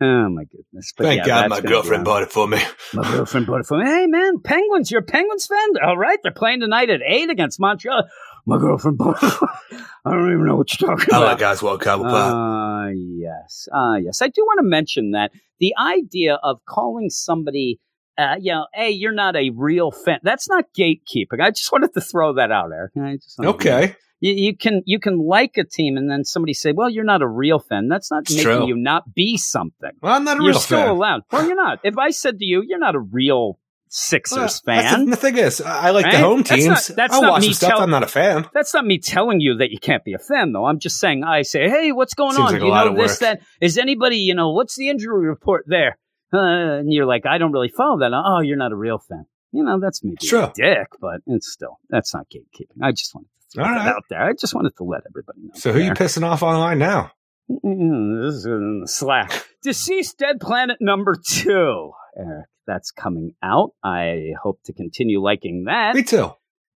[0.01, 0.93] Oh my goodness!
[0.97, 2.59] But Thank yeah, God my girlfriend bought it for me.
[2.93, 3.87] My girlfriend bought it for me.
[3.87, 5.83] Hey man, Penguins, you're a Penguins fan?
[5.83, 8.05] All right, they're playing tonight at eight against Montreal.
[8.47, 8.99] My girlfriend.
[9.03, 11.23] I don't even know what you're talking about.
[11.23, 11.41] I about.
[11.41, 12.89] like Oswald Cobblepot.
[12.89, 13.69] Uh, yes.
[13.73, 14.23] Uh, yes.
[14.23, 17.81] I do want to mention that the idea of calling somebody
[18.19, 20.19] uh, you know, hey, you're not a real fan.
[20.23, 21.39] That's not gatekeeping.
[21.43, 22.91] I just wanted to throw that out there.
[22.95, 23.19] To-
[23.49, 23.95] Okay.
[24.21, 27.21] you, you can you can like a team and then somebody say, "Well, you're not
[27.21, 28.67] a real fan." That's not It's making true.
[28.69, 29.91] you not be something.
[30.01, 31.23] Well, I'm not a you're real still allowed.
[31.31, 31.81] Well, you're not.
[31.85, 33.59] If I said to you, "You're not a real
[33.89, 36.21] Sixers Well, that's fan," The, the thing is, I like the Right?
[36.21, 36.67] home That's teams.
[36.67, 37.71] not- that's I'll watch me stuff.
[37.71, 38.47] tell- I'm not a fan.
[38.53, 40.67] that's not me telling you that you can't be a fan, though.
[40.67, 42.53] I'm just saying, I say, "Hey, what's going Seems on?
[42.55, 43.41] like you know this, that?
[43.61, 45.99] Is anybody, you know, what's the injury report there?"
[46.33, 46.39] Uh,
[46.81, 49.27] and you're like, "I don't really follow that." Oh, you're not a real fan.
[49.53, 50.15] You know, that's me.
[50.15, 50.43] It's true.
[50.43, 52.83] a dick, but it's still that's not gatekeeping.
[52.83, 53.87] I just wanted to throw right.
[53.89, 54.21] out there.
[54.23, 55.51] I just wanted to let everybody know.
[55.55, 55.89] So who there.
[55.89, 57.13] you pissing off online now?
[57.49, 59.47] Mm, this is in the Slack.
[59.65, 61.93] DCeased Dead Planet number two.
[62.19, 63.71] Eric, that's coming out.
[63.83, 65.95] I hope to continue liking that.
[65.95, 66.33] Me too.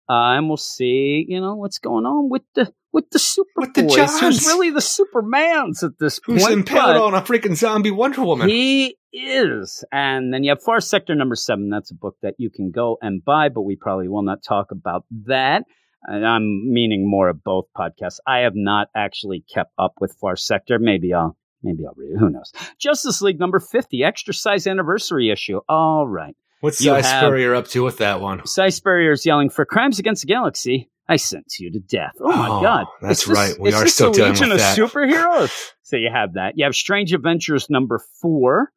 [0.10, 3.74] Uh, and we'll see, you know, what's going on with the with the Super With
[3.74, 3.96] the Boys.
[3.96, 4.20] Johns.
[4.20, 6.54] Who's really the Supermans at this Who's point?
[6.54, 8.48] impaled but on a freaking zombie Wonder Woman?
[8.48, 9.84] He is.
[9.92, 11.70] And then you have Far Sector number seven.
[11.70, 14.72] That's a book that you can go and buy, but we probably will not talk
[14.72, 15.64] about that.
[16.04, 18.20] And I'm meaning more of both podcasts.
[18.26, 20.80] I have not actually kept up with Far Sector.
[20.80, 22.18] Maybe I'll maybe I'll read it.
[22.20, 22.52] Who knows?
[22.80, 25.60] Justice League number 50, extra size anniversary issue.
[25.70, 26.36] All right.
[26.62, 28.46] What's you Si Spurrier up to with that one?
[28.46, 30.90] Si Spurrier's yelling for crimes against the galaxy.
[31.10, 32.14] I sent you to death.
[32.20, 32.86] Oh my Oh, god.
[33.02, 33.54] that's this- right.
[33.60, 34.78] We is are still a dealing Legion with of that.
[34.78, 35.70] superheroes.
[35.84, 36.54] so you have that.
[36.58, 38.72] You have Strange Adventures number four.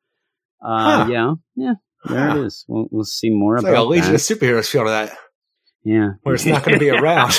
[0.65, 1.11] Uh, Huh.
[1.11, 1.73] Yeah, yeah.
[2.05, 2.37] There Huh.
[2.39, 2.65] it is.
[2.69, 4.31] We'll, we'll see more It's about like a Legion that.
[4.31, 5.17] of Superheroes feel to that.
[5.83, 7.33] Yeah, where it's not gonna be around.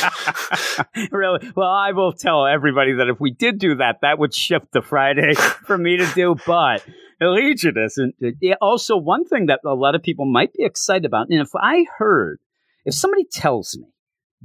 [1.12, 1.52] really?
[1.56, 4.82] Well, I will tell everybody that if we did do that, that would shift to
[4.82, 5.34] Friday
[5.66, 6.36] for me to do.
[6.46, 6.84] But
[7.20, 8.16] Legion isn't.
[8.60, 11.86] Also, one thing that a lot of people might be excited about, and if I
[11.98, 12.40] heard,
[12.84, 13.88] if somebody tells me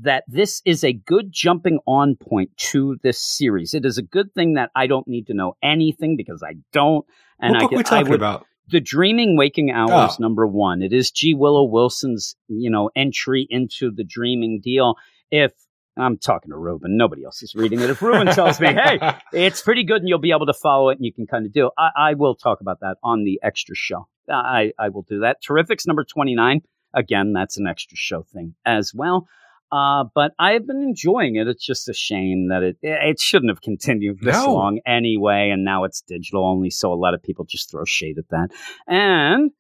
[0.03, 4.35] that this is a good jumping on point to this series, it is a good
[4.35, 7.07] thing that I don't need to know anything because I don't.
[7.41, 8.47] And what I, book get- we I would, about?
[8.69, 10.17] The dreaming waking hours Oh.
[10.23, 10.83] number one.
[10.83, 11.35] It is g.
[11.35, 14.95] Willow wilson's you know entry into the dreaming deal.
[15.31, 15.53] If
[15.99, 16.97] i'm talking to ruben.
[16.97, 17.89] Nobody else is reading it.
[17.91, 18.99] If ruben tells me hey
[19.33, 21.53] it's pretty good and you'll be able to follow it and you can kind of
[21.53, 24.07] do it I, I will talk about that on the extra show.
[24.29, 25.37] I, I will do that.
[25.43, 26.61] Terrifics number 29
[26.95, 29.27] again that's an extra show thing as well
[29.73, 31.49] uh, but I've been enjoying it.
[31.49, 34.55] It's just a shame that it it shouldn't have continued this No.
[34.55, 38.19] long anyway, and now it's digital only, so a lot of people just throw shade
[38.19, 38.49] at that.
[38.87, 39.51] And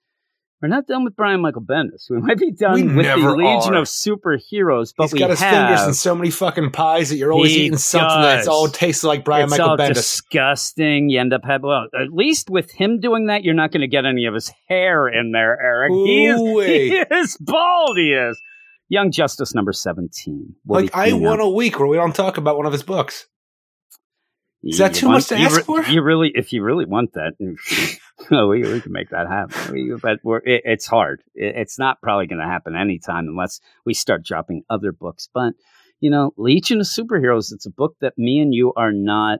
[0.62, 2.08] we're not done with Brian Michael Bendis.
[2.08, 3.80] We might be done We with the Legion are.
[3.82, 7.16] of Superheroes, but He's we got his have fingers in so many fucking pies that
[7.16, 9.94] you're always eating something that's all tastes like Brian it's Michael all Bendis.
[9.94, 11.10] disgusting.
[11.10, 13.86] You end up having well, at least with him doing that, you're not going to
[13.88, 15.92] get any of his hair in there, Eric.
[15.92, 17.98] He is, he is bald.
[17.98, 18.40] He is.
[18.88, 20.54] Young Justice number seventeen.
[20.64, 23.26] will like I want a week where we don't talk about one of his books.
[24.62, 25.82] Is that You too want- much to ask re- for?
[25.84, 27.34] You really, if you really want that,
[28.30, 29.72] we, we can make that happen.
[29.72, 31.22] We, but we're, it, it's hard.
[31.34, 35.28] It, it's not probably going to happen anytime unless we start dropping other books.
[35.32, 35.54] But
[36.00, 37.52] you know, Legion of Superheroes.
[37.52, 39.38] It's a book that me and you are not,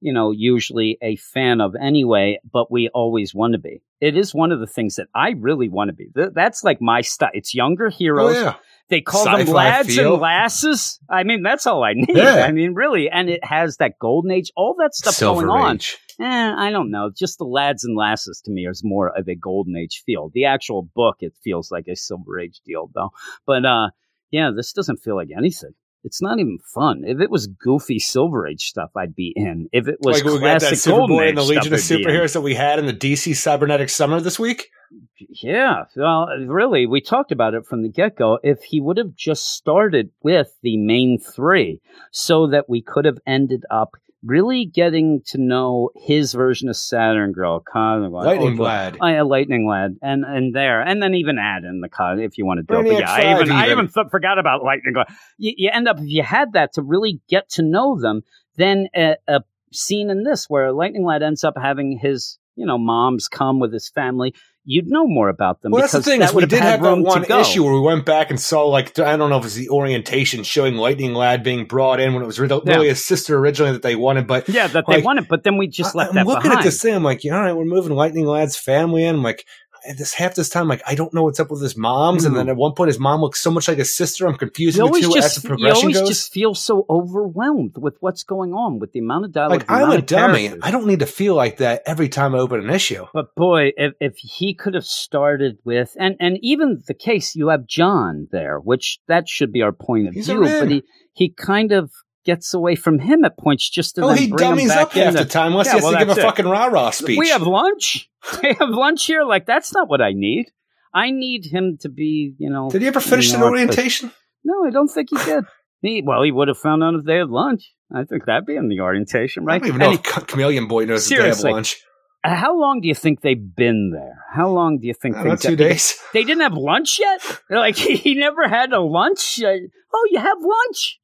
[0.00, 2.40] you know, usually a fan of anyway.
[2.50, 3.82] But we always want to be.
[4.00, 6.08] It is one of the things that I really want to be.
[6.14, 7.30] Th- That's like my style.
[7.32, 8.34] It's younger Oh heroes.
[8.36, 8.54] yeah,
[8.90, 10.14] They call them Sci-fi lads feel.
[10.14, 11.00] and lasses.
[11.08, 12.10] I mean, that's all I need.
[12.14, 12.44] Yeah.
[12.46, 13.08] I mean, really.
[13.08, 15.76] And it has that golden age, all that stuff Silver going on.
[15.76, 15.96] Age.
[16.20, 17.10] Eh, I don't know.
[17.14, 20.30] Just the lads and lasses to me is more of a golden age feel.
[20.32, 23.10] The actual book, it feels like a silver age deal, though.
[23.46, 23.88] But uh,
[24.30, 25.74] yeah, this doesn't feel like anything.
[26.04, 27.02] It's not even fun.
[27.04, 29.68] If it was goofy Silver Age stuff, I'd be in.
[29.72, 32.04] If it was like we got that Superboy and the Legion of stuff, I'd be
[32.04, 32.08] in.
[32.10, 34.70] Superheroes that we had in the DC Cybernetic Summer this week.
[35.18, 38.38] Yeah, well, really, we talked about it from the get go.
[38.42, 43.18] If he would have just started with the main three, so that we could have
[43.26, 48.98] ended up really getting to know his version of Saturn Girl, Lad, Lightning oh, Lad.
[49.00, 52.38] Oh, yeah, Lightning Lad, and and there, and then even add in the con if
[52.38, 52.98] you want to do it.
[52.98, 53.86] Yeah, I 5 even I even.
[53.86, 55.08] even forgot about Lightning Lad.
[55.38, 58.22] You, you end up if you had that to really get to know them,
[58.56, 62.78] then a, a scene in this where Lightning Lad ends up having his you know
[62.78, 64.34] moms come with his family.
[64.66, 66.98] You'd know more about them Well, that's the thing that is we did have that
[66.98, 69.68] one issue where we went back and saw like I don't know if it's the
[69.68, 73.72] orientation showing Lightning Lad being brought in when it was re- really his sister originally
[73.72, 76.26] that they wanted, but Yeah, that they wanted, but then we just I- left I'm
[76.26, 76.60] looking behind.
[76.60, 76.94] at this thing.
[76.94, 79.16] I'm like, all right, we're moving Lightning Lad's family in.
[79.16, 79.44] I'm like,
[79.88, 82.34] at this half this time, like I don't know what's up with his moms, and
[82.34, 82.38] Mhm.
[82.38, 84.26] then at one point his mom looks so much like his sister.
[84.26, 88.22] I'm confused you always two as just you always just feel so overwhelmed with what's
[88.24, 89.60] going on with the amount of dialogue.
[89.60, 90.52] like I'm a dummy.
[90.62, 93.06] I don't need to feel like that every time I open an issue.
[93.12, 97.48] But boy, if, if he could have started with, and, and even the case, you
[97.48, 100.82] have Jon there, which that should be our point of He's view, but he,
[101.12, 101.90] he kind of
[102.24, 104.80] gets away from him at points just to Oh, then he bring him dummies back
[104.86, 106.22] up half the time unless Yeah, he has well, to give a it.
[106.22, 107.18] fucking rah rah speech.
[107.18, 108.08] We have lunch.
[108.42, 109.22] We have lunch here.
[109.24, 110.46] Like, that's not what I need.
[110.94, 112.70] I need him to be, you know.
[112.70, 114.10] Did he ever finish an orientation?
[114.44, 115.44] No, I don't think he did.
[115.82, 117.74] He, well, he would have found out if they had lunch.
[117.94, 119.56] I think that'd be in the orientation, right?
[119.56, 121.82] I don't even know And if Chameleon Boy knows if they have lunch.
[122.24, 124.24] how long do you think they've been there?
[124.32, 125.98] How long do you think About they've two days.
[126.14, 127.20] They didn't have lunch yet.
[127.50, 129.42] They're like he, he never had a lunch.
[129.42, 129.52] Uh,
[129.94, 130.98] oh, you have lunch?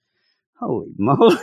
[0.61, 1.37] Holy moly!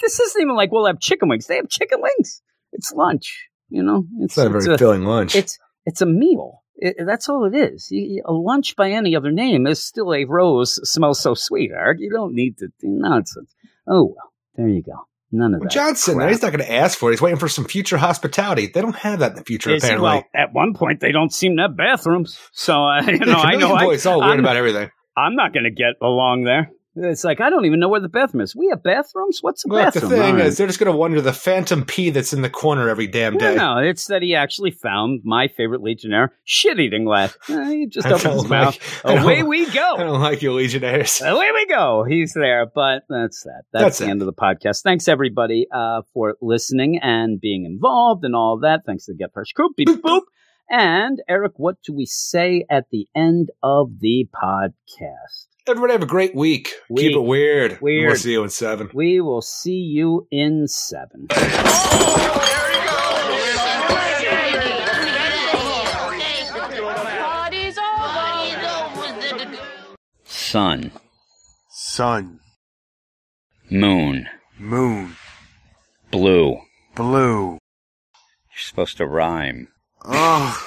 [0.00, 1.46] this isn't even like we'll have chicken wings.
[1.46, 2.42] They have chicken wings.
[2.72, 3.48] It's lunch.
[3.70, 5.34] You know, It's not a very it's filling lunch.
[5.34, 6.62] it's it's a meal.
[6.76, 7.88] It, that's all it is.
[7.90, 11.98] You- a lunch by any other name is still a rose smells so sweet, Eric.
[12.00, 13.54] You don't need to do nonsense.
[13.88, 14.92] Oh well, there you go.
[15.34, 15.72] None of Well, that.
[15.74, 16.28] Johnson, crap.
[16.28, 17.14] he's not going to ask for it.
[17.14, 18.66] He's waiting for some future hospitality.
[18.66, 20.04] They don't have that in the future, Is- apparently.
[20.06, 23.52] well, at one point they don't seem to have bathrooms, so uh, you know I
[23.56, 24.90] know Chameleon I, Boy's all weird I'm- about everything.
[25.16, 26.70] I'm not going to get along there.
[26.94, 28.54] It's like I don't even know where the bathroom is.
[28.54, 29.38] We have bathrooms.
[29.40, 30.10] What's a Look, the bathroom?
[30.12, 30.46] thing All right.
[30.46, 33.38] is, they're just going to wonder the phantom pee that's in the corner every damn
[33.38, 33.54] day.
[33.54, 37.32] No, no, it's that he actually found my favorite Legionnaire shit eating lad.
[37.48, 39.04] Uh, he just opens his mouth.
[39.04, 39.94] like- Away we go.
[39.96, 41.20] I don't like your Legionnaires.
[41.24, 42.04] Away we go.
[42.06, 43.62] He's there, but that's that.
[43.72, 44.10] That's, That's the it.
[44.10, 44.82] end of the podcast.
[44.82, 48.80] Thanks everybody uh, for listening and being involved and all that.
[48.84, 49.70] Thanks to the Get Fresh crew.
[49.76, 50.22] Beep boop.
[50.68, 55.46] And Eric, what do we say at the end of the podcast?
[55.68, 56.72] Everybody have a great week.
[56.90, 57.06] Week.
[57.06, 57.78] Keep it weird.
[57.80, 58.06] Weird.
[58.08, 58.90] We'll see you in seven.
[58.92, 61.28] We will see you in seven.
[66.42, 69.56] Party's over.
[70.24, 70.90] Sun,
[71.70, 72.40] Sun,
[73.70, 74.26] moon,
[74.58, 75.16] moon,
[76.10, 76.58] blue.
[76.96, 77.50] blue.
[77.52, 79.68] You're supposed to rhyme.
[80.04, 80.58] Oh,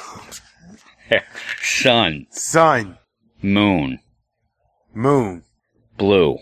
[1.62, 2.98] Sun, sun,
[3.42, 4.00] moon,
[4.96, 5.44] moon,
[5.98, 6.38] blue.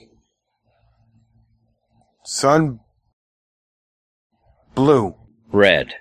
[2.24, 2.80] sun,
[4.76, 5.16] blue,
[5.52, 5.94] Red.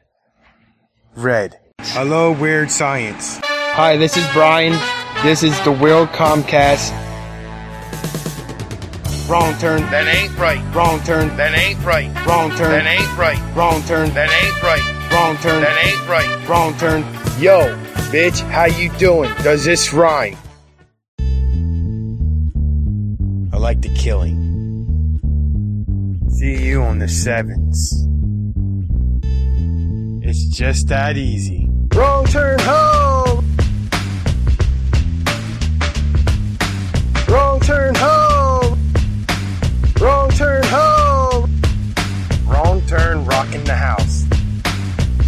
[1.17, 1.59] red.
[1.81, 3.41] Hello, weird science.
[3.43, 4.79] Hi, this is Brian.
[5.23, 6.93] This is the Will Comcast.
[9.29, 9.81] Wrong turn.
[9.91, 10.63] That ain't right.
[10.75, 11.35] Wrong turn.
[11.39, 12.09] That ain't right.
[12.27, 12.71] Wrong turn.
[12.71, 13.57] That ain't right.
[13.57, 14.13] Wrong turn.
[14.13, 15.11] That ain't right.
[15.11, 15.63] Wrong turn.
[15.63, 16.49] That ain't right.
[16.49, 17.01] Wrong turn.
[17.41, 17.75] Yo,
[18.13, 19.31] bitch, how you doing?
[19.43, 20.37] Does this rhyme?
[23.63, 25.21] Like the killing.
[26.29, 27.93] See you on the sevens.
[30.21, 31.69] It's just that easy.
[31.95, 33.57] Wrong turn home.
[37.29, 38.79] Wrong turn home.
[40.01, 41.63] Wrong turn home.
[42.45, 44.25] Wrong turn rocking the house.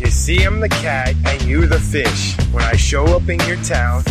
[0.01, 2.37] You see, I'm the cat and you the fish.
[2.51, 4.03] When I show up in your town,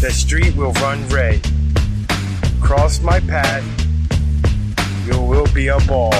[0.00, 1.51] the street will run red.
[2.62, 3.62] Cross my path,
[5.06, 6.12] you will be a ball.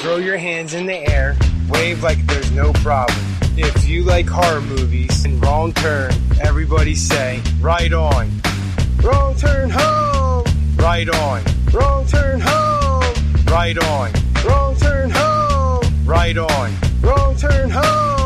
[0.00, 1.36] Throw your hands in the air,
[1.68, 3.18] wave like there's no problem.
[3.56, 8.30] If you like horror movies and wrong turn, everybody say, right on.
[9.02, 10.44] Wrong turn home!
[10.76, 11.42] Right on.
[11.72, 13.14] Wrong turn home!
[13.46, 14.12] Right on.
[14.44, 15.84] Wrong turn home!
[16.04, 16.72] Right on.
[17.02, 18.17] Wrong turn home!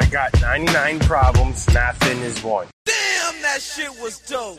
[0.00, 2.66] I got 99 problems, nothing is one.
[2.86, 4.58] Damn, that shit was dope.